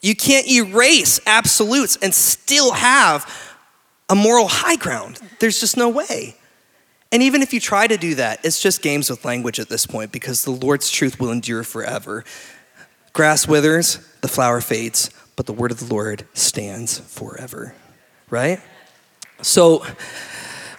You 0.00 0.16
can't 0.16 0.48
erase 0.48 1.20
absolutes 1.26 1.96
and 1.96 2.14
still 2.14 2.72
have 2.72 3.30
a 4.08 4.14
moral 4.14 4.48
high 4.48 4.76
ground. 4.76 5.20
There's 5.38 5.60
just 5.60 5.76
no 5.76 5.90
way. 5.90 6.34
And 7.12 7.22
even 7.22 7.42
if 7.42 7.52
you 7.52 7.60
try 7.60 7.86
to 7.86 7.98
do 7.98 8.14
that, 8.14 8.40
it's 8.42 8.58
just 8.58 8.80
games 8.80 9.10
with 9.10 9.24
language 9.26 9.60
at 9.60 9.68
this 9.68 9.84
point 9.84 10.12
because 10.12 10.44
the 10.44 10.50
Lord's 10.50 10.90
truth 10.90 11.20
will 11.20 11.30
endure 11.30 11.62
forever. 11.62 12.24
Grass 13.12 13.46
withers, 13.46 13.98
the 14.22 14.28
flower 14.28 14.62
fades, 14.62 15.10
but 15.36 15.46
the 15.46 15.52
word 15.52 15.70
of 15.70 15.78
the 15.78 15.92
Lord 15.92 16.26
stands 16.34 16.98
forever. 16.98 17.74
right? 18.30 18.60
So 19.42 19.84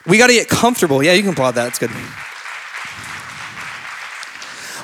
we 0.05 0.17
got 0.17 0.27
to 0.27 0.33
get 0.33 0.47
comfortable. 0.47 1.03
Yeah, 1.03 1.13
you 1.13 1.21
can 1.21 1.31
applaud 1.31 1.51
that. 1.55 1.67
It's 1.69 1.79
good. 1.79 1.91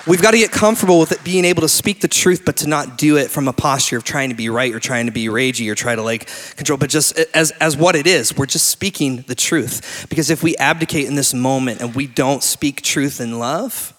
We've 0.07 0.21
got 0.21 0.31
to 0.31 0.37
get 0.37 0.51
comfortable 0.51 0.99
with 0.99 1.11
it 1.11 1.23
being 1.23 1.45
able 1.45 1.61
to 1.61 1.69
speak 1.69 2.01
the 2.01 2.07
truth, 2.07 2.43
but 2.43 2.57
to 2.57 2.67
not 2.67 2.97
do 2.97 3.17
it 3.17 3.29
from 3.29 3.47
a 3.47 3.53
posture 3.53 3.97
of 3.97 4.03
trying 4.03 4.29
to 4.29 4.35
be 4.35 4.49
right 4.49 4.73
or 4.73 4.79
trying 4.79 5.05
to 5.05 5.11
be 5.11 5.27
ragey 5.27 5.69
or 5.69 5.75
try 5.75 5.93
to 5.93 6.01
like 6.01 6.27
control, 6.55 6.77
but 6.77 6.89
just 6.89 7.17
as, 7.35 7.51
as 7.59 7.77
what 7.77 7.95
it 7.95 8.07
is. 8.07 8.35
We're 8.35 8.47
just 8.47 8.67
speaking 8.69 9.23
the 9.27 9.35
truth. 9.35 10.07
Because 10.09 10.31
if 10.31 10.41
we 10.41 10.55
abdicate 10.57 11.05
in 11.05 11.15
this 11.15 11.33
moment 11.33 11.81
and 11.81 11.93
we 11.93 12.07
don't 12.07 12.41
speak 12.41 12.81
truth 12.81 13.21
in 13.21 13.37
love, 13.37 13.93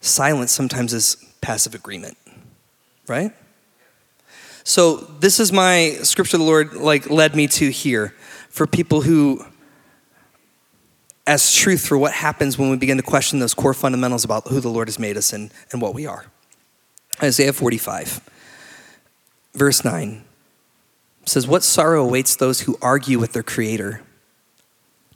silence 0.00 0.52
sometimes 0.52 0.94
is 0.94 1.16
passive 1.42 1.74
agreement, 1.74 2.16
right? 3.10 3.32
So 4.62 4.96
this 4.96 5.40
is 5.40 5.52
my 5.52 5.98
scripture 6.02 6.38
the 6.38 6.44
Lord 6.44 6.74
like 6.74 7.10
led 7.10 7.34
me 7.34 7.48
to 7.48 7.68
here 7.70 8.14
for 8.48 8.68
people 8.68 9.00
who 9.00 9.44
as 11.26 11.52
truth 11.52 11.86
for 11.86 11.98
what 11.98 12.12
happens 12.12 12.56
when 12.56 12.70
we 12.70 12.76
begin 12.76 12.96
to 12.96 13.02
question 13.02 13.40
those 13.40 13.52
core 13.52 13.74
fundamentals 13.74 14.24
about 14.24 14.46
who 14.46 14.60
the 14.60 14.68
Lord 14.68 14.86
has 14.86 14.98
made 14.98 15.16
us 15.16 15.32
and, 15.32 15.52
and 15.72 15.82
what 15.82 15.92
we 15.92 16.06
are. 16.06 16.26
Isaiah 17.20 17.52
45, 17.52 18.20
verse 19.54 19.84
9 19.84 20.24
says, 21.26 21.48
What 21.48 21.64
sorrow 21.64 22.04
awaits 22.04 22.36
those 22.36 22.60
who 22.60 22.78
argue 22.80 23.18
with 23.18 23.32
their 23.32 23.42
creator? 23.42 24.02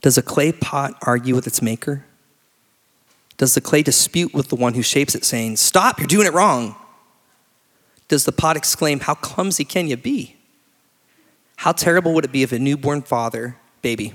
Does 0.02 0.18
a 0.18 0.22
clay 0.22 0.50
pot 0.52 0.94
argue 1.02 1.34
with 1.34 1.46
its 1.46 1.62
maker? 1.62 2.04
Does 3.36 3.54
the 3.54 3.60
clay 3.60 3.82
dispute 3.82 4.34
with 4.34 4.48
the 4.48 4.56
one 4.56 4.74
who 4.74 4.82
shapes 4.82 5.14
it, 5.14 5.24
saying, 5.24 5.56
Stop, 5.56 5.98
you're 5.98 6.08
doing 6.08 6.26
it 6.26 6.34
wrong? 6.34 6.76
Does 8.08 8.24
the 8.24 8.32
pot 8.32 8.56
exclaim, 8.56 9.00
How 9.00 9.14
clumsy 9.14 9.64
can 9.64 9.88
you 9.88 9.96
be? 9.96 10.36
How 11.56 11.72
terrible 11.72 12.14
would 12.14 12.24
it 12.24 12.32
be 12.32 12.42
if 12.42 12.52
a 12.52 12.58
newborn 12.58 13.02
father, 13.02 13.56
baby, 13.82 14.14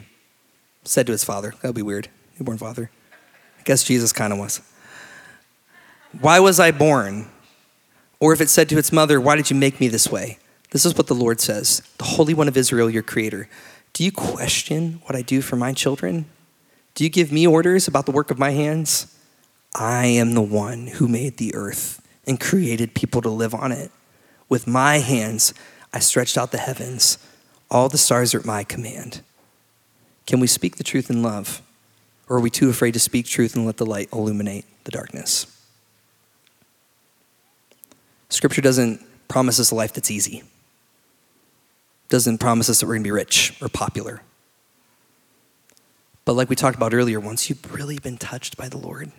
said 0.83 1.05
to 1.07 1.11
his 1.11 1.23
father, 1.23 1.53
That 1.61 1.69
would 1.69 1.75
be 1.75 1.81
weird, 1.81 2.09
newborn 2.37 2.57
father. 2.57 2.91
I 3.57 3.63
guess 3.63 3.83
Jesus 3.83 4.13
kind 4.13 4.33
of 4.33 4.39
was. 4.39 4.61
Why 6.19 6.39
was 6.39 6.59
I 6.59 6.71
born? 6.71 7.29
Or 8.19 8.33
if 8.33 8.41
it 8.41 8.49
said 8.49 8.69
to 8.69 8.77
its 8.77 8.91
mother, 8.91 9.19
Why 9.19 9.35
did 9.35 9.49
you 9.49 9.55
make 9.55 9.79
me 9.79 9.87
this 9.87 10.09
way? 10.09 10.39
This 10.71 10.85
is 10.85 10.95
what 10.95 11.07
the 11.07 11.15
Lord 11.15 11.41
says 11.41 11.81
The 11.97 12.05
Holy 12.05 12.33
One 12.33 12.47
of 12.47 12.57
Israel, 12.57 12.89
your 12.89 13.03
Creator. 13.03 13.49
Do 13.93 14.03
you 14.03 14.11
question 14.11 15.01
what 15.05 15.15
I 15.15 15.21
do 15.21 15.41
for 15.41 15.55
my 15.55 15.73
children? 15.73 16.25
Do 16.93 17.03
you 17.03 17.09
give 17.09 17.31
me 17.31 17.47
orders 17.47 17.87
about 17.87 18.05
the 18.05 18.11
work 18.11 18.29
of 18.29 18.37
my 18.37 18.51
hands? 18.51 19.15
I 19.73 20.05
am 20.05 20.33
the 20.33 20.41
one 20.41 20.87
who 20.87 21.07
made 21.07 21.37
the 21.37 21.55
earth 21.55 22.05
and 22.29 22.39
created 22.39 22.93
people 22.93 23.21
to 23.23 23.29
live 23.29 23.55
on 23.55 23.71
it. 23.71 23.91
With 24.47 24.67
my 24.67 24.99
hands, 24.99 25.53
I 25.91 25.97
stretched 25.99 26.37
out 26.37 26.51
the 26.51 26.59
heavens. 26.59 27.17
All 27.71 27.89
the 27.89 27.97
stars 27.97 28.35
are 28.35 28.39
at 28.39 28.45
my 28.45 28.63
command. 28.63 29.21
Can 30.27 30.39
we 30.39 30.45
speak 30.45 30.77
the 30.77 30.83
truth 30.83 31.09
in 31.09 31.23
love? 31.23 31.63
Or 32.29 32.37
are 32.37 32.39
we 32.39 32.51
too 32.51 32.69
afraid 32.69 32.93
to 32.93 32.99
speak 32.99 33.25
truth 33.25 33.55
and 33.55 33.65
let 33.65 33.77
the 33.77 33.85
light 33.85 34.09
illuminate 34.13 34.65
the 34.83 34.91
darkness? 34.91 35.47
Scripture 38.29 38.61
doesn't 38.61 39.01
promise 39.27 39.59
us 39.59 39.71
a 39.71 39.75
life 39.75 39.93
that's 39.93 40.11
easy. 40.11 40.43
Doesn't 42.09 42.37
promise 42.37 42.69
us 42.69 42.79
that 42.79 42.85
we're 42.85 42.93
going 42.93 43.03
to 43.03 43.07
be 43.07 43.11
rich 43.11 43.57
or 43.59 43.69
popular. 43.69 44.21
But 46.25 46.33
like 46.33 46.47
we 46.47 46.55
talked 46.55 46.77
about 46.77 46.93
earlier, 46.93 47.19
once 47.19 47.49
you've 47.49 47.73
really 47.73 47.97
been 47.97 48.17
touched 48.17 48.55
by 48.55 48.69
the 48.69 48.77
Lord, 48.77 49.11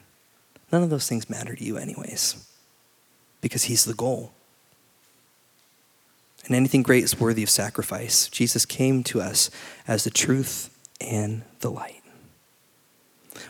none 0.70 0.84
of 0.84 0.90
those 0.90 1.08
things 1.08 1.28
matter 1.28 1.56
to 1.56 1.64
you, 1.64 1.76
anyways, 1.76 2.46
because 3.40 3.64
He's 3.64 3.84
the 3.84 3.94
goal. 3.94 4.32
And 6.46 6.56
anything 6.56 6.82
great 6.82 7.04
is 7.04 7.20
worthy 7.20 7.42
of 7.42 7.50
sacrifice. 7.50 8.28
Jesus 8.28 8.64
came 8.66 9.02
to 9.04 9.20
us 9.20 9.50
as 9.86 10.04
the 10.04 10.10
truth 10.10 10.76
and 11.00 11.42
the 11.60 11.70
light. 11.70 12.02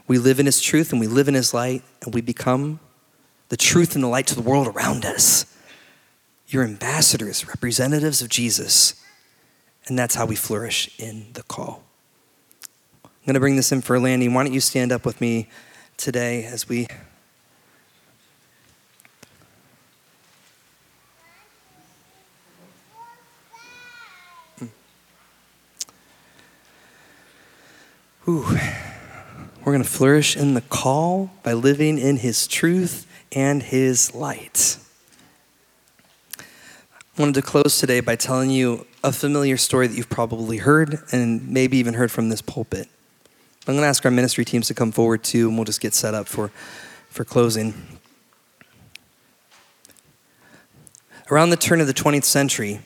We 0.07 0.19
live 0.19 0.41
in 0.41 0.47
His 0.47 0.61
truth 0.61 0.93
and 0.93 1.01
we 1.01 1.07
live 1.07 1.29
in 1.29 1.35
His 1.35 1.55
light, 1.55 1.83
and 2.03 2.15
we 2.15 2.21
become 2.21 2.81
the 3.49 3.57
truth 3.57 3.95
and 3.95 4.03
the 4.05 4.09
light 4.09 4.27
to 4.29 4.35
the 4.35 4.43
world 4.43 4.67
around 4.67 5.05
us. 5.05 5.47
You're 6.49 6.65
ambassadors, 6.65 7.47
representatives 7.47 8.23
of 8.23 8.29
Jesus. 8.29 8.95
And 9.87 9.99
that's 9.99 10.15
how 10.15 10.27
we 10.27 10.37
flourish 10.37 10.91
in 10.99 11.29
the 11.35 11.43
call. 11.43 11.83
I'm 13.05 13.11
going 13.27 13.35
to 13.35 13.41
bring 13.41 13.57
this 13.57 13.73
in 13.73 13.83
for 13.83 13.99
Lanny. 13.99 14.29
Why 14.29 14.45
don't 14.45 14.53
you 14.53 14.61
stand 14.61 14.93
up 14.93 15.05
with 15.07 15.21
me 15.21 15.49
today 15.97 16.45
as 16.45 16.69
we. 16.69 16.87
Ooh. 28.31 28.47
We're 29.65 29.73
going 29.73 29.83
to 29.83 29.89
flourish 29.89 30.37
in 30.37 30.55
the 30.55 30.61
call 30.61 31.33
by 31.43 31.53
living 31.53 31.99
in 31.99 32.19
His 32.19 32.47
truth 32.47 33.05
and 33.33 33.61
His 33.61 34.15
light. 34.15 34.77
I 36.39 36.43
wanted 37.19 37.35
to 37.35 37.43
close 37.43 37.81
today 37.81 37.99
by 37.99 38.15
telling 38.15 38.51
you 38.51 38.87
a 39.03 39.11
familiar 39.11 39.57
story 39.57 39.89
that 39.89 39.97
you've 39.97 40.09
probably 40.09 40.59
heard 40.59 41.01
and 41.11 41.51
maybe 41.51 41.77
even 41.79 41.95
heard 41.95 42.13
from 42.13 42.29
this 42.29 42.41
pulpit. 42.41 42.89
I'm 43.67 43.75
going 43.75 43.83
to 43.83 43.89
ask 43.89 44.05
our 44.05 44.13
ministry 44.13 44.45
teams 44.45 44.69
to 44.69 44.75
come 44.75 44.93
forward 44.93 45.25
too, 45.25 45.49
and 45.49 45.59
we'll 45.59 45.65
just 45.65 45.81
get 45.81 45.93
set 45.93 46.15
up 46.15 46.29
for, 46.29 46.53
for 47.09 47.25
closing. 47.25 47.75
Around 51.33 51.51
the 51.51 51.57
turn 51.57 51.81
of 51.81 51.89
the 51.89 51.95
20th 51.95 52.25
century, 52.25 52.81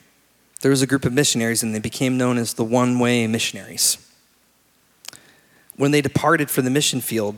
there 0.61 0.71
was 0.71 0.81
a 0.81 0.87
group 0.87 1.05
of 1.05 1.13
missionaries, 1.13 1.61
and 1.61 1.75
they 1.75 1.79
became 1.79 2.17
known 2.17 2.39
as 2.39 2.55
the 2.55 2.65
one 2.65 2.97
way 2.97 3.27
missionaries. 3.27 3.99
When 5.77 5.91
they 5.91 6.01
departed 6.01 6.49
for 6.49 6.61
the 6.61 6.69
mission 6.69 7.01
field, 7.01 7.37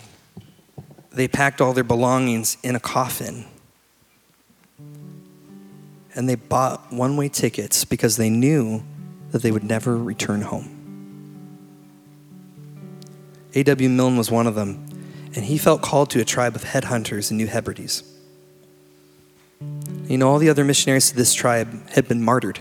they 1.12 1.28
packed 1.28 1.60
all 1.62 1.74
their 1.74 1.84
belongings 1.84 2.58
in 2.64 2.76
a 2.76 2.80
coffin. 2.80 3.46
And 6.14 6.30
they 6.30 6.36
bought 6.36 6.92
one 6.92 7.18
way 7.18 7.30
tickets 7.30 7.86
because 7.86 8.18
they 8.18 8.30
knew 8.30 8.84
that 9.32 9.42
they 9.42 9.52
would 9.52 9.64
never 9.64 9.98
return 9.98 10.42
home. 10.42 10.74
A.W. 13.56 13.90
Milne 13.90 14.18
was 14.18 14.30
one 14.30 14.46
of 14.46 14.56
them, 14.56 14.86
and 15.36 15.46
he 15.46 15.58
felt 15.58 15.82
called 15.82 16.12
to 16.12 16.22
a 16.22 16.26
tribe 16.26 16.56
of 16.56 16.64
headhunters 16.64 17.32
in 17.32 17.38
New 17.38 17.48
Hebrides. 17.48 18.04
You 20.08 20.18
know, 20.18 20.30
all 20.30 20.38
the 20.38 20.50
other 20.50 20.64
missionaries 20.64 21.10
to 21.10 21.16
this 21.16 21.34
tribe 21.34 21.90
had 21.90 22.08
been 22.08 22.24
martyred. 22.24 22.60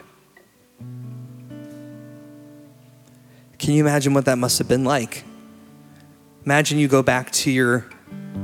Can 3.59 3.74
you 3.74 3.85
imagine 3.85 4.14
what 4.14 4.24
that 4.24 4.39
must 4.39 4.59
have 4.59 4.68
been 4.68 4.85
like? 4.85 5.24
Imagine 6.47 6.78
you 6.78 6.86
go 6.86 7.03
back 7.03 7.32
to 7.32 7.51
your, 7.51 7.84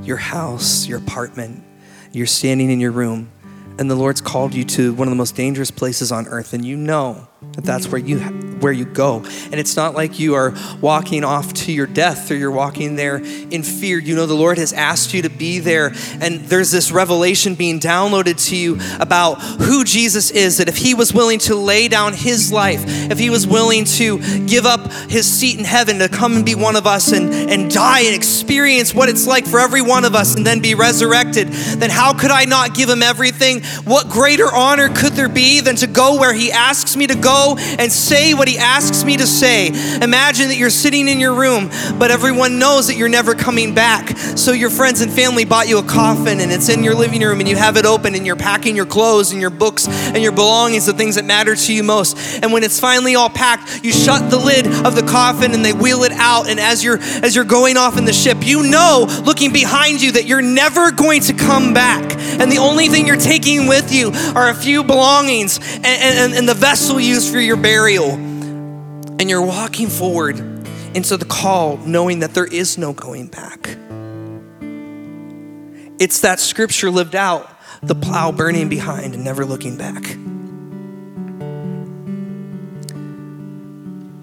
your 0.03 0.17
house, 0.17 0.89
your 0.89 0.99
apartment, 0.99 1.63
you're 2.11 2.27
standing 2.27 2.69
in 2.69 2.81
your 2.81 2.91
room, 2.91 3.31
and 3.79 3.89
the 3.89 3.95
Lord's 3.95 4.21
called 4.21 4.55
you 4.55 4.65
to 4.65 4.93
one 4.93 5.07
of 5.07 5.13
the 5.13 5.17
most 5.17 5.37
dangerous 5.37 5.71
places 5.71 6.11
on 6.11 6.27
earth, 6.27 6.53
and 6.53 6.65
you 6.65 6.77
know 6.77 7.29
that 7.55 7.65
that's 7.65 7.89
where 7.89 8.01
you 8.01 8.19
where 8.63 8.73
you 8.73 8.85
go. 8.85 9.17
And 9.17 9.55
it's 9.55 9.75
not 9.77 9.95
like 9.95 10.21
you 10.21 10.35
are 10.35 10.55
walking 10.81 11.25
off 11.25 11.53
to 11.53 11.73
your 11.73 11.89
death 11.89 12.31
or 12.31 12.37
you're 12.37 12.53
walking 12.53 12.95
there 12.95 13.17
in 13.17 13.65
fear. 13.65 13.99
You 13.99 14.15
know 14.15 14.27
the 14.27 14.35
Lord 14.35 14.57
has 14.59 14.73
asked 14.73 15.13
you 15.13 15.23
to 15.23 15.29
be 15.29 15.59
there, 15.59 15.93
and 16.21 16.41
there's 16.43 16.71
this 16.71 16.93
revelation 16.93 17.57
being 17.57 17.81
downloaded 17.81 18.43
to 18.49 18.57
you 18.57 18.79
about 19.01 19.35
who 19.43 19.85
Jesus 19.85 20.31
is. 20.31 20.59
That 20.59 20.69
if 20.69 20.77
He 20.77 20.95
was 20.95 21.13
willing 21.13 21.41
to 21.41 21.57
lay 21.57 21.89
down 21.89 22.15
His 22.15 22.53
life, 22.53 22.83
if 23.11 23.19
He 23.19 23.31
was 23.31 23.47
willing 23.47 23.85
to 23.85 24.47
give 24.47 24.65
up 24.65 24.93
His 25.11 25.27
seat 25.27 25.59
in 25.59 25.65
heaven 25.65 25.99
to 25.99 26.09
come 26.09 26.37
and 26.37 26.47
be 26.47 26.55
one 26.55 26.77
of 26.77 26.87
us 26.87 27.13
and, 27.13 27.35
and 27.35 27.71
die 27.71 28.03
and 28.03 28.15
experience 28.15 28.95
what 28.95 29.09
it's 29.09 29.27
like 29.27 29.47
for 29.47 29.59
every 29.59 29.83
one 29.83 30.05
of 30.05 30.15
us 30.15 30.37
and 30.37 30.47
then 30.47 30.61
be 30.61 30.75
resurrected, 30.75 31.49
then 31.49 31.91
how 31.91 32.15
could 32.15 32.31
I 32.31 32.45
not 32.45 32.75
give 32.75 32.89
Him 32.89 33.03
everything? 33.03 33.63
What 33.85 34.09
greater 34.09 34.47
honor 34.55 34.89
could 34.89 35.15
there 35.15 35.29
be 35.29 35.61
than 35.61 35.77
to 35.77 35.87
go 35.89 36.19
where 36.19 36.33
He 36.33 36.53
asks 36.53 36.97
me 36.97 37.09
to 37.09 37.17
go 37.17 37.32
and 37.33 37.91
say 37.91 38.35
what 38.35 38.49
He 38.49 38.59
asks 38.59 39.05
me 39.05 39.17
to 39.17 39.27
say? 39.27 39.69
Imagine 40.03 40.49
that 40.49 40.57
you're 40.57 40.71
sitting 40.71 41.09
in 41.09 41.21
your 41.21 41.35
room, 41.35 41.71
but 41.99 42.11
everyone 42.11 42.59
knows 42.59 42.89
that 42.89 42.97
you're 42.97 43.09
never 43.09 43.35
coming 43.35 43.75
back. 43.75 44.17
So 44.37 44.53
your 44.53 44.71
friends 44.71 45.01
and 45.01 45.13
family 45.13 45.45
bought 45.45 45.69
you 45.69 45.79
a 45.79 45.83
coffin 45.83 46.41
and 46.41 46.53
it's 46.53 46.69
in 46.69 46.85
your 46.85 46.95
living 46.95 47.21
room 47.21 47.41
and 47.41 47.49
you 47.49 47.57
have 47.57 47.77
it 47.77 47.87
open 47.87 48.15
and 48.15 48.27
you're 48.27 48.37
packing 48.37 48.77
your 48.77 48.87
clothes 48.87 49.33
and 49.33 49.41
your 49.41 49.51
books 49.51 49.89
and 49.89 50.23
your 50.23 50.33
belongings, 50.33 50.87
the 50.87 50.93
things 50.93 51.17
that 51.17 51.25
matter 51.25 51.55
to 51.55 51.75
you 51.75 51.83
most. 51.83 52.17
And 52.43 52.53
when 52.53 52.63
it's 52.63 52.79
finally 52.79 53.15
all 53.15 53.31
packed, 53.31 53.85
you 53.85 53.93
shut 53.93 54.31
the 54.31 54.39
lid 54.39 54.67
of 54.67 54.95
the 54.95 55.03
coffin 55.03 55.53
and 55.53 55.65
they 55.65 55.73
wheel 55.73 56.03
it 56.05 56.13
out. 56.13 56.49
And 56.49 56.59
as 56.61 56.83
you're 56.83 56.99
as 57.23 57.35
you're 57.35 57.45
going 57.45 57.77
off 57.77 57.97
in 57.97 58.05
the 58.05 58.13
ship, 58.13 58.39
you 58.41 58.69
know, 58.69 59.07
looking 59.25 59.53
behind 59.53 60.03
you, 60.03 60.13
that 60.13 60.27
you're 60.27 60.43
never 60.43 60.91
going 60.91 61.23
to 61.23 61.33
come 61.33 61.75
back. 61.75 62.17
And 62.41 62.51
the 62.51 62.59
only 62.59 62.89
thing 62.89 63.07
you're 63.07 63.17
taking 63.17 63.67
with 63.67 63.93
you 63.93 64.11
are 64.35 64.49
a 64.49 64.55
few 64.55 64.85
belongings 64.85 65.59
and, 65.59 65.87
and, 65.87 66.35
and 66.35 66.49
the 66.49 66.55
vessel 66.55 66.99
used 67.23 67.33
for 67.33 67.41
your 67.41 67.57
burial. 67.57 68.11
And 68.11 69.31
you're 69.31 69.45
walking 69.45 69.89
forward 69.89 70.39
into 70.95 71.17
the 71.17 71.25
call, 71.25 71.77
knowing 71.79 72.21
that 72.21 72.35
there 72.35 72.47
is 72.47 72.77
no 72.77 72.93
going 72.93 73.29
back. 73.29 73.77
It's 76.01 76.21
that 76.21 76.41
scripture 76.41 76.91
lived 76.91 77.15
out, 77.15 77.49
the 77.83 77.95
plow 77.95 78.33
burning 78.33 78.69
behind 78.69 79.15
and 79.15 79.25
never 79.25 79.45
looking 79.45 79.77
back. 79.77 80.17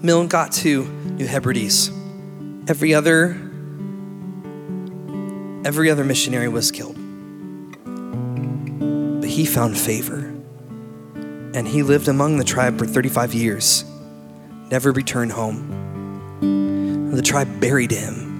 Milne 0.02 0.28
got 0.28 0.52
to 0.52 0.84
New 0.84 1.26
Hebrides, 1.26 1.90
every 2.68 2.94
other 2.94 3.46
every 5.62 5.90
other 5.90 6.04
missionary 6.04 6.48
was 6.48 6.70
killed. 6.70 6.96
But 9.20 9.28
he 9.28 9.44
found 9.44 9.78
favor. 9.78 10.29
And 11.54 11.66
he 11.66 11.82
lived 11.82 12.08
among 12.08 12.38
the 12.38 12.44
tribe 12.44 12.78
for 12.78 12.86
35 12.86 13.34
years, 13.34 13.84
never 14.70 14.92
returned 14.92 15.32
home. 15.32 17.10
The 17.12 17.22
tribe 17.22 17.60
buried 17.60 17.90
him 17.90 18.30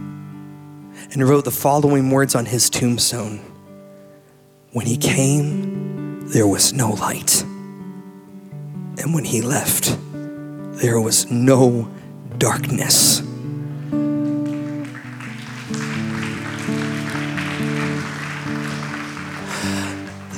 and 1.13 1.29
wrote 1.29 1.45
the 1.45 1.51
following 1.51 2.11
words 2.11 2.35
on 2.35 2.47
his 2.47 2.71
tombstone 2.71 3.41
When 4.73 4.87
he 4.87 4.97
came, 4.97 6.29
there 6.29 6.47
was 6.47 6.73
no 6.73 6.91
light. 6.91 7.43
And 7.43 9.15
when 9.15 9.25
he 9.25 9.43
left, 9.43 9.97
there 10.13 11.01
was 11.01 11.31
no 11.31 11.91
darkness. 12.39 13.23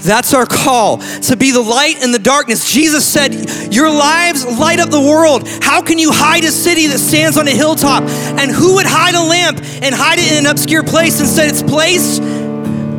That's 0.03 0.35
our 0.35 0.47
call 0.47 0.99
to 0.99 1.37
be 1.37 1.53
the 1.53 1.63
light 1.63 2.03
in 2.03 2.13
the 2.13 2.19
darkness. 2.19 2.71
Jesus 2.73 3.07
said, 3.07 3.73
Your 3.73 3.91
lives 3.91 4.45
light 4.45 4.81
up 4.81 4.91
the 4.91 5.01
world. 5.01 5.49
How 5.63 5.83
can 5.83 5.99
you 5.99 6.11
hide 6.13 6.45
a 6.45 6.51
city 6.51 6.89
that 6.89 6.99
stands 6.99 7.39
on 7.39 7.47
a 7.47 7.53
hilltop? 7.53 8.03
And 8.03 8.51
who 8.51 8.75
would 8.75 8.87
hide 8.87 9.15
a 9.15 9.23
lamp 9.23 9.59
and 9.83 9.95
hide 9.95 10.19
it 10.19 10.33
in 10.33 10.39
an 10.45 10.51
obscure 10.51 10.83
place 10.83 11.21
instead 11.21 11.49
it's 11.49 11.63
placed 11.63 12.23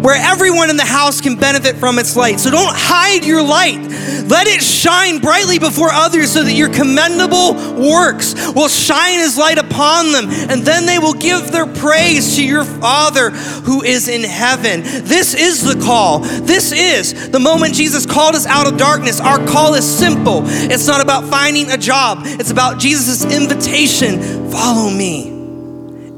where 0.04 0.16
everyone 0.16 0.70
in 0.70 0.76
the 0.76 0.84
house 0.84 1.22
can 1.22 1.38
benefit 1.38 1.78
from 1.78 1.98
its 1.98 2.18
light. 2.18 2.38
So 2.38 2.52
don't 2.52 2.76
hide 2.76 3.24
your 3.24 3.42
light. 3.42 3.80
Let 4.28 4.48
it 4.48 4.62
shine 4.62 5.20
brightly 5.20 5.60
before 5.60 5.92
others 5.92 6.34
so 6.34 6.44
that 6.44 6.52
your 6.52 6.68
commendable 6.68 7.54
works 7.80 8.36
will 8.54 8.68
shine 8.68 9.22
as 9.22 9.38
light 9.38 9.58
upon 9.58 10.12
them, 10.12 10.26
and 10.30 10.64
then 10.64 10.86
they 10.86 11.00
will 11.00 11.14
give 11.14 11.54
their 11.54 11.66
praise 11.66 12.36
to 12.36 12.46
your 12.46 12.66
Father 12.66 13.30
who 13.30 13.82
is 13.82 14.10
in 14.10 14.24
heaven. 14.24 14.82
This 14.84 15.34
is 15.34 15.64
the 15.64 15.82
call. 15.82 16.20
This 16.20 16.74
is 16.74 17.30
the 17.30 17.40
moment 17.40 17.74
Jesus 17.74 18.06
called 18.06 18.36
us 18.36 18.46
out 18.46 18.68
of 18.68 18.78
darkness. 18.78 19.22
Our 19.22 19.46
call 19.48 19.74
is 19.74 19.86
simple. 19.86 20.42
It's 20.46 20.86
not 20.86 21.02
about 21.02 21.24
finding 21.30 21.72
a 21.72 21.78
job, 21.78 22.24
it's 22.26 22.52
about 22.52 22.78
Jesus' 22.78 23.24
invitation 23.24 24.52
follow 24.52 24.90
me, 24.90 25.30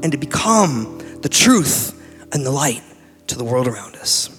and 0.02 0.10
to 0.10 0.18
become 0.18 0.98
the 1.22 1.28
truth 1.28 1.92
and 2.32 2.44
the 2.44 2.50
light 2.50 2.82
to 3.28 3.38
the 3.38 3.44
world 3.44 3.66
around 3.66 3.96
us. 3.96 4.30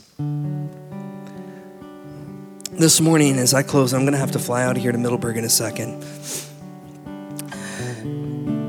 This 2.71 3.01
morning, 3.01 3.37
as 3.39 3.53
I 3.53 3.63
close, 3.63 3.93
I'm 3.93 4.01
going 4.01 4.13
to 4.13 4.19
have 4.19 4.31
to 4.33 4.39
fly 4.39 4.63
out 4.63 4.77
of 4.77 4.83
here 4.83 4.91
to 4.91 4.97
Middleburg 4.97 5.37
in 5.37 5.43
a 5.43 5.49
second. 5.49 6.03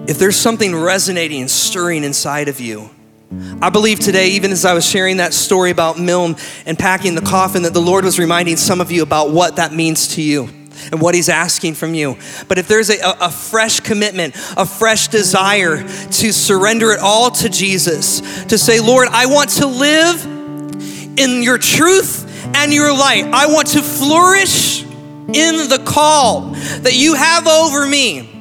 If 0.09 0.19
there's 0.19 0.37
something 0.37 0.75
resonating 0.75 1.43
and 1.43 1.51
stirring 1.51 2.05
inside 2.05 2.49
of 2.49 2.61
you, 2.61 2.91
I 3.61 3.69
believe 3.69 4.01
today, 4.01 4.29
even 4.31 4.53
as 4.53 4.65
I 4.65 4.73
was 4.73 4.89
sharing 4.89 5.19
that 5.19 5.35
story 5.35 5.71
about 5.71 5.99
Milne 5.99 6.37
and 6.65 6.79
packing 6.79 7.15
the 7.15 7.21
coffin, 7.21 7.63
that 7.63 7.75
the 7.75 7.81
Lord 7.81 8.05
was 8.05 8.19
reminding 8.19 8.57
some 8.57 8.81
of 8.81 8.91
you 8.91 9.03
about 9.03 9.31
what 9.31 9.57
that 9.57 9.75
means 9.75 10.09
to 10.15 10.23
you 10.23 10.49
and 10.93 11.01
what 11.01 11.15
He's 11.15 11.29
asking 11.29 11.75
from 11.75 11.95
you. 11.95 12.17
But 12.49 12.59
if 12.59 12.69
there's 12.69 12.91
a, 12.91 12.99
a, 13.21 13.31
fresh 13.31 13.81
commitment, 13.81 14.35
a 14.57 14.67
fresh 14.67 15.09
desire 15.09 15.83
to 15.83 16.33
surrender 16.33 16.93
it 16.93 17.01
all 17.01 17.31
to 17.31 17.49
Jesus, 17.49 18.21
to 18.47 18.59
say, 18.59 18.81
Lord, 18.81 19.09
I 19.11 19.27
want 19.27 19.51
to 19.51 19.67
live 19.67 20.25
in 21.19 21.43
your 21.43 21.59
truth 21.59 22.25
and 22.55 22.73
your 22.73 22.93
light. 22.93 23.25
I 23.25 23.47
want 23.47 23.69
to 23.69 23.83
flourish 23.83 24.83
in 24.83 25.69
the 25.69 25.83
call 25.85 26.51
that 26.51 26.95
you 26.95 27.15
have 27.15 27.47
over 27.47 27.87
me. 27.87 28.35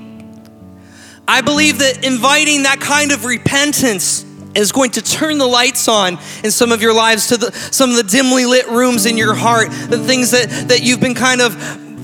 I 1.27 1.41
believe 1.41 1.79
that 1.79 2.05
inviting 2.05 2.63
that 2.63 2.79
kind 2.79 3.11
of 3.11 3.25
repentance 3.25 4.23
is 4.55 4.71
going 4.71 4.91
to 4.91 5.01
turn 5.01 5.37
the 5.37 5.45
lights 5.45 5.87
on 5.87 6.17
in 6.43 6.51
some 6.51 6.71
of 6.71 6.81
your 6.81 6.93
lives 6.93 7.27
to 7.27 7.37
the, 7.37 7.51
some 7.51 7.89
of 7.89 7.97
the 7.97 8.03
dimly 8.03 8.45
lit 8.45 8.67
rooms 8.67 9.05
in 9.05 9.17
your 9.17 9.35
heart, 9.35 9.69
the 9.69 9.99
things 9.99 10.31
that, 10.31 10.49
that 10.69 10.81
you've 10.81 11.01
been 11.01 11.15
kind 11.15 11.41
of 11.41 11.53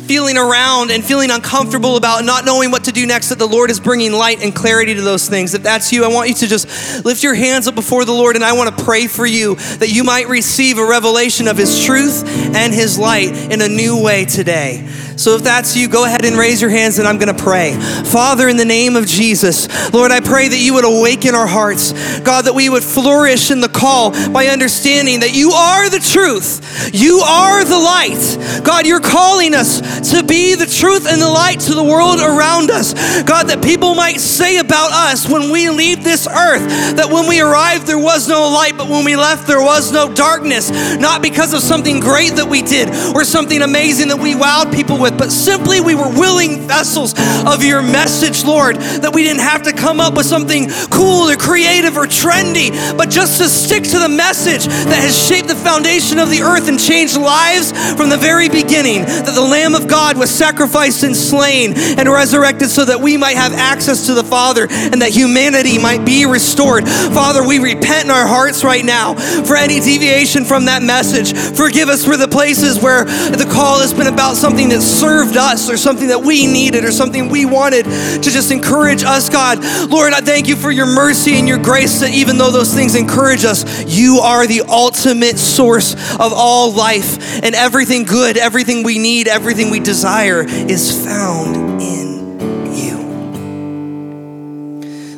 feeling 0.07 0.37
around 0.37 0.91
and 0.91 1.03
feeling 1.03 1.31
uncomfortable 1.31 1.97
about 1.97 2.25
not 2.25 2.45
knowing 2.45 2.71
what 2.71 2.85
to 2.85 2.91
do 2.91 3.05
next, 3.05 3.29
that 3.29 3.39
the 3.39 3.47
Lord 3.47 3.71
is 3.71 3.79
bringing 3.79 4.11
light 4.11 4.43
and 4.43 4.53
clarity 4.53 4.93
to 4.95 5.01
those 5.01 5.27
things. 5.27 5.53
If 5.53 5.63
that's 5.63 5.91
you, 5.91 6.03
I 6.03 6.07
want 6.07 6.29
you 6.29 6.35
to 6.35 6.47
just 6.47 7.05
lift 7.05 7.23
your 7.23 7.33
hands 7.33 7.67
up 7.67 7.75
before 7.75 8.05
the 8.05 8.11
Lord 8.11 8.35
and 8.35 8.43
I 8.43 8.53
want 8.53 8.77
to 8.77 8.83
pray 8.83 9.07
for 9.07 9.25
you 9.25 9.55
that 9.55 9.89
you 9.89 10.03
might 10.03 10.27
receive 10.27 10.77
a 10.77 10.85
revelation 10.85 11.47
of 11.47 11.57
His 11.57 11.83
truth 11.85 12.23
and 12.55 12.73
His 12.73 12.99
light 12.99 13.51
in 13.51 13.61
a 13.61 13.67
new 13.67 14.01
way 14.01 14.25
today. 14.25 14.87
So 15.15 15.35
if 15.35 15.43
that's 15.43 15.75
you, 15.75 15.87
go 15.87 16.05
ahead 16.05 16.25
and 16.25 16.37
raise 16.37 16.61
your 16.61 16.71
hands 16.71 16.99
and 16.99 17.07
I'm 17.07 17.17
going 17.17 17.33
to 17.33 17.43
pray. 17.43 17.73
Father, 18.05 18.49
in 18.49 18.57
the 18.57 18.65
name 18.65 18.95
of 18.95 19.05
Jesus, 19.05 19.93
Lord, 19.93 20.11
I 20.11 20.19
pray 20.19 20.47
that 20.47 20.57
you 20.57 20.73
would 20.73 20.85
awaken 20.85 21.35
our 21.35 21.47
hearts. 21.47 21.93
God, 22.21 22.45
that 22.45 22.55
we 22.55 22.69
would 22.69 22.83
flourish 22.83 23.51
in 23.51 23.61
the 23.61 23.69
call 23.69 24.11
by 24.31 24.47
understanding 24.47 25.21
that 25.21 25.33
you 25.33 25.51
are 25.51 25.89
the 25.89 25.99
truth. 25.99 26.91
You 26.93 27.19
are 27.19 27.63
the 27.63 27.77
light. 27.77 28.63
God, 28.63 28.87
you're 28.87 28.99
calling 28.99 29.53
us 29.53 29.81
to 30.01 30.23
be 30.23 30.55
the 30.55 30.65
truth 30.65 31.07
and 31.07 31.21
the 31.21 31.29
light 31.29 31.59
to 31.61 31.73
the 31.73 31.83
world 31.83 32.19
around 32.19 32.71
us. 32.71 32.93
God, 33.23 33.47
that 33.49 33.63
people 33.63 33.95
might 33.95 34.19
say 34.19 34.57
about 34.57 34.91
us 34.91 35.29
when 35.29 35.51
we 35.51 35.69
leave 35.69 36.03
this 36.03 36.27
earth 36.27 36.63
that 36.95 37.09
when 37.09 37.27
we 37.27 37.41
arrived 37.41 37.87
there 37.87 37.99
was 37.99 38.27
no 38.27 38.49
light, 38.49 38.77
but 38.77 38.89
when 38.89 39.05
we 39.05 39.15
left 39.15 39.47
there 39.47 39.61
was 39.61 39.91
no 39.91 40.13
darkness. 40.13 40.71
Not 40.99 41.21
because 41.21 41.53
of 41.53 41.61
something 41.61 41.99
great 41.99 42.35
that 42.35 42.47
we 42.47 42.61
did 42.61 42.89
or 43.15 43.23
something 43.23 43.61
amazing 43.61 44.09
that 44.09 44.19
we 44.19 44.33
wowed 44.33 44.73
people 44.73 44.99
with, 44.99 45.17
but 45.17 45.31
simply 45.31 45.81
we 45.81 45.95
were 45.95 46.09
willing 46.09 46.67
vessels 46.67 47.13
of 47.45 47.63
your 47.63 47.81
message, 47.81 48.43
Lord, 48.43 48.77
that 48.77 49.13
we 49.13 49.23
didn't 49.23 49.41
have 49.41 49.63
to 49.63 49.73
come 49.73 49.99
up 49.99 50.15
with 50.15 50.25
something 50.25 50.69
cool 50.89 51.29
or 51.29 51.35
creative 51.35 51.97
or 51.97 52.05
trendy, 52.05 52.71
but 52.97 53.09
just 53.09 53.39
to 53.41 53.49
stick 53.49 53.83
to 53.83 53.99
the 53.99 54.09
message 54.09 54.65
that 54.65 55.01
has 55.01 55.17
shaped 55.17 55.47
the 55.47 55.55
foundation 55.55 56.19
of 56.19 56.29
the 56.29 56.41
earth 56.41 56.67
and 56.67 56.79
changed 56.79 57.17
lives 57.17 57.71
from 57.95 58.09
the 58.09 58.17
very 58.17 58.49
beginning. 58.49 59.03
That 59.03 59.35
the 59.35 59.41
Lamb 59.41 59.75
of 59.75 59.82
God 59.87 60.17
was 60.17 60.29
sacrificed 60.29 61.03
and 61.03 61.15
slain 61.15 61.73
and 61.75 62.09
resurrected 62.09 62.69
so 62.69 62.85
that 62.85 62.99
we 62.99 63.17
might 63.17 63.37
have 63.37 63.53
access 63.53 64.07
to 64.07 64.13
the 64.13 64.23
Father 64.23 64.67
and 64.69 65.01
that 65.01 65.11
humanity 65.11 65.77
might 65.77 66.05
be 66.05 66.25
restored. 66.25 66.87
Father, 66.87 67.45
we 67.45 67.59
repent 67.59 68.05
in 68.05 68.11
our 68.11 68.27
hearts 68.27 68.63
right 68.63 68.83
now 68.83 69.13
for 69.43 69.55
any 69.55 69.79
deviation 69.79 70.45
from 70.45 70.65
that 70.65 70.81
message. 70.83 71.33
Forgive 71.55 71.89
us 71.89 72.05
for 72.05 72.17
the 72.17 72.27
places 72.27 72.81
where 72.81 73.05
the 73.05 73.47
call 73.51 73.79
has 73.79 73.93
been 73.93 74.07
about 74.07 74.35
something 74.35 74.69
that 74.69 74.81
served 74.81 75.37
us 75.37 75.69
or 75.69 75.77
something 75.77 76.07
that 76.07 76.21
we 76.21 76.47
needed 76.47 76.85
or 76.85 76.91
something 76.91 77.29
we 77.29 77.45
wanted 77.45 77.85
to 77.85 78.21
just 78.21 78.51
encourage 78.51 79.03
us, 79.03 79.29
God. 79.29 79.59
Lord, 79.89 80.13
I 80.13 80.21
thank 80.21 80.47
you 80.47 80.55
for 80.55 80.71
your 80.71 80.85
mercy 80.85 81.35
and 81.35 81.47
your 81.47 81.57
grace 81.57 81.99
that 82.01 82.13
even 82.13 82.37
though 82.37 82.51
those 82.51 82.73
things 82.73 82.95
encourage 82.95 83.45
us, 83.45 83.63
you 83.87 84.19
are 84.23 84.47
the 84.47 84.61
ultimate 84.67 85.37
source 85.37 85.93
of 85.93 86.31
all 86.33 86.71
life 86.71 87.43
and 87.43 87.55
everything 87.55 88.03
good, 88.03 88.37
everything 88.37 88.83
we 88.83 88.99
need, 88.99 89.27
everything 89.27 89.69
we 89.73 89.79
desire 89.79 90.45
is 90.47 91.03
found 91.03 91.81
in 91.81 92.75
you. 92.75 92.95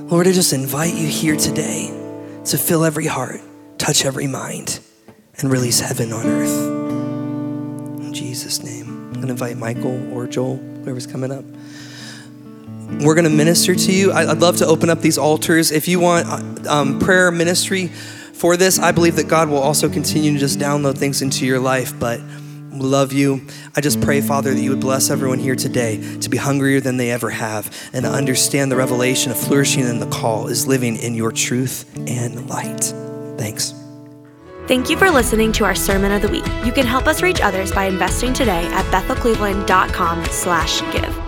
Lord, 0.08 0.28
I 0.30 0.32
just 0.32 0.54
invite 0.54 0.94
you 0.94 1.08
here 1.08 1.36
today 1.36 1.88
to 2.46 2.58
fill 2.58 2.86
every 2.86 3.06
heart, 3.06 3.42
touch 3.78 4.06
every 4.06 4.28
mind, 4.28 4.80
and 5.40 5.52
release 5.52 5.82
heaven 5.82 6.14
on 6.14 6.26
earth. 6.26 6.58
In 8.06 8.14
Jesus' 8.14 8.64
name. 8.64 8.88
I'm 9.08 9.16
going 9.16 9.26
to 9.28 9.32
invite 9.32 9.58
Michael 9.58 10.14
or 10.14 10.26
Joel, 10.26 10.56
whoever's 10.56 11.06
coming 11.06 11.34
up. 11.34 11.44
We're 13.04 13.16
going 13.16 13.26
to 13.26 13.30
minister 13.30 13.76
to 13.76 13.92
you. 13.92 14.14
I'd 14.14 14.40
love 14.40 14.56
to 14.60 14.66
open 14.66 14.90
up 14.90 15.02
these 15.02 15.18
altars. 15.18 15.72
If 15.74 15.90
you 15.90 16.00
want 16.00 16.66
um, 16.66 17.00
prayer 17.00 17.30
ministry 17.30 17.88
for 17.88 18.56
this, 18.56 18.80
I 18.80 18.94
believe 18.94 19.18
that 19.18 19.28
God 19.28 19.50
will 19.50 19.62
also 19.62 19.90
continue 19.90 20.32
to 20.32 20.40
just 20.40 20.60
download 20.60 20.98
things 20.98 21.22
into 21.22 21.46
your 21.46 21.60
life. 21.60 21.92
But 22.00 22.22
love 22.80 23.14
you. 23.14 23.46
I 23.76 23.82
just 23.82 24.02
pray, 24.02 24.22
Father, 24.22 24.54
that 24.54 24.62
you 24.62 24.70
would 24.70 24.80
bless 24.80 25.10
everyone 25.10 25.40
here 25.40 25.56
today 25.56 26.20
to 26.20 26.30
be 26.30 26.38
hungrier 26.38 26.80
than 26.80 26.98
they 26.98 27.12
ever 27.12 27.30
have 27.30 27.76
and 27.94 28.06
to 28.06 28.12
understand 28.12 28.72
the 28.72 28.76
revelation 28.76 29.32
of 29.32 29.38
flourishing 29.38 29.86
in 29.86 30.00
the 30.00 30.08
call 30.08 30.48
is 30.48 30.68
living 30.68 30.98
in 30.98 31.16
your 31.16 31.32
truth 31.32 31.90
and 32.08 32.50
light. 32.50 32.94
Thanks. 33.38 33.74
Thank 34.68 34.90
you 34.90 34.98
for 34.98 35.12
listening 35.12 35.52
to 35.54 35.66
our 35.66 35.76
Sermon 35.76 36.12
of 36.12 36.22
the 36.22 36.30
Week. 36.30 36.46
You 36.66 36.72
can 36.72 36.86
help 36.86 37.06
us 37.06 37.22
reach 37.22 37.40
others 37.40 37.72
by 37.72 37.86
investing 37.86 38.34
today 38.34 38.66
at 38.74 38.86
bethelcleveland.com 38.86 40.26
slash 40.26 40.82
give. 40.92 41.25